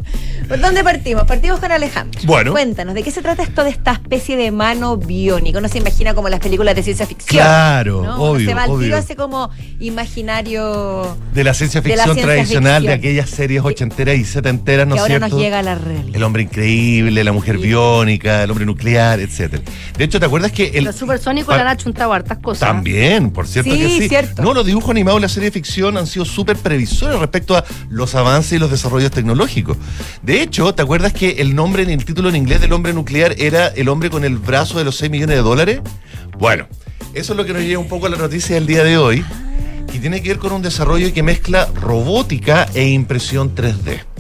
¿Por 0.48 0.60
dónde 0.60 0.84
partimos? 0.84 1.24
Partimos 1.24 1.60
con 1.60 1.72
Alejandro. 1.72 2.20
Bueno. 2.26 2.52
Cuéntanos, 2.52 2.94
¿de 2.94 3.04
qué 3.04 3.12
se 3.12 3.22
trata 3.22 3.44
esto 3.44 3.64
de 3.64 3.72
esta 3.72 3.94
especie 3.94 4.38
de 4.38 4.52
mano 4.52 4.98
biónica? 4.98 5.60
Uno 5.60 5.68
se 5.68 5.80
imagina 5.80 6.14
como 6.14 6.30
las 6.30 6.40
películas 6.40 6.76
de 6.76 6.84
ciencia 6.84 7.06
ficción. 7.06 7.44
Claro, 7.44 8.04
¿no? 8.04 8.16
Uno 8.16 8.24
obvio, 8.32 8.50
Se 8.50 8.54
va 8.56 8.64
al 8.64 8.80
tiro 8.80 8.98
hace 8.98 9.16
como 9.16 9.50
imaginario 9.80 11.18
De 11.34 11.44
la 11.44 11.54
ciencia 11.54 11.82
De 11.82 11.90
la 11.90 11.96
ficción 11.96 12.16
ciencia 12.16 12.34
tradicional, 12.34 12.84
de 12.84 12.94
aquellas 12.94 13.30
series 13.30 13.64
ochenteras 13.64 14.16
y 14.18 14.26
setenteras, 14.26 14.88
¿no 14.88 14.96
es 14.96 15.02
ahora 15.02 15.18
cierto? 15.18 15.30
nos 15.36 15.40
llega 15.42 15.60
a 15.60 15.64
la 15.64 15.76
realidad. 15.76 16.16
El 16.16 16.24
hombre 16.24 16.44
increíble, 16.44 17.24
la 17.24 17.32
mujer 17.32 17.58
biónica, 17.58 18.44
el 18.44 18.52
hombre 18.52 18.66
nuclear, 18.66 19.20
etcétera. 19.20 19.64
De 19.98 20.04
hecho, 20.04 20.20
¿te 20.20 20.26
acuerdas 20.26 20.52
que 20.52 20.72
el 20.76 20.86
Los 20.86 20.96
supersónicos 20.96 21.56
le 21.56 21.62
han 21.62 21.68
achuntado 21.68 22.14
hartas 22.14 22.38
cosas. 22.40 22.68
También, 22.68 23.32
por 23.32 23.48
cierto 23.48 23.72
Sí, 23.72 23.78
que 23.80 23.90
sí. 23.90 24.10
cierto. 24.10 24.42
No, 24.42 24.54
los 24.54 24.66
dibujos 24.66 24.92
animados 24.92 25.20
y 25.20 25.22
la 25.24 25.30
serie 25.30 25.50
de 25.50 25.54
ficción 25.54 25.98
han 25.98 26.08
sido 26.08 26.26
súper 26.26 26.58
previsores 26.58 27.20
respecto 27.20 27.58
a 27.58 27.64
los 27.90 28.16
avances 28.16 28.54
y 28.54 28.60
los 28.60 28.70
desarrollos 28.72 29.12
tecnológicos. 29.12 29.78
De 30.22 30.35
hecho, 30.42 30.74
¿te 30.74 30.82
acuerdas 30.82 31.14
que 31.14 31.32
el 31.40 31.56
nombre 31.56 31.84
en 31.84 31.90
el 31.90 32.04
título 32.04 32.30
en 32.30 32.36
inglés 32.36 32.62
del 32.62 32.74
hombre 32.74 32.94
nuclear 32.94 33.36
era 33.38 33.68
el 33.68 33.90
hombre 33.90 34.10
con 34.10 34.24
el 34.24 34.38
brazo 34.38 34.78
de 34.78 34.84
los 34.84 34.98
6 34.98 35.12
millones 35.12 35.36
de 35.36 35.42
dólares? 35.42 35.82
Bueno, 36.38 36.68
eso 37.14 37.34
es 37.34 37.38
lo 37.38 37.46
que 37.46 37.54
nos 37.54 37.62
lleva 37.62 37.82
un 37.82 37.88
poco 37.88 38.08
a 38.08 38.10
la 38.10 38.18
noticia 38.18 38.56
del 38.56 38.66
día 38.66 38.84
de 38.84 38.98
hoy 38.98 39.24
y 39.94 40.00
tiene 40.00 40.22
que 40.22 40.30
ver 40.30 40.40
con 40.40 40.52
un 40.52 40.62
desarrollo 40.62 41.14
que 41.14 41.24
mezcla 41.24 41.70
robótica 41.76 42.68
e 42.74 42.88
impresión 42.88 43.56
3D. 43.56 44.15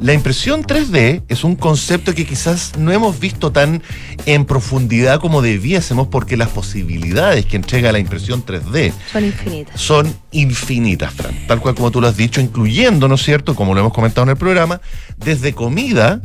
La 0.00 0.12
impresión 0.12 0.62
3D 0.62 1.22
es 1.28 1.42
un 1.42 1.56
concepto 1.56 2.14
que 2.14 2.24
quizás 2.24 2.72
no 2.78 2.92
hemos 2.92 3.18
visto 3.18 3.50
tan 3.50 3.82
en 4.26 4.44
profundidad 4.44 5.18
como 5.20 5.42
debiésemos 5.42 6.06
porque 6.06 6.36
las 6.36 6.50
posibilidades 6.50 7.46
que 7.46 7.56
entrega 7.56 7.90
la 7.90 7.98
impresión 7.98 8.44
3D 8.46 8.92
Son 9.12 9.24
infinitas. 9.24 9.80
son 9.80 10.16
infinitas, 10.30 11.12
Fran. 11.14 11.34
Tal 11.48 11.60
cual 11.60 11.74
como 11.74 11.90
tú 11.90 12.00
lo 12.00 12.06
has 12.06 12.16
dicho, 12.16 12.40
incluyendo, 12.40 13.08
¿no 13.08 13.16
es 13.16 13.22
cierto?, 13.24 13.56
como 13.56 13.74
lo 13.74 13.80
hemos 13.80 13.92
comentado 13.92 14.22
en 14.22 14.30
el 14.30 14.36
programa, 14.36 14.80
desde 15.16 15.52
comida 15.52 16.20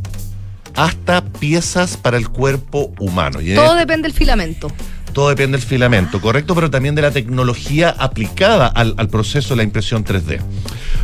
hasta 0.76 1.24
piezas 1.26 1.98
para 1.98 2.18
el 2.18 2.30
cuerpo 2.30 2.94
humano. 3.00 3.42
Y 3.42 3.56
Todo 3.56 3.74
depende 3.76 4.08
del 4.08 4.16
filamento. 4.18 4.72
todo 5.14 5.30
depende 5.30 5.58
del 5.58 5.66
filamento, 5.66 6.22
correcto, 6.22 6.54
pero 6.54 6.70
también 6.70 6.94
de 6.96 7.02
la 7.02 7.12
tecnología 7.12 7.90
aplicada 7.98 8.68
al, 8.68 8.94
al 8.98 9.08
proceso 9.08 9.50
de 9.50 9.58
la 9.58 9.64
impresión 9.64 10.04
3D. 10.06 10.42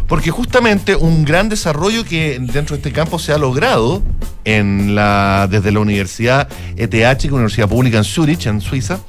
Porque 0.10 0.32
justamente 0.32 0.95
un 0.95 1.24
gran 1.24 1.47
desarrollo 1.49 2.03
que 2.03 2.39
dentro 2.39 2.76
de 2.76 2.78
este 2.78 2.91
campo 2.91 3.20
se 3.20 3.32
ha 3.32 3.38
logrado 3.38 4.01
en 4.43 4.95
la, 4.95 5.47
desde 5.49 5.72
la 5.72 5.80
Universidad 5.80 6.49
ETH, 6.76 6.89
que 6.89 6.97
es 6.97 7.26
una 7.26 7.36
universidad 7.36 7.70
pública 7.70 7.99
en 7.99 8.03
Zurich, 8.03 8.47
en 8.47 8.60
Suiza, 8.60 8.99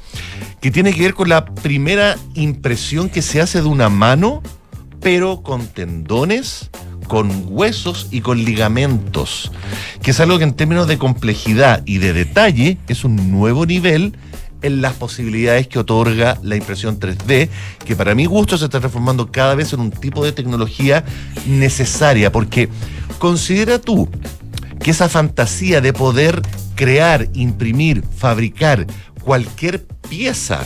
que 0.61 0.69
tiene 0.69 0.93
que 0.93 1.01
ver 1.01 1.15
con 1.15 1.27
la 1.27 1.45
primera 1.45 2.17
impresión 2.35 3.09
que 3.09 3.23
se 3.23 3.41
hace 3.41 3.61
de 3.61 3.67
una 3.67 3.89
mano, 3.89 4.43
pero 5.01 5.41
con 5.41 5.65
tendones, 5.65 6.69
con 7.07 7.45
huesos 7.47 8.07
y 8.11 8.21
con 8.21 8.45
ligamentos, 8.45 9.51
que 10.03 10.11
es 10.11 10.19
algo 10.19 10.37
que 10.37 10.43
en 10.43 10.53
términos 10.53 10.87
de 10.87 10.99
complejidad 10.99 11.81
y 11.85 11.97
de 11.97 12.13
detalle 12.13 12.77
es 12.87 13.03
un 13.03 13.31
nuevo 13.31 13.65
nivel 13.65 14.15
en 14.61 14.81
las 14.81 14.93
posibilidades 14.93 15.67
que 15.67 15.79
otorga 15.79 16.37
la 16.43 16.55
impresión 16.55 16.99
3D, 16.99 17.49
que 17.85 17.95
para 17.95 18.15
mi 18.15 18.25
gusto 18.25 18.57
se 18.57 18.65
está 18.65 18.79
transformando 18.79 19.31
cada 19.31 19.55
vez 19.55 19.73
en 19.73 19.79
un 19.79 19.91
tipo 19.91 20.23
de 20.23 20.31
tecnología 20.31 21.03
necesaria, 21.45 22.31
porque 22.31 22.69
considera 23.19 23.79
tú 23.79 24.09
que 24.79 24.91
esa 24.91 25.09
fantasía 25.09 25.81
de 25.81 25.93
poder 25.93 26.41
crear, 26.75 27.29
imprimir, 27.33 28.03
fabricar 28.17 28.87
cualquier 29.23 29.85
pieza 30.09 30.65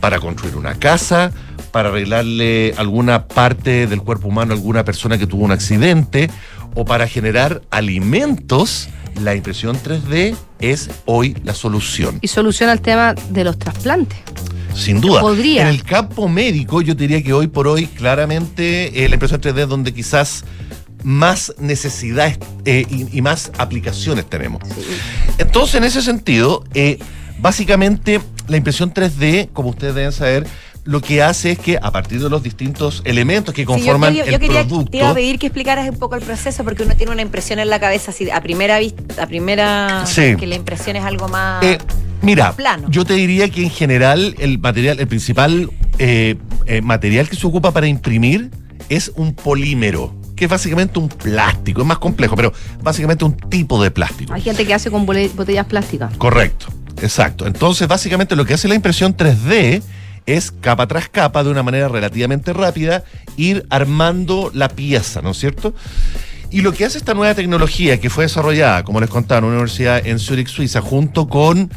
para 0.00 0.20
construir 0.20 0.56
una 0.56 0.74
casa, 0.74 1.32
para 1.72 1.88
arreglarle 1.88 2.74
alguna 2.76 3.26
parte 3.28 3.86
del 3.86 4.02
cuerpo 4.02 4.28
humano 4.28 4.52
a 4.52 4.56
alguna 4.56 4.84
persona 4.84 5.18
que 5.18 5.26
tuvo 5.26 5.44
un 5.44 5.52
accidente 5.52 6.30
o 6.74 6.84
para 6.84 7.08
generar 7.08 7.62
alimentos, 7.70 8.88
la 9.22 9.34
impresión 9.34 9.76
3D 9.76 10.34
es 10.60 10.90
hoy 11.04 11.36
la 11.44 11.54
solución. 11.54 12.18
Y 12.20 12.28
soluciona 12.28 12.72
el 12.72 12.80
tema 12.80 13.14
de 13.30 13.44
los 13.44 13.58
trasplantes. 13.58 14.18
Sin 14.74 15.00
duda. 15.00 15.20
Podría. 15.20 15.62
En 15.62 15.68
el 15.68 15.82
campo 15.82 16.28
médico, 16.28 16.82
yo 16.82 16.94
diría 16.94 17.22
que 17.22 17.32
hoy 17.32 17.48
por 17.48 17.66
hoy, 17.66 17.86
claramente, 17.86 19.04
eh, 19.04 19.08
la 19.08 19.16
impresión 19.16 19.40
3D 19.40 19.62
es 19.62 19.68
donde 19.68 19.92
quizás 19.92 20.44
más 21.02 21.52
necesidades 21.58 22.38
eh, 22.64 22.86
y, 22.88 23.16
y 23.16 23.22
más 23.22 23.50
aplicaciones 23.58 24.28
tenemos. 24.28 24.62
Entonces, 25.38 25.76
en 25.76 25.84
ese 25.84 26.02
sentido, 26.02 26.64
eh, 26.74 26.98
básicamente, 27.38 28.20
la 28.46 28.56
impresión 28.56 28.92
3D, 28.92 29.50
como 29.52 29.70
ustedes 29.70 29.94
deben 29.94 30.12
saber, 30.12 30.46
lo 30.88 31.02
que 31.02 31.22
hace 31.22 31.50
es 31.52 31.58
que 31.58 31.78
a 31.80 31.90
partir 31.90 32.18
de 32.22 32.30
los 32.30 32.42
distintos 32.42 33.02
elementos 33.04 33.54
que 33.54 33.60
Sí, 33.60 33.66
yo- 33.66 33.72
conforman 33.74 34.14
yo, 34.14 34.24
yo 34.24 34.32
el 34.36 34.40
quería, 34.40 34.64
producto. 34.64 34.90
te 34.90 34.96
iba 34.96 35.10
a 35.10 35.14
pedir 35.14 35.38
que 35.38 35.48
explicaras 35.48 35.86
un 35.90 35.98
poco 35.98 36.14
el 36.16 36.22
proceso 36.22 36.64
porque 36.64 36.82
uno 36.82 36.94
tiene 36.96 37.12
una 37.12 37.20
impresión 37.20 37.58
en 37.58 37.68
la 37.68 37.78
cabeza 37.78 38.10
así 38.10 38.30
a 38.30 38.40
primera 38.40 38.78
vista, 38.78 39.22
a 39.22 39.26
primera 39.26 40.06
Sí. 40.06 40.34
que 40.38 40.46
la 40.46 40.54
impresión 40.54 40.96
es 40.96 41.04
algo 41.04 41.28
más 41.28 41.62
Eh, 41.62 41.76
mira, 42.22 42.52
plano. 42.52 42.88
yo 42.90 43.04
te 43.04 43.12
diría 43.12 43.50
que 43.50 43.62
en 43.64 43.70
general 43.70 44.34
el 44.38 44.58
material, 44.58 44.98
el 44.98 45.06
principal 45.08 45.70
eh, 45.98 46.36
eh, 46.64 46.80
material 46.80 47.28
que 47.28 47.36
se 47.36 47.46
ocupa 47.46 47.70
para 47.72 47.86
imprimir 47.86 48.50
es 48.88 49.12
un 49.16 49.34
polímero, 49.34 50.14
que 50.36 50.46
es 50.46 50.50
básicamente 50.50 50.98
un 50.98 51.08
plástico, 51.10 51.82
es 51.82 51.86
más 51.86 51.98
complejo, 51.98 52.34
pero 52.34 52.52
básicamente 52.82 53.26
un 53.26 53.36
tipo 53.36 53.82
de 53.82 53.90
plástico. 53.90 54.32
Hay 54.32 54.40
gente 54.40 54.64
que 54.66 54.72
hace 54.72 54.90
con 54.90 55.04
botellas 55.04 55.66
plásticas. 55.66 56.16
Correcto, 56.16 56.68
exacto. 57.02 57.46
Entonces, 57.46 57.86
básicamente 57.88 58.34
lo 58.36 58.46
que 58.46 58.54
hace 58.54 58.68
la 58.68 58.74
impresión 58.74 59.14
3D 59.14 59.82
es 60.28 60.50
capa 60.50 60.86
tras 60.86 61.08
capa, 61.08 61.42
de 61.42 61.50
una 61.50 61.62
manera 61.62 61.88
relativamente 61.88 62.52
rápida, 62.52 63.02
ir 63.38 63.66
armando 63.70 64.50
la 64.52 64.68
pieza, 64.68 65.22
¿no 65.22 65.30
es 65.30 65.38
cierto? 65.38 65.74
Y 66.50 66.62
lo 66.62 66.72
que 66.72 66.86
hace 66.86 66.96
esta 66.96 67.12
nueva 67.12 67.34
tecnología 67.34 68.00
que 68.00 68.08
fue 68.08 68.24
desarrollada, 68.24 68.82
como 68.82 69.00
les 69.00 69.10
contaba, 69.10 69.38
en 69.40 69.44
una 69.44 69.54
universidad 69.54 70.06
en 70.06 70.18
Zurich, 70.18 70.48
Suiza, 70.48 70.80
junto 70.80 71.28
con 71.28 71.70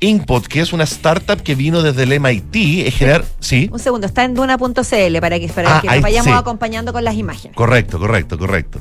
Inkpot, 0.00 0.46
que 0.46 0.60
es 0.60 0.72
una 0.72 0.84
startup 0.84 1.42
que 1.42 1.54
vino 1.54 1.82
desde 1.82 2.04
el 2.04 2.18
MIT, 2.20 2.86
es 2.86 2.94
generar... 2.94 3.24
Sí. 3.40 3.68
Un 3.70 3.78
segundo, 3.78 4.06
está 4.06 4.24
en 4.24 4.34
duna.cl 4.34 5.18
para 5.20 5.38
que, 5.38 5.48
para 5.54 5.76
Ah, 5.76 5.80
que 5.82 5.88
nos 5.88 6.00
vayamos 6.00 6.32
sí. 6.32 6.38
acompañando 6.38 6.94
con 6.94 7.04
las 7.04 7.16
imágenes. 7.16 7.54
Correcto, 7.54 7.98
correcto, 7.98 8.38
correcto. 8.38 8.80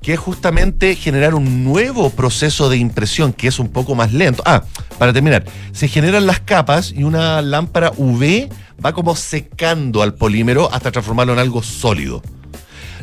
Que 0.00 0.12
es 0.12 0.18
justamente 0.20 0.94
generar 0.94 1.34
un 1.34 1.64
nuevo 1.64 2.10
proceso 2.10 2.68
de 2.68 2.76
impresión 2.76 3.32
que 3.32 3.48
es 3.48 3.58
un 3.58 3.68
poco 3.68 3.96
más 3.96 4.12
lento. 4.12 4.44
Ah, 4.46 4.62
para 4.98 5.12
terminar, 5.12 5.44
se 5.72 5.88
generan 5.88 6.26
las 6.26 6.38
capas 6.38 6.92
y 6.92 7.02
una 7.02 7.42
lámpara 7.42 7.92
UV 7.96 8.48
va 8.84 8.92
como 8.92 9.16
secando 9.16 10.02
al 10.02 10.14
polímero 10.14 10.72
hasta 10.72 10.92
transformarlo 10.92 11.32
en 11.32 11.40
algo 11.40 11.64
sólido. 11.64 12.22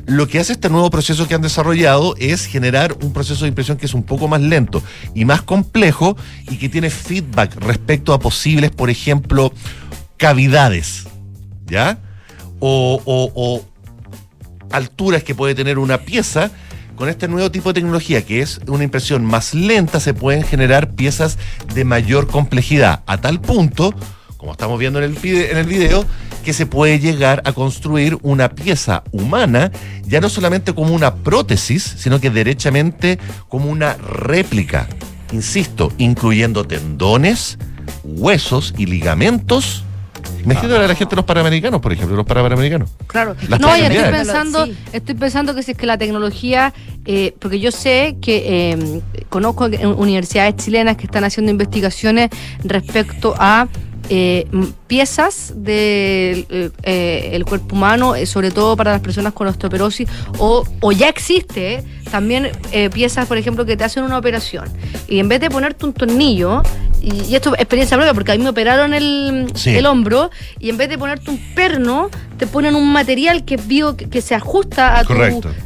Lo 0.08 0.28
que 0.28 0.40
hace 0.40 0.54
este 0.54 0.70
nuevo 0.70 0.90
proceso 0.90 1.28
que 1.28 1.36
han 1.36 1.42
desarrollado 1.42 2.16
es 2.18 2.46
generar 2.46 2.96
un 3.02 3.14
proceso 3.14 3.46
de 3.46 3.50
impresión 3.50 3.78
que 3.78 3.86
es 3.86 3.94
un 3.94 4.04
poco 4.04 4.28
más 4.28 4.42
lento 4.42 4.84
y 5.16 5.26
más 5.26 5.42
complejo 5.42 6.18
y 6.50 6.58
que 6.58 6.70
tiene 6.70 6.90
feedback 6.90 7.56
respecto 7.62 8.14
a 8.14 8.20
posibles, 8.20 8.72
por 8.72 8.90
ejemplo, 8.90 9.54
cavidades, 10.18 11.06
¿ya? 11.66 12.00
O, 12.60 13.02
o- 13.06 13.32
o 13.36 13.66
alturas 14.72 15.24
que 15.24 15.36
puede 15.36 15.56
tener 15.56 15.78
una 15.80 16.00
pieza, 16.00 16.52
con 16.96 17.10
este 17.10 17.28
nuevo 17.28 17.50
tipo 17.50 17.70
de 17.70 17.74
tecnología, 17.82 18.24
que 18.24 18.42
es 18.42 18.62
una 18.68 18.84
impresión 18.84 19.26
más 19.26 19.54
lenta, 19.56 20.00
se 20.00 20.14
pueden 20.14 20.44
generar 20.44 20.92
piezas 20.92 21.38
de 21.74 21.84
mayor 21.84 22.28
complejidad, 22.28 23.02
a 23.08 23.18
tal 23.20 23.42
punto, 23.42 23.94
como 24.42 24.54
estamos 24.54 24.80
viendo 24.80 24.98
en 24.98 25.06
el, 25.06 25.18
en 25.24 25.56
el 25.56 25.68
video, 25.68 26.04
que 26.44 26.52
se 26.52 26.66
puede 26.66 26.98
llegar 26.98 27.44
a 27.46 27.54
construir 27.54 28.18
una 28.24 28.50
pieza 28.50 29.04
humana, 29.12 29.72
ya 30.08 30.20
no 30.20 30.30
solamente 30.30 30.74
como 30.74 30.96
una 30.96 31.14
prótesis, 31.14 31.84
sino 31.84 32.20
que 32.20 32.32
derechamente 32.32 33.20
como 33.48 33.70
una 33.70 33.94
réplica, 33.94 34.88
insisto, 35.32 35.94
incluyendo 36.00 36.66
tendones, 36.66 37.60
huesos 38.04 38.74
y 38.80 38.88
ligamentos. 38.88 39.84
Imagínate 40.44 40.76
a 40.76 40.88
la 40.88 40.96
gente 40.96 41.12
de 41.12 41.18
los 41.18 41.26
panamericanos, 41.26 41.80
por 41.80 41.94
ejemplo, 41.94 42.16
los 42.16 42.26
panamericanos. 42.26 42.90
Claro. 43.06 43.36
Las 43.48 43.60
no, 43.60 43.78
y 43.78 43.82
estoy 43.82 44.12
pensando, 44.12 44.66
Sí. 44.66 44.78
estoy 44.92 45.14
pensando 45.14 45.54
que 45.54 45.62
si 45.62 45.72
es 45.74 45.78
que 45.78 45.86
la 45.86 46.00
tecnología, 46.00 46.74
eh, 47.06 47.36
porque 47.38 47.60
yo 47.60 47.72
sé 47.72 48.18
que 48.20 48.72
eh, 48.72 49.02
conozco 49.30 49.66
universidades 49.66 50.56
chilenas 50.56 50.98
que 50.98 51.06
están 51.06 51.26
haciendo 51.26 51.52
investigaciones 51.52 52.32
respecto 52.64 53.36
a 53.38 53.68
eh, 54.10 54.48
piezas 54.88 55.54
del 55.56 56.46
eh, 56.84 57.30
el 57.34 57.46
cuerpo 57.46 57.76
humano, 57.76 58.16
eh, 58.16 58.26
sobre 58.26 58.52
todo 58.52 58.76
para 58.76 58.92
las 58.92 59.02
personas 59.02 59.34
con 59.34 59.48
osteoporosis, 59.48 60.10
o, 60.38 60.66
o 60.80 60.92
ya 60.92 61.08
existe 61.10 61.62
eh, 61.62 61.84
también 62.10 62.50
eh, 62.72 62.90
piezas, 62.90 63.28
por 63.28 63.38
ejemplo, 63.38 63.66
que 63.66 63.78
te 63.78 63.84
hacen 63.84 64.04
una 64.04 64.18
operación. 64.18 64.66
Y 65.08 65.20
en 65.20 65.30
vez 65.30 65.40
de 65.40 65.50
ponerte 65.50 65.86
un 65.86 65.94
tornillo, 65.94 66.64
y, 67.02 67.24
y 67.30 67.36
esto 67.36 67.54
es 67.54 67.60
experiencia 67.62 67.98
propia, 67.98 68.14
porque 68.14 68.32
a 68.32 68.38
mí 68.38 68.44
me 68.44 68.50
operaron 68.50 68.94
el, 68.94 69.48
Sí. 69.56 69.72
el 69.76 69.86
hombro, 69.86 70.30
y 70.60 70.70
en 70.70 70.78
vez 70.78 70.90
de 70.90 70.98
ponerte 70.98 71.30
un 71.32 71.40
perno, 71.56 72.10
te 72.38 72.48
ponen 72.48 72.76
un 72.76 72.92
material 72.92 73.44
que 73.46 73.56
es 73.56 73.68
bio, 73.68 73.96
que, 73.98 74.10
que 74.10 74.22
se 74.22 74.34
ajusta 74.36 74.98
a 75.00 75.04
tu, 75.04 75.14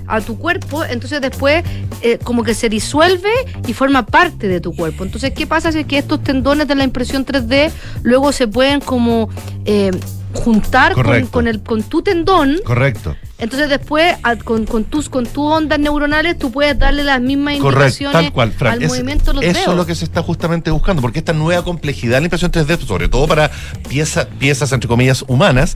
a 0.07 0.21
tu 0.21 0.37
cuerpo, 0.37 0.83
entonces 0.83 1.21
después 1.21 1.63
eh, 2.01 2.17
como 2.23 2.43
que 2.43 2.53
se 2.53 2.67
disuelve 2.69 3.29
y 3.67 3.73
forma 3.73 4.05
parte 4.05 4.47
de 4.47 4.59
tu 4.59 4.75
cuerpo. 4.75 5.03
Entonces, 5.05 5.31
¿qué 5.33 5.47
pasa 5.47 5.71
si 5.71 5.79
es 5.79 5.85
que 5.85 5.97
estos 5.97 6.21
tendones 6.23 6.67
de 6.67 6.75
la 6.75 6.83
impresión 6.83 7.25
3D 7.25 7.71
luego 8.03 8.31
se 8.31 8.47
pueden 8.47 8.81
como 8.81 9.29
eh, 9.65 9.91
juntar 10.35 10.93
con, 11.31 11.47
el, 11.47 11.61
con 11.61 11.83
tu 11.83 12.01
tendón? 12.01 12.57
Correcto. 12.65 13.15
Entonces 13.37 13.67
después 13.69 14.15
a- 14.23 14.37
con, 14.37 14.65
con 14.65 14.85
tus 14.85 15.09
con 15.09 15.25
tus 15.25 15.43
ondas 15.51 15.77
neuronales 15.77 16.39
tú 16.39 16.51
puedes 16.51 16.79
darle 16.79 17.03
las 17.03 17.19
mismas 17.19 17.57
Correcto, 17.57 17.83
indicaciones 17.85 18.13
tal 18.13 18.31
cual, 18.31 18.51
Fran. 18.53 18.73
al 18.75 18.83
Es- 18.83 18.87
movimiento 18.89 19.31
de 19.31 19.33
los 19.35 19.43
eso 19.43 19.53
dedos. 19.59 19.71
es 19.73 19.75
lo 19.77 19.85
que 19.85 19.95
se 19.95 20.05
está 20.05 20.21
justamente 20.23 20.71
buscando, 20.71 21.01
porque 21.01 21.19
esta 21.19 21.33
nueva 21.33 21.61
complejidad 21.63 22.17
en 22.17 22.23
la 22.23 22.27
impresión 22.27 22.49
3D, 22.51 22.79
sobre 22.85 23.09
todo 23.09 23.27
para 23.27 23.51
pieza- 23.89 24.27
piezas, 24.39 24.71
entre 24.71 24.87
comillas, 24.87 25.25
humanas, 25.27 25.75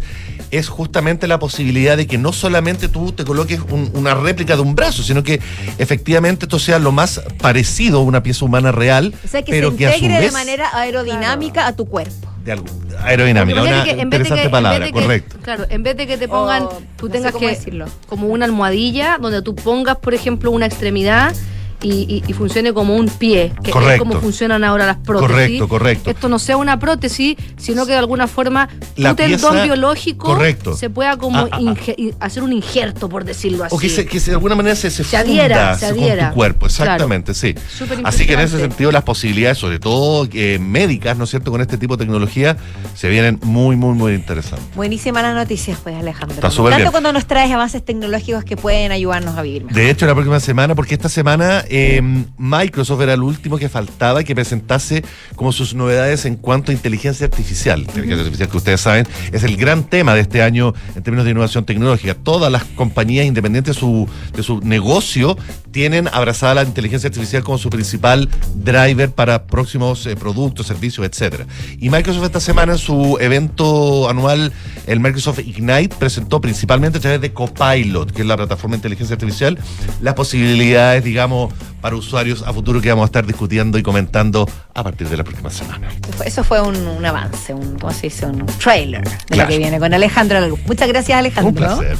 es 0.51 0.69
justamente 0.69 1.27
la 1.27 1.37
posibilidad 1.37 1.97
de 1.97 2.07
que 2.07 2.17
no 2.17 2.31
solamente 2.31 2.87
tú 2.87 3.11
te 3.11 3.25
coloques 3.25 3.59
un- 3.71 3.91
una 3.93 4.13
réplica 4.15 4.55
de 4.55 4.61
un 4.61 4.73
brazo, 4.75 5.03
sino 5.03 5.21
que 5.23 5.41
efectivamente 5.79 6.45
esto 6.45 6.59
sea 6.59 6.79
lo 6.79 6.93
más 6.93 7.21
parecido 7.41 7.99
a 7.99 8.03
una 8.03 8.23
pieza 8.23 8.45
humana 8.45 8.71
real, 8.71 9.13
O 9.25 9.27
sea, 9.27 9.41
que 9.43 9.51
pero 9.51 9.71
se 9.71 9.77
que 9.77 9.87
a 9.87 9.91
su 9.91 9.97
integre 10.05 10.25
de 10.27 10.31
manera 10.31 10.69
aerodinámica 10.73 11.67
a 11.67 11.73
tu 11.75 11.85
cuerpo. 11.85 12.27
De 12.49 12.53
algo- 12.53 12.65
aerodinámica, 13.03 13.61
una 13.61 13.83
que 13.83 13.91
en 13.91 13.95
vez 13.95 13.97
de 13.97 14.01
interesante 14.03 14.43
que- 14.43 14.49
palabra, 14.49 14.85
que- 14.87 14.91
correcto. 14.91 15.37
Claro, 15.43 15.65
en 15.69 15.83
vez 15.83 15.95
de 15.97 16.07
que 16.07 16.17
te 16.17 16.27
pongan, 16.27 16.63
O, 16.63 16.81
tú 16.97 17.05
no 17.07 17.11
tengas 17.11 17.35
que 17.35 17.47
decirlo. 17.47 17.85
como 18.07 18.27
una 18.27 18.45
almohadilla 18.45 19.17
donde 19.21 19.41
tú 19.41 19.55
pongas, 19.55 19.97
por 19.97 20.13
ejemplo, 20.13 20.49
una 20.51 20.65
extremidad 20.65 21.35
y, 21.81 21.91
y- 21.91 22.23
y 22.27 22.33
funcione 22.33 22.73
como 22.73 22.95
un 22.95 23.07
pie, 23.07 23.53
que 23.63 23.71
Correcto. 23.71 23.93
es 23.93 23.99
como 23.99 24.19
funcionan 24.21 24.63
ahora 24.63 24.85
las 24.85 24.97
prótesis. 24.97 25.29
Correcto, 25.31 25.67
correcto. 25.67 26.09
Esto 26.09 26.29
no 26.29 26.39
sea 26.39 26.57
una 26.57 26.77
prótesis, 26.79 27.37
sino 27.57 27.85
que 27.85 27.93
de 27.93 27.97
alguna 27.97 28.27
forma 28.27 28.69
La 28.95 29.15
pieza- 29.15 29.63
biológico 29.63 30.27
correcto. 30.27 30.75
se 30.75 30.89
pueda 30.89 31.17
como 31.17 31.39
Ah, 31.39 31.47
ah, 31.51 31.59
ah. 31.77 32.15
hacer 32.19 32.43
un 32.43 32.53
injerto, 32.53 33.07
por 33.09 33.23
decirlo 33.25 33.63
así. 33.63 33.75
O 33.75 33.79
que, 33.79 33.89
se, 33.89 34.05
que 34.05 34.19
se- 34.19 34.31
de 34.31 34.35
alguna 34.35 34.55
manera 34.55 34.75
se, 34.75 34.89
se, 34.91 35.03
Se 35.03 35.17
adhiera, 35.17 35.75
funda 35.77 35.77
se 35.77 35.95
con 35.95 36.29
tu 36.29 36.35
cuerpo, 36.35 36.67
Claro. 36.67 36.83
exactamente, 36.83 37.33
sí. 37.33 37.55
Así 38.03 38.25
que 38.25 38.33
en 38.33 38.39
ese 38.41 38.59
sentido 38.59 38.91
las 38.91 39.03
posibilidades, 39.03 39.57
sobre 39.57 39.79
todo 39.79 40.27
eh, 40.33 40.59
médicas, 40.59 41.17
¿no 41.17 41.23
es 41.23 41.29
cierto?, 41.29 41.51
con 41.51 41.61
este 41.61 41.77
tipo 41.77 41.95
de 41.97 42.05
tecnología, 42.05 42.57
se 42.95 43.09
vienen 43.09 43.39
muy, 43.43 43.75
muy, 43.75 43.93
muy 43.95 44.13
interesantes. 44.13 44.65
Buenísimas 44.75 45.23
las 45.23 45.35
noticias, 45.35 45.77
pues, 45.81 45.95
Alejandro. 45.95 46.35
Está 46.35 46.51
súper 46.51 46.71
Tanto 46.71 46.83
bien. 46.83 46.91
cuando 46.91 47.13
nos 47.13 47.25
traes 47.25 47.51
avances 47.51 47.83
tecnológicos 47.83 48.43
que 48.43 48.57
pueden 48.57 48.91
ayudarnos 48.91 49.37
a 49.37 49.41
vivir 49.41 49.63
mejor. 49.63 49.75
De 49.81 49.89
hecho, 49.89 50.05
la 50.05 50.13
próxima 50.13 50.39
semana, 50.39 50.75
porque 50.75 50.93
esta 50.95 51.09
semana 51.09 51.63
eh, 51.69 52.01
Microsoft 52.37 53.01
era 53.01 53.13
el 53.13 53.21
último 53.21 53.57
que 53.57 53.69
faltaba 53.69 54.23
que 54.23 54.35
presentase 54.35 55.03
como 55.35 55.51
sus 55.51 55.73
novedades 55.73 56.25
en 56.25 56.35
cuanto 56.35 56.71
a 56.71 56.73
inteligencia 56.73 57.25
artificial. 57.25 57.81
Inteligencia 57.81 58.19
artificial 58.19 58.49
que 58.49 58.57
ustedes 58.57 58.81
saben 58.81 59.07
es 59.31 59.43
el 59.43 59.55
gran 59.55 59.83
tema 59.83 60.15
de 60.15 60.21
este 60.21 60.41
año 60.41 60.73
en 60.95 61.03
términos 61.03 61.25
de 61.25 61.31
innovación 61.31 61.65
tecnológica. 61.65 62.15
Todas 62.15 62.51
las 62.51 62.63
compañías 62.63 63.25
independientes 63.25 63.75
de 63.75 63.79
su, 63.79 64.07
de 64.35 64.43
su 64.43 64.59
negocio 64.61 65.37
tienen 65.71 66.07
abrazada 66.07 66.55
la 66.55 66.63
inteligencia 66.63 67.07
artificial 67.07 67.43
como 67.43 67.57
su 67.57 67.69
principal 67.69 68.29
driver 68.55 69.11
para 69.11 69.45
próximos 69.45 70.05
eh, 70.05 70.15
productos, 70.15 70.67
servicios, 70.67 71.05
etcétera. 71.05 71.45
Y 71.79 71.89
Microsoft 71.89 72.25
esta 72.25 72.39
semana 72.39 72.73
en 72.73 72.79
su 72.79 73.17
evento 73.19 74.09
anual, 74.09 74.51
el 74.87 74.99
Microsoft 74.99 75.39
Ignite, 75.39 75.95
presentó 75.97 76.41
principalmente 76.41 76.97
a 76.97 77.01
través 77.01 77.21
de 77.21 77.31
Copilot, 77.33 78.11
que 78.11 78.21
es 78.21 78.27
la 78.27 78.37
plataforma 78.37 78.73
de 78.73 78.77
inteligencia 78.77 79.13
artificial, 79.13 79.57
las 80.01 80.13
posibilidades, 80.13 81.03
digamos, 81.03 81.53
para 81.81 81.95
usuarios 81.95 82.43
a 82.43 82.53
futuro 82.53 82.81
que 82.81 82.89
vamos 82.89 83.03
a 83.03 83.05
estar 83.07 83.25
discutiendo 83.25 83.77
y 83.77 83.83
comentando 83.83 84.47
a 84.73 84.83
partir 84.83 85.07
de 85.09 85.17
la 85.17 85.23
próxima 85.23 85.49
semana. 85.49 85.87
Eso 86.25 86.43
fue- 86.43 86.61
un, 86.61 86.75
un 86.75 87.05
avance, 87.05 87.53
un, 87.53 87.77
¿cómo 87.79 87.93
se 87.93 88.03
dice? 88.07 88.25
Un 88.25 88.45
trailer 88.45 89.03
de 89.03 89.17
Claro. 89.27 89.43
lo 89.43 89.47
que 89.49 89.57
viene 89.57 89.79
con 89.79 89.93
Alejandro 89.93 90.39
Lalu. 90.39 90.57
Muchas 90.65 90.87
gracias, 90.87 91.17
Alejandro. 91.17 91.49
Un 91.49 91.55
placer. 91.55 91.97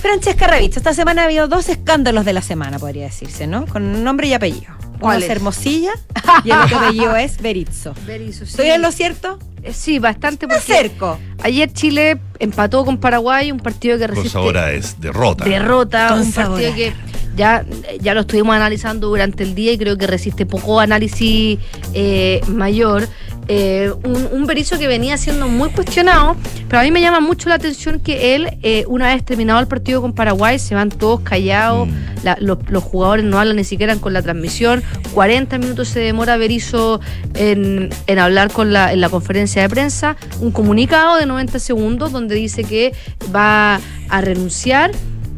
Francesca 0.00 0.46
Ravizzo, 0.48 0.78
esta 0.80 0.94
semana 0.94 1.22
ha 1.22 1.24
habido 1.26 1.46
dos 1.48 1.68
escándalos 1.68 2.24
de 2.24 2.32
la 2.32 2.42
semana, 2.42 2.78
podría 2.78 3.04
decirse, 3.04 3.46
¿no? 3.46 3.66
Con 3.66 4.02
nombre 4.02 4.26
y 4.26 4.32
apellido. 4.34 4.72
Uno 5.00 5.12
es 5.14 5.28
Hermosilla 5.28 5.90
y 6.44 6.50
el 6.50 6.58
otro 6.60 6.78
apellido 6.78 7.16
es 7.16 7.40
Berizzo. 7.40 7.94
Berizzo, 8.06 8.44
sí. 8.46 8.50
¿Estoy 8.52 8.68
en 8.68 8.82
lo 8.82 8.90
cierto? 8.92 9.38
Eh, 9.62 9.72
Sí, 9.72 9.98
bastante. 9.98 10.46
Me 10.46 10.54
acerco. 10.54 11.18
Ayer 11.42 11.72
Chile 11.72 12.18
empató 12.40 12.84
con 12.84 12.98
Paraguay, 12.98 13.52
un 13.52 13.60
partido 13.60 13.98
que 13.98 14.06
Con 14.06 14.16
resiste 14.16 14.38
ahora 14.38 14.72
es 14.72 15.00
derrota. 15.00 15.44
derrota, 15.44 16.08
Con 16.08 16.20
un 16.20 16.32
partido 16.32 16.74
que 16.74 16.92
ya, 17.36 17.64
ya 18.00 18.14
lo 18.14 18.20
estuvimos 18.22 18.54
analizando 18.54 19.08
durante 19.08 19.42
el 19.42 19.54
día 19.54 19.72
y 19.72 19.78
creo 19.78 19.96
que 19.98 20.06
resiste 20.06 20.46
poco 20.46 20.80
análisis 20.80 21.58
eh, 21.94 22.40
mayor. 22.48 23.08
Eh, 23.48 23.92
un, 24.04 24.28
un 24.30 24.46
Berizzo 24.46 24.78
que 24.78 24.86
venía 24.86 25.16
siendo 25.16 25.48
muy 25.48 25.68
cuestionado, 25.70 26.36
pero 26.68 26.78
a 26.80 26.84
mí 26.84 26.92
me 26.92 27.00
llama 27.00 27.18
mucho 27.20 27.48
la 27.48 27.56
atención 27.56 27.98
que 27.98 28.36
él, 28.36 28.56
eh, 28.62 28.84
una 28.86 29.12
vez 29.12 29.24
terminado 29.24 29.58
el 29.58 29.66
partido 29.66 30.00
con 30.00 30.12
Paraguay, 30.12 30.60
se 30.60 30.76
van 30.76 30.90
todos 30.90 31.20
callados, 31.22 31.88
la- 32.22 32.36
los, 32.40 32.58
los 32.70 32.84
jugadores 32.84 33.24
no 33.24 33.40
hablan 33.40 33.56
ni 33.56 33.64
siquiera 33.64 33.96
con 33.96 34.12
la 34.12 34.22
transmisión, 34.22 34.84
40 35.12 35.58
minutos 35.58 35.88
se 35.88 35.98
demora 35.98 36.36
Berizzo 36.36 37.00
en, 37.34 37.90
en 38.06 38.18
hablar 38.20 38.52
con 38.52 38.72
la, 38.72 38.92
en 38.92 39.00
la 39.00 39.08
conferencia 39.08 39.60
de 39.62 39.68
prensa, 39.68 40.16
un 40.40 40.52
comunicado 40.52 41.16
de 41.16 41.26
90 41.26 41.58
segundos 41.58 42.12
donde 42.12 42.36
dice 42.36 42.62
que 42.62 42.92
va 43.34 43.80
a 44.08 44.20
renunciar 44.20 44.92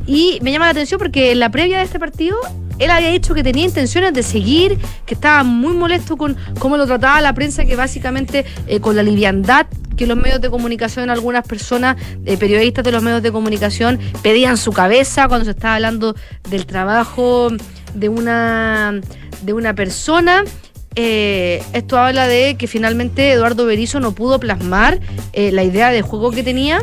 y 0.07 0.39
me 0.43 0.53
llama 0.53 0.67
la 0.67 0.73
atención 0.73 0.99
porque 0.99 1.33
en 1.33 1.39
la 1.41 1.51
previa 1.51 1.79
de 1.79 1.85
este 1.85 1.99
partido 1.99 2.37
él 2.79 2.91
había 2.91 3.11
dicho 3.11 3.35
que 3.35 3.43
tenía 3.43 3.65
intenciones 3.65 4.13
de 4.13 4.23
seguir, 4.23 4.79
que 5.07 5.15
estaba 5.15 5.45
muy 5.45 5.75
molesto 5.75 6.17
con 6.17 6.37
cómo 6.59 6.77
lo 6.77 6.87
trataba 6.87 7.21
la 7.21 7.33
prensa, 7.33 7.65
que 7.65 7.77
básicamente 7.77 8.45
eh, 8.67 8.81
con 8.81 8.97
la 8.97 9.03
liviandad 9.03 9.67
que 9.97 10.07
los 10.07 10.17
medios 10.17 10.41
de 10.41 10.51
comunicación, 10.51 11.09
algunas 11.11 11.47
personas, 11.47 11.97
eh, 12.25 12.37
periodistas 12.37 12.85
de 12.85 12.93
los 12.93 13.03
medios 13.03 13.23
de 13.23 13.33
comunicación, 13.33 13.99
pedían 14.23 14.57
su 14.57 14.73
cabeza 14.73 15.29
cuando 15.29 15.45
se 15.45 15.53
estaba 15.53 15.77
hablando 15.77 16.15
del 16.49 16.67
trabajo 16.67 17.49
de 17.95 18.09
una, 18.09 19.01
de 19.43 19.53
una 19.53 19.75
persona. 19.75 20.45
Eh, 20.97 21.63
esto 21.73 21.99
habla 21.99 22.29
de 22.29 22.57
que 22.57 22.67
finalmente 22.67 23.33
Eduardo 23.33 23.67
Berizzo 23.67 23.99
no 23.99 24.13
pudo 24.13 24.39
plasmar 24.39 25.01
eh, 25.33 25.51
la 25.51 25.65
idea 25.65 25.91
de 25.91 26.03
juego 26.03 26.31
que 26.31 26.43
tenía 26.43 26.81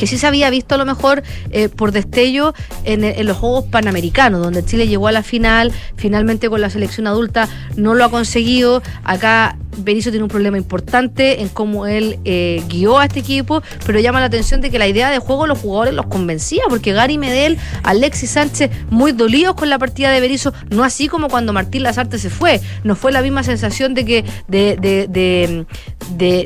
que 0.00 0.06
sí 0.06 0.16
se 0.16 0.26
había 0.26 0.48
visto 0.48 0.76
a 0.76 0.78
lo 0.78 0.86
mejor 0.86 1.22
eh, 1.50 1.68
por 1.68 1.92
destello 1.92 2.54
en, 2.84 3.26
los 3.26 3.36
Juegos 3.36 3.66
Panamericanos, 3.66 4.40
donde 4.42 4.64
Chile 4.64 4.88
llegó 4.88 5.08
a 5.08 5.12
la 5.12 5.22
final, 5.22 5.72
finalmente 5.96 6.48
con 6.48 6.62
la 6.62 6.70
selección 6.70 7.06
adulta 7.06 7.50
no 7.76 7.92
lo 7.92 8.02
ha 8.06 8.10
conseguido. 8.10 8.82
Acá 9.04 9.58
Berizzo 9.76 10.08
tiene 10.08 10.22
un 10.24 10.30
problema 10.30 10.56
importante 10.56 11.42
en 11.42 11.50
cómo 11.50 11.86
él 11.86 12.18
eh, 12.24 12.62
guió 12.66 12.98
a 12.98 13.04
este 13.04 13.20
equipo, 13.20 13.62
pero 13.84 14.00
llama 14.00 14.20
la 14.20 14.26
atención 14.26 14.62
de 14.62 14.70
que 14.70 14.78
la 14.78 14.88
idea 14.88 15.10
de 15.10 15.18
juego 15.18 15.46
los 15.46 15.58
jugadores 15.58 15.92
los 15.92 16.06
convencía, 16.06 16.62
porque 16.70 16.94
Gary 16.94 17.18
Medel, 17.18 17.58
Alexis 17.82 18.30
Sánchez, 18.30 18.70
muy 18.88 19.12
dolidos 19.12 19.54
con 19.54 19.68
la 19.68 19.78
partida 19.78 20.10
de 20.12 20.20
Berizzo, 20.20 20.54
no 20.70 20.82
así 20.82 21.08
como 21.08 21.28
cuando 21.28 21.52
Martín 21.52 21.82
Lazarte 21.82 22.18
se 22.18 22.30
fue, 22.30 22.62
no 22.84 22.96
fue 22.96 23.12
la 23.12 23.20
misma 23.20 23.42
sensación 23.42 23.92
de 23.92 24.04
que 24.06 24.24
de, 24.48 24.76
de, 24.80 25.06
de- 25.08 25.66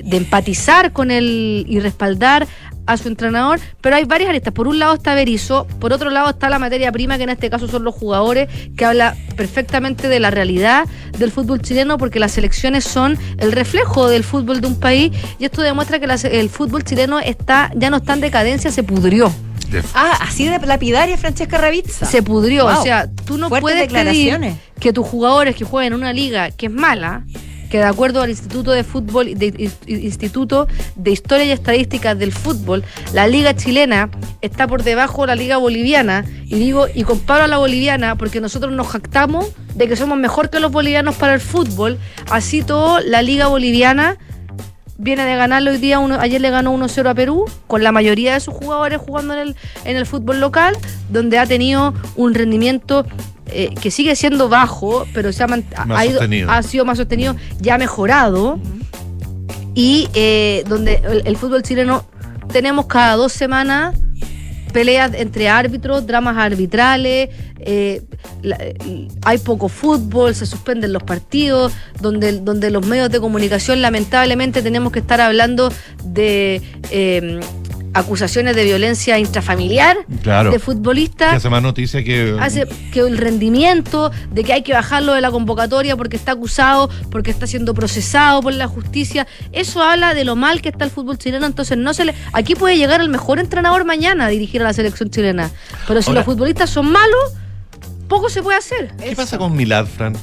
de 0.04 0.16
empatizar 0.16 0.92
con 0.92 1.10
él 1.12 1.64
y 1.68 1.78
respaldar 1.78 2.46
a 2.86 2.96
su 2.96 3.08
entrenador, 3.08 3.60
pero 3.80 3.96
hay 3.96 4.04
varias 4.04 4.30
aristas. 4.30 4.52
Por 4.52 4.68
un 4.68 4.78
lado 4.78 4.94
está 4.94 5.14
Berizzo, 5.14 5.66
por 5.80 5.92
otro 5.92 6.10
lado 6.10 6.30
está 6.30 6.48
la 6.50 6.58
materia 6.58 6.92
prima, 6.92 7.16
que 7.16 7.24
en 7.24 7.30
este 7.30 7.48
caso 7.50 7.66
son 7.68 7.84
los 7.84 7.94
jugadores, 7.94 8.48
que 8.76 8.84
habla 8.84 9.16
perfectamente 9.36 10.08
de 10.08 10.20
la 10.20 10.30
realidad 10.30 10.86
del 11.18 11.30
fútbol 11.30 11.60
chileno, 11.62 11.98
porque 11.98 12.18
las 12.20 12.32
selecciones 12.32 12.84
son 12.84 13.18
el 13.38 13.52
reflejo 13.52 14.08
del 14.08 14.24
fútbol 14.24 14.60
de 14.60 14.66
un 14.66 14.78
país, 14.80 15.12
y 15.38 15.44
esto 15.44 15.62
demuestra 15.62 15.98
que 15.98 16.06
la 16.06 16.18
se- 16.18 16.40
el 16.40 16.50
fútbol 16.50 16.84
chileno 16.84 17.20
está 17.20 17.70
ya 17.76 17.90
no 17.90 17.98
está 17.98 18.14
en 18.14 18.20
decadencia, 18.20 18.70
se 18.70 18.82
pudrió. 18.82 19.32
Ah, 19.94 20.18
así 20.20 20.46
de 20.46 20.58
lapidaria 20.64 21.16
Francesca 21.16 21.58
Ravizza. 21.58 22.06
Se 22.06 22.22
pudrió, 22.22 22.64
Wow. 22.66 22.78
o 22.78 22.82
sea, 22.82 23.08
tú 23.24 23.38
no 23.38 23.48
Fuertes 23.48 23.62
puedes 23.62 23.80
declaraciones. 23.80 24.54
pedir 24.56 24.74
que 24.80 24.92
tus 24.92 25.06
jugadores 25.06 25.56
que 25.56 25.64
jueguen 25.64 25.94
en 25.94 25.98
una 25.98 26.12
liga 26.12 26.50
que 26.52 26.66
es 26.66 26.72
mala, 26.72 27.24
que 27.70 27.78
de 27.78 27.84
acuerdo 27.84 28.22
al 28.22 28.30
Instituto 28.30 28.70
de 28.72 28.84
Fútbol, 28.84 29.36
de- 29.36 29.70
Instituto 29.86 30.68
de 30.96 31.10
Historia 31.10 31.44
y 31.46 31.50
Estadísticas 31.50 32.18
del 32.18 32.32
Fútbol, 32.32 32.84
la 33.12 33.26
liga 33.26 33.54
chilena 33.56 34.10
está 34.40 34.66
por 34.66 34.82
debajo 34.82 35.22
de 35.22 35.28
la 35.28 35.34
liga 35.34 35.56
boliviana, 35.56 36.24
y 36.44 36.56
digo, 36.56 36.86
y 36.94 37.02
comparo 37.04 37.44
a 37.44 37.48
la 37.48 37.58
boliviana 37.58 38.16
porque 38.16 38.40
nosotros 38.40 38.72
nos 38.72 38.88
jactamos 38.88 39.46
de 39.74 39.88
que 39.88 39.96
somos 39.96 40.18
mejor 40.18 40.50
que 40.50 40.60
los 40.60 40.70
bolivianos 40.70 41.16
para 41.16 41.34
el 41.34 41.40
fútbol, 41.40 41.98
así 42.30 42.62
todo 42.62 43.00
la 43.00 43.22
liga 43.22 43.48
boliviana 43.48 44.18
viene 44.96 45.24
de 45.24 45.34
ganarlo 45.34 45.72
hoy 45.72 45.78
día, 45.78 45.98
uno, 45.98 46.20
ayer 46.20 46.40
le 46.40 46.50
ganó 46.50 46.72
1-0 46.72 47.08
a 47.10 47.14
Perú, 47.14 47.46
con 47.66 47.82
la 47.82 47.90
mayoría 47.90 48.34
de 48.34 48.40
sus 48.40 48.54
jugadores 48.54 49.00
jugando 49.00 49.34
en 49.34 49.40
el, 49.40 49.56
en 49.84 49.96
el 49.96 50.06
fútbol 50.06 50.38
local, 50.38 50.76
donde 51.10 51.38
ha 51.38 51.46
tenido 51.46 51.94
un 52.14 52.32
rendimiento 52.32 53.04
eh, 53.46 53.70
que 53.80 53.90
sigue 53.90 54.16
siendo 54.16 54.48
bajo, 54.48 55.06
pero 55.14 55.32
se 55.32 55.42
ha, 55.44 55.46
ha, 55.96 56.06
ido- 56.06 56.20
ha 56.50 56.62
sido 56.62 56.84
más 56.84 56.98
sostenido, 56.98 57.36
ya 57.60 57.74
ha 57.74 57.78
mejorado, 57.78 58.58
y 59.74 60.08
eh, 60.14 60.64
donde 60.68 61.00
el, 61.04 61.22
el 61.26 61.36
fútbol 61.36 61.62
chileno 61.62 62.04
tenemos 62.52 62.86
cada 62.86 63.16
dos 63.16 63.32
semanas 63.32 63.94
peleas 64.72 65.12
entre 65.14 65.48
árbitros, 65.48 66.04
dramas 66.06 66.36
arbitrales, 66.36 67.28
eh, 67.60 68.02
la- 68.42 68.56
eh, 68.60 69.06
hay 69.24 69.38
poco 69.38 69.68
fútbol, 69.68 70.34
se 70.34 70.46
suspenden 70.46 70.92
los 70.92 71.02
partidos, 71.04 71.72
donde, 72.00 72.40
donde 72.40 72.70
los 72.72 72.84
medios 72.84 73.08
de 73.10 73.20
comunicación 73.20 73.80
lamentablemente 73.82 74.62
tenemos 74.62 74.92
que 74.92 74.98
estar 74.98 75.20
hablando 75.20 75.72
de 76.04 76.60
acusaciones 77.94 78.54
de 78.56 78.64
violencia 78.64 79.18
intrafamiliar 79.18 79.96
Claro. 80.22 80.50
de 80.50 80.56
Que 80.56 80.60
futbolistas 80.60 81.34
hace 81.34 81.48
más 81.48 81.62
noticia 81.62 82.02
que. 82.04 82.36
hace 82.40 82.66
que 82.92 83.00
el 83.00 83.16
rendimiento, 83.16 84.10
de 84.32 84.44
que 84.44 84.52
hay 84.52 84.62
que 84.62 84.72
bajarlo 84.72 85.14
de 85.14 85.20
la 85.20 85.30
convocatoria 85.30 85.96
porque 85.96 86.16
está 86.16 86.32
acusado, 86.32 86.90
porque 87.10 87.30
está 87.30 87.46
siendo 87.46 87.72
procesado 87.74 88.42
por 88.42 88.52
la 88.52 88.66
justicia, 88.68 89.26
eso 89.52 89.82
habla 89.82 90.12
de 90.14 90.24
lo 90.24 90.36
mal 90.36 90.60
que 90.60 90.68
está 90.70 90.84
el 90.84 90.90
fútbol 90.90 91.18
chileno, 91.18 91.46
entonces 91.46 91.78
no 91.78 91.94
se 91.94 92.04
le 92.04 92.14
aquí 92.32 92.54
puede 92.54 92.76
llegar 92.76 93.00
el 93.00 93.08
mejor 93.08 93.38
entrenador 93.38 93.84
mañana 93.84 94.26
a 94.26 94.28
dirigir 94.28 94.60
a 94.60 94.64
la 94.64 94.72
selección 94.72 95.10
chilena, 95.10 95.50
pero 95.88 96.02
si 96.02 96.08
Ahora- 96.10 96.20
los 96.20 96.24
futbolistas 96.26 96.70
son 96.70 96.90
malos, 96.90 97.32
poco 98.08 98.28
se 98.28 98.42
puede 98.42 98.58
hacer. 98.58 98.92
¿Qué 99.02 99.14
pasa 99.16 99.38
con 99.38 99.56
Milad, 99.56 99.86
Fran? 99.86 100.14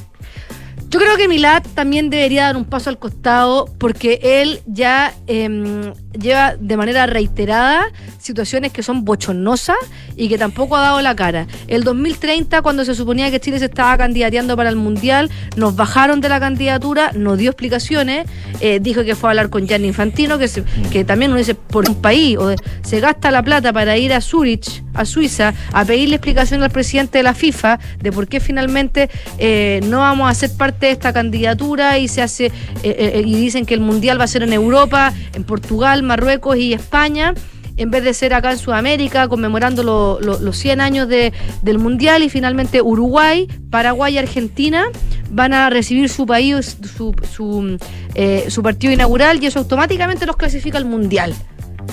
Yo 0.88 0.98
creo 1.00 1.16
que 1.16 1.26
Milad 1.26 1.62
también 1.74 2.10
debería 2.10 2.44
dar 2.44 2.56
un 2.58 2.66
paso 2.66 2.90
al 2.90 2.98
costado 2.98 3.64
porque 3.78 4.20
él 4.22 4.60
ya 4.66 5.14
em, 5.26 5.94
lleva 6.18 6.54
de 6.58 6.76
manera 6.76 7.06
reiterada 7.06 7.84
situaciones 8.18 8.72
que 8.72 8.82
son 8.82 9.04
bochornosas 9.04 9.76
y 10.16 10.28
que 10.28 10.38
tampoco 10.38 10.76
ha 10.76 10.80
dado 10.82 11.02
la 11.02 11.14
cara. 11.16 11.46
El 11.66 11.82
2030, 11.84 12.62
cuando 12.62 12.84
se 12.84 12.94
suponía 12.94 13.30
que 13.30 13.40
Chile 13.40 13.58
se 13.58 13.64
estaba 13.66 13.96
candidateando 13.98 14.56
para 14.56 14.68
el 14.70 14.76
Mundial, 14.76 15.30
nos 15.56 15.74
bajaron 15.74 16.20
de 16.20 16.28
la 16.28 16.38
candidatura, 16.38 17.10
no 17.14 17.36
dio 17.36 17.50
explicaciones, 17.50 18.26
eh, 18.60 18.78
dijo 18.80 19.02
que 19.04 19.14
fue 19.16 19.28
a 19.28 19.30
hablar 19.32 19.50
con 19.50 19.66
Gianni 19.66 19.88
Infantino, 19.88 20.38
que, 20.38 20.48
se- 20.48 20.64
que 20.92 21.04
también 21.04 21.30
uno 21.32 21.38
dice, 21.38 21.54
por 21.54 21.88
un 21.88 21.96
país, 21.96 22.36
o 22.38 22.54
se 22.82 23.00
gasta 23.00 23.30
la 23.30 23.42
plata 23.42 23.72
para 23.72 23.96
ir 23.96 24.12
a 24.12 24.20
Zurich, 24.20 24.82
a 24.94 25.04
Suiza, 25.04 25.54
a 25.72 25.84
pedirle 25.84 26.16
explicación 26.16 26.62
al 26.62 26.70
presidente 26.70 27.18
de 27.18 27.24
la 27.24 27.34
FIFA 27.34 27.78
de 28.00 28.12
por 28.12 28.28
qué 28.28 28.38
finalmente 28.40 29.08
eh, 29.38 29.80
no 29.84 29.98
vamos 30.00 30.30
a 30.30 30.34
ser 30.34 30.50
parte 30.56 30.86
de 30.86 30.92
esta 30.92 31.12
candidatura 31.12 31.98
y 31.98 32.08
se 32.08 32.22
hace 32.22 32.46
eh, 32.46 32.52
eh, 32.82 33.22
y 33.24 33.34
dicen 33.34 33.64
que 33.66 33.74
el 33.74 33.80
mundial 33.80 34.20
va 34.20 34.24
a 34.24 34.28
ser 34.28 34.42
en 34.42 34.52
Europa, 34.52 35.12
en 35.34 35.44
Portugal, 35.44 36.01
Marruecos 36.02 36.56
y 36.56 36.72
España. 36.72 37.34
En 37.78 37.90
vez 37.90 38.04
de 38.04 38.12
ser 38.12 38.34
acá 38.34 38.52
en 38.52 38.58
Sudamérica, 38.58 39.28
conmemorando 39.28 39.82
lo- 39.82 40.20
lo- 40.20 40.38
los 40.38 40.56
100 40.58 40.80
años 40.82 41.08
de- 41.08 41.32
del 41.62 41.78
Mundial, 41.78 42.22
y 42.22 42.28
finalmente 42.28 42.82
Uruguay, 42.82 43.48
Paraguay 43.70 44.14
y 44.14 44.18
Argentina 44.18 44.84
van 45.30 45.54
a 45.54 45.70
recibir 45.70 46.10
su 46.10 46.26
país, 46.26 46.76
su, 46.96 47.14
su, 47.34 47.78
eh, 48.14 48.44
su 48.48 48.62
partido 48.62 48.92
inaugural, 48.92 49.42
y 49.42 49.46
eso 49.46 49.58
automáticamente 49.60 50.26
los 50.26 50.36
clasifica 50.36 50.76
al 50.76 50.84
Mundial. 50.84 51.34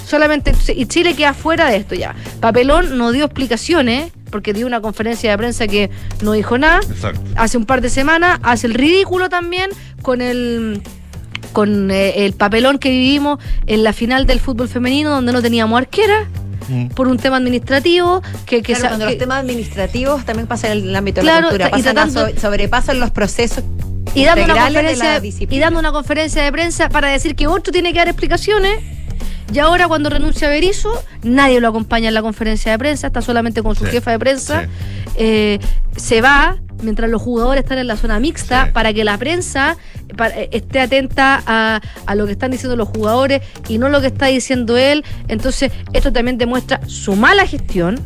Solamente 0.05 0.53
y 0.75 0.85
Chile 0.85 1.15
queda 1.15 1.33
fuera 1.33 1.69
de 1.69 1.77
esto 1.77 1.95
ya. 1.95 2.13
Papelón 2.41 2.97
no 2.97 3.11
dio 3.11 3.25
explicaciones 3.25 4.11
porque 4.29 4.53
dio 4.53 4.67
una 4.67 4.81
conferencia 4.81 5.31
de 5.31 5.37
prensa 5.37 5.65
que 5.67 5.89
no 6.21 6.33
dijo 6.33 6.57
nada. 6.57 6.79
Exacto. 6.89 7.21
Hace 7.35 7.57
un 7.57 7.65
par 7.65 7.81
de 7.81 7.89
semanas 7.89 8.39
hace 8.43 8.67
el 8.67 8.73
ridículo 8.75 9.29
también 9.29 9.69
con 10.01 10.21
el 10.21 10.81
con 11.53 11.91
eh, 11.91 12.25
el 12.25 12.33
papelón 12.33 12.77
que 12.79 12.89
vivimos 12.89 13.39
en 13.67 13.83
la 13.83 13.93
final 13.93 14.25
del 14.25 14.39
fútbol 14.39 14.67
femenino 14.67 15.09
donde 15.11 15.31
no 15.33 15.41
teníamos 15.41 15.77
arquera 15.77 16.27
por 16.95 17.07
un 17.07 17.17
tema 17.17 17.37
administrativo 17.37 18.21
que, 18.45 18.61
que 18.61 18.73
Claro, 18.73 18.89
cuando 18.89 19.05
que- 19.07 19.11
los 19.13 19.19
temas 19.19 19.39
administrativos 19.39 20.23
también 20.23 20.45
pasan 20.45 20.73
en 20.77 20.89
el 20.89 20.95
ámbito 20.95 21.21
Claro, 21.21 21.49
de 21.51 21.57
la 21.57 21.67
y 21.67 21.71
cultura, 21.71 21.71
pasan 21.71 21.97
a 21.97 22.11
tratando- 22.11 22.35
so- 22.35 22.39
sobrepasan 22.41 22.99
los 22.99 23.09
procesos 23.09 23.63
y 24.13 24.23
dando 24.23 24.43
una 24.43 24.53
integrales 24.67 24.73
de 24.99 25.03
la 25.05 25.13
conferencia 25.15 25.47
y 25.49 25.59
dando 25.59 25.79
una 25.79 25.91
conferencia 25.91 26.43
de 26.43 26.51
prensa 26.51 26.89
para 26.89 27.07
decir 27.09 27.35
que 27.35 27.47
otro 27.47 27.73
tiene 27.73 27.91
que 27.91 27.97
dar 27.99 28.07
explicaciones 28.07 28.79
y 29.53 29.59
ahora 29.59 29.87
cuando 29.87 30.09
renuncia 30.09 30.47
a 30.47 30.51
Berizzo 30.51 30.91
nadie 31.23 31.59
lo 31.59 31.67
acompaña 31.69 32.07
en 32.09 32.13
la 32.13 32.21
conferencia 32.21 32.71
de 32.71 32.77
prensa 32.79 33.07
está 33.07 33.21
solamente 33.21 33.61
con 33.63 33.75
su 33.75 33.85
Sí, 33.85 33.91
jefa 33.91 34.11
de 34.11 34.19
prensa. 34.19 34.63
sí. 34.63 34.67
Eh, 35.21 35.59
se 35.97 36.21
va 36.21 36.57
mientras 36.81 37.09
los 37.09 37.21
jugadores 37.21 37.63
están 37.63 37.77
en 37.77 37.87
la 37.87 37.97
zona 37.97 38.19
mixta 38.19 38.69
para 38.71 38.93
que 38.93 39.03
la 39.03 39.17
prensa 39.17 39.75
eh, 40.35 40.49
esté 40.53 40.79
atenta 40.79 41.43
a, 41.45 41.81
a 42.05 42.15
lo 42.15 42.25
que 42.25 42.31
están 42.33 42.51
diciendo 42.51 42.75
los 42.77 42.87
jugadores 42.87 43.41
y 43.67 43.79
no 43.79 43.89
lo 43.89 43.99
que 43.99 44.07
está 44.07 44.27
diciendo 44.27 44.77
él. 44.77 45.03
Entonces 45.27 45.71
esto 45.93 46.13
también 46.13 46.37
demuestra 46.37 46.79
su 46.87 47.15
mala 47.15 47.45
gestión 47.45 47.99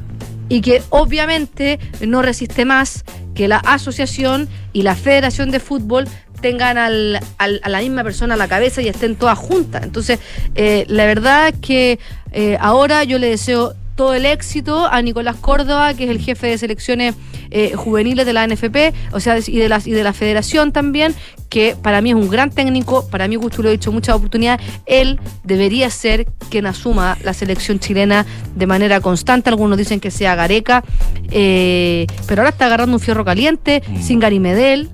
y 0.50 0.62
que 0.62 0.82
obviamente 0.90 1.80
no 2.08 2.22
resiste 2.24 2.66
más 2.66 3.04
que 3.36 3.48
la 3.48 3.58
asociación 3.58 4.48
y 4.74 4.82
la 4.84 4.96
federación 4.96 5.52
de 5.52 5.60
fútbol 5.60 6.08
tengan 6.44 6.78
al- 6.78 7.20
al- 7.40 7.60
a 7.64 7.70
la 7.70 7.80
misma 7.80 8.04
persona 8.04 8.36
a 8.36 8.38
la 8.38 8.48
cabeza 8.48 8.84
y 8.84 8.88
estén 8.88 9.16
todas 9.16 9.40
juntas. 9.40 9.82
Entonces, 9.84 10.20
eh, 10.54 10.86
la 10.88 11.06
verdad 11.06 11.48
es 11.48 11.56
que 11.60 12.00
eh, 12.32 12.58
ahora 12.60 13.04
yo 13.04 13.18
le 13.18 13.30
deseo 13.30 13.74
todo 13.96 14.16
el 14.16 14.26
éxito 14.26 14.88
a 14.88 15.02
Nicolás 15.04 15.36
Córdoba, 15.36 15.94
que 15.94 16.06
es 16.06 16.10
el 16.10 16.20
jefe 16.20 16.48
de 16.48 16.58
selecciones 16.58 17.14
eh, 17.52 17.74
juveniles 17.76 18.26
de 18.26 18.34
la 18.34 18.44
NFP, 18.48 18.92
o 19.12 19.20
sea, 19.20 19.38
y 19.38 19.60
de, 19.60 19.70
la, 19.70 19.80
y 19.86 19.92
de 19.92 20.04
la 20.04 20.14
federación 20.14 20.72
también, 20.72 21.14
que 21.50 21.76
para 21.80 22.02
mí 22.02 22.10
es 22.10 22.16
un 22.16 22.28
gran 22.28 22.50
técnico, 22.50 23.08
para 23.12 23.28
mí, 23.28 23.36
Gusto 23.36 23.62
lo 23.62 23.70
he 23.70 23.74
dicho 23.74 23.92
muchas 23.92 24.16
oportunidades, 24.16 24.66
él 24.88 25.20
debería 25.44 25.92
ser 25.92 26.26
quien 26.50 26.66
asuma 26.66 27.20
la 27.24 27.36
selección 27.36 27.78
chilena 27.80 28.26
de 28.56 28.66
manera 28.66 29.00
constante, 29.00 29.50
algunos 29.52 29.78
dicen 29.78 30.00
que 30.00 30.10
sea 30.10 30.34
Gareca, 30.34 30.84
eh, 31.30 32.08
pero 32.28 32.42
ahora 32.42 32.50
está 32.50 32.66
agarrando 32.66 32.96
un 32.96 33.00
fierro 33.00 33.24
caliente, 33.24 33.84
sin 34.02 34.20
Gary 34.20 34.40
Medel, 34.40 34.90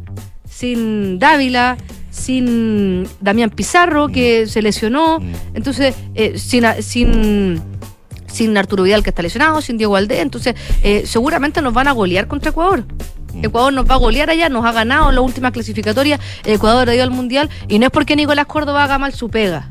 sin 0.59 1.19
Dávila, 1.19 1.77
sin 2.09 3.07
Damián 3.21 3.49
Pizarro, 3.49 4.09
que 4.09 4.45
se 4.45 4.61
lesionó, 4.61 5.19
entonces, 5.53 5.95
eh, 6.15 6.37
sin, 6.37 6.65
sin, 6.81 7.61
sin 8.27 8.57
Arturo 8.57 8.83
Vidal, 8.83 9.01
que 9.01 9.11
está 9.11 9.21
lesionado, 9.21 9.61
sin 9.61 9.77
Diego 9.77 9.93
Valdés, 9.93 10.19
entonces, 10.19 10.55
eh, 10.83 11.03
seguramente 11.05 11.61
nos 11.61 11.73
van 11.73 11.87
a 11.87 11.93
golear 11.93 12.27
contra 12.27 12.49
Ecuador. 12.49 12.83
Ecuador 13.41 13.71
nos 13.71 13.89
va 13.89 13.93
a 13.93 13.99
golear 13.99 14.29
allá, 14.29 14.49
nos 14.49 14.65
ha 14.65 14.73
ganado 14.73 15.07
en 15.09 15.15
las 15.15 15.23
últimas 15.23 15.53
clasificatorias, 15.53 16.19
Ecuador 16.43 16.89
ha 16.89 16.95
ido 16.95 17.03
al 17.05 17.11
Mundial, 17.11 17.49
y 17.69 17.79
no 17.79 17.85
es 17.85 17.91
porque 17.91 18.17
Nicolás 18.17 18.47
Córdoba 18.47 18.83
haga 18.83 18.97
mal 18.97 19.13
su 19.13 19.29
pega. 19.29 19.69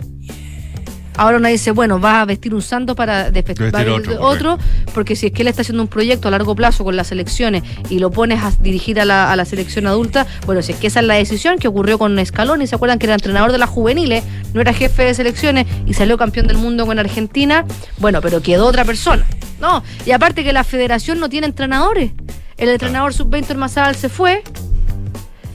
Ahora 1.18 1.36
uno 1.36 1.48
dice, 1.48 1.72
bueno, 1.72 2.00
va 2.00 2.22
a 2.22 2.24
vestir 2.24 2.54
un 2.54 2.62
santo 2.62 2.94
para 2.94 3.28
despe- 3.30 3.48
Vestir 3.58 3.74
va 3.74 3.80
a- 3.80 3.94
otro, 3.94 4.20
otro, 4.20 4.58
porque 4.94 5.14
si 5.16 5.26
es 5.26 5.32
que 5.32 5.42
él 5.42 5.48
está 5.48 5.60
haciendo 5.62 5.82
un 5.82 5.88
proyecto 5.88 6.28
a 6.28 6.30
largo 6.30 6.54
plazo 6.54 6.84
con 6.84 6.96
las 6.96 7.08
selecciones 7.08 7.62
y 7.90 7.98
lo 7.98 8.10
pones 8.10 8.42
a 8.42 8.52
dirigir 8.60 9.00
a 9.00 9.04
la, 9.04 9.30
a 9.30 9.36
la 9.36 9.44
selección 9.44 9.86
adulta, 9.86 10.26
bueno, 10.46 10.62
si 10.62 10.72
es 10.72 10.78
que 10.78 10.86
esa 10.86 11.00
es 11.00 11.06
la 11.06 11.14
decisión 11.14 11.58
que 11.58 11.68
ocurrió 11.68 11.98
con 11.98 12.18
Escalón, 12.18 12.62
y 12.62 12.66
se 12.66 12.74
acuerdan 12.76 12.98
que 12.98 13.06
era 13.06 13.14
entrenador 13.14 13.52
de 13.52 13.58
las 13.58 13.68
juveniles, 13.68 14.24
no 14.54 14.60
era 14.60 14.72
jefe 14.72 15.02
de 15.04 15.12
selecciones 15.14 15.66
y 15.86 15.94
salió 15.94 16.16
campeón 16.16 16.46
del 16.46 16.56
mundo 16.56 16.86
con 16.86 16.98
Argentina, 16.98 17.64
bueno, 17.98 18.20
pero 18.22 18.40
quedó 18.40 18.66
otra 18.66 18.84
persona. 18.84 19.26
No, 19.60 19.82
y 20.06 20.12
aparte 20.12 20.44
que 20.44 20.52
la 20.52 20.62
federación 20.62 21.18
no 21.18 21.28
tiene 21.28 21.48
entrenadores. 21.48 22.12
El 22.56 22.68
entrenador 22.68 23.12
sub-20 23.12 23.50
Ormazábal 23.50 23.96
se 23.96 24.08
fue, 24.08 24.42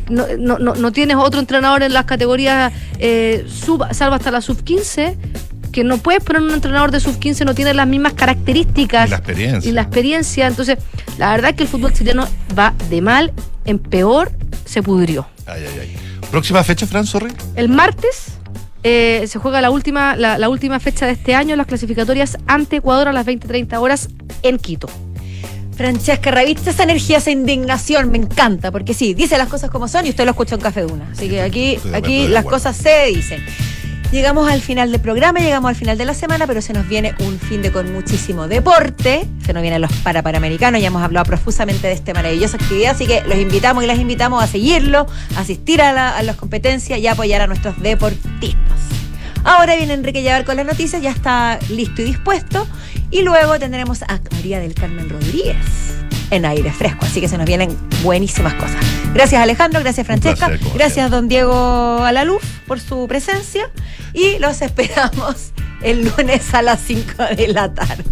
no, 0.10 0.26
no, 0.38 0.60
no, 0.60 0.76
no 0.76 0.92
tienes 0.92 1.16
otro 1.18 1.40
entrenador 1.40 1.84
en 1.84 1.94
las 1.94 2.04
categorías 2.06 2.74
eh, 3.00 3.46
sub, 3.48 3.86
salvo 3.94 4.16
hasta 4.16 4.32
la 4.32 4.42
sub-15, 4.42 5.16
que 5.74 5.84
no 5.84 5.98
puedes 5.98 6.24
poner 6.24 6.42
un 6.42 6.52
entrenador 6.52 6.92
de 6.92 7.02
sub-15, 7.02 7.44
no 7.46 7.54
tiene 7.54 7.74
las 7.74 7.86
mismas 7.88 8.14
características 8.14 9.08
Y 9.08 9.10
la 9.10 9.18
experiencia. 9.18 9.70
y 9.70 9.74
la 9.74 9.82
experiencia. 9.82 10.48
Entonces, 10.48 10.78
la 11.18 11.32
verdad 11.32 11.50
es 11.52 11.58
que 11.58 11.64
el 11.64 11.70
fútbol 11.70 11.92
chileno 11.92 12.26
va 12.58 12.74
de 12.90 13.02
mal 13.02 13.34
en 13.66 13.80
peor, 13.80 14.32
se 14.64 14.82
pudrió. 14.82 15.28
Ay, 15.46 15.64
ay, 15.68 15.80
ay. 15.82 15.96
¿Próxima 16.32 16.64
fecha, 16.64 16.88
Fran, 16.88 17.06
sorry? 17.06 17.34
El 17.56 17.68
martes 17.70 18.28
eh, 18.84 19.26
se 19.28 19.40
juega 19.40 19.60
la 19.62 19.70
última, 19.72 20.16
la, 20.16 20.38
la 20.38 20.48
última 20.50 20.80
fecha 20.80 21.06
de 21.06 21.12
este 21.14 21.36
año, 21.36 21.56
las 21.56 21.68
clasificatorias 21.68 22.38
ante 22.48 22.78
Ecuador 22.78 23.08
a 23.10 23.14
las 23.14 23.26
20-30 23.26 23.78
horas 23.82 24.10
en 24.44 24.58
Quito. 24.60 24.88
Francesca, 25.76 26.30
reviste 26.30 26.70
esa 26.70 26.84
energía, 26.84 27.18
esa 27.18 27.32
indignación, 27.32 28.12
me 28.12 28.20
encanta, 28.20 28.72
porque 28.72 28.94
sí, 28.94 29.14
dice 29.16 29.38
las 29.40 29.48
cosas 29.48 29.72
como 29.72 29.88
son 29.88 30.06
y 30.06 30.10
usted 30.10 30.24
lo 30.26 30.32
escuchó 30.32 30.56
en 30.56 30.62
Café 30.62 30.82
Duna. 30.82 31.10
Así 31.12 31.28
que 31.30 31.42
aquí, 31.42 31.80
aquí 31.94 32.28
las 32.28 32.46
cosas 32.46 32.76
se 32.78 33.08
dicen. 33.08 33.44
Llegamos 34.14 34.48
al 34.48 34.62
final 34.62 34.92
del 34.92 35.02
programa, 35.02 35.40
llegamos 35.40 35.70
al 35.70 35.76
final 35.76 35.98
de 35.98 36.06
la 36.06 36.14
semana, 36.14 36.46
pero 36.46 36.62
se 36.62 36.72
nos 36.72 36.88
viene 36.88 37.16
un 37.22 37.40
fin 37.40 37.64
de 37.64 37.72
con 37.72 37.92
muchísimo 37.92 38.48
deporte. 38.48 39.28
Se 39.44 39.54
nos 39.54 39.64
vienen 39.64 39.82
los 39.82 39.92
para 40.04 40.22
panamericanos, 40.22 40.80
ya 40.80 40.88
hemos 40.90 41.02
hablado 41.02 41.26
profusamente 41.26 41.88
de 41.88 41.94
esta 41.94 42.14
maravillosa 42.14 42.58
actividad, 42.58 42.92
así 42.92 43.08
que 43.08 43.22
los 43.22 43.40
invitamos 43.40 43.84
y 43.84 43.88
las 43.88 43.98
invitamos 43.98 44.44
a 44.44 44.46
seguirlo, 44.46 45.08
a 45.36 45.40
asistir 45.40 45.82
a, 45.82 46.16
a 46.16 46.22
las 46.22 46.36
competencias 46.36 47.00
y 47.00 47.08
a 47.08 47.14
apoyar 47.14 47.42
a 47.42 47.48
nuestros 47.48 47.82
deportistas. 47.82 48.80
Ahora 49.44 49.76
viene 49.76 49.96
Enrique 49.96 50.22
Llevar 50.22 50.46
con 50.46 50.58
las 50.58 50.68
noticias, 50.68 51.02
ya 51.02 51.10
está 51.10 51.58
listo 51.70 52.04
y 52.04 52.06
dispuesto. 52.06 52.68
Y 53.10 53.24
luego 53.24 53.58
tendremos 53.58 54.04
a 54.04 54.20
María 54.32 54.60
del 54.60 54.76
Carmen 54.76 55.10
Rodríguez 55.10 56.03
en 56.32 56.46
aire 56.46 56.72
fresco. 56.72 57.06
Así 57.06 57.22
que 57.22 57.28
se 57.28 57.38
nos 57.38 57.46
vienen 57.46 57.78
buenísimas 58.02 58.54
cosas. 58.56 58.78
Gracias 59.14 59.42
Alejandro, 59.42 59.80
gracias 59.82 60.06
Francesca, 60.06 60.48
placer, 60.48 60.68
gracias 60.74 61.12
don 61.12 61.28
Diego 61.28 62.04
Alaluz 62.04 62.44
por 62.68 62.80
su 62.80 63.08
presencia. 63.08 63.70
Y 64.14 64.40
los 64.40 64.62
esperamos 64.62 65.52
el 65.84 66.06
lunes 66.06 66.54
a 66.54 66.62
las 66.62 66.80
5 66.82 67.24
de 67.36 67.48
la 67.50 67.74
tarde. 67.74 68.04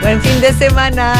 Buen 0.00 0.20
fin 0.22 0.40
de 0.40 0.52
semana. 0.54 1.14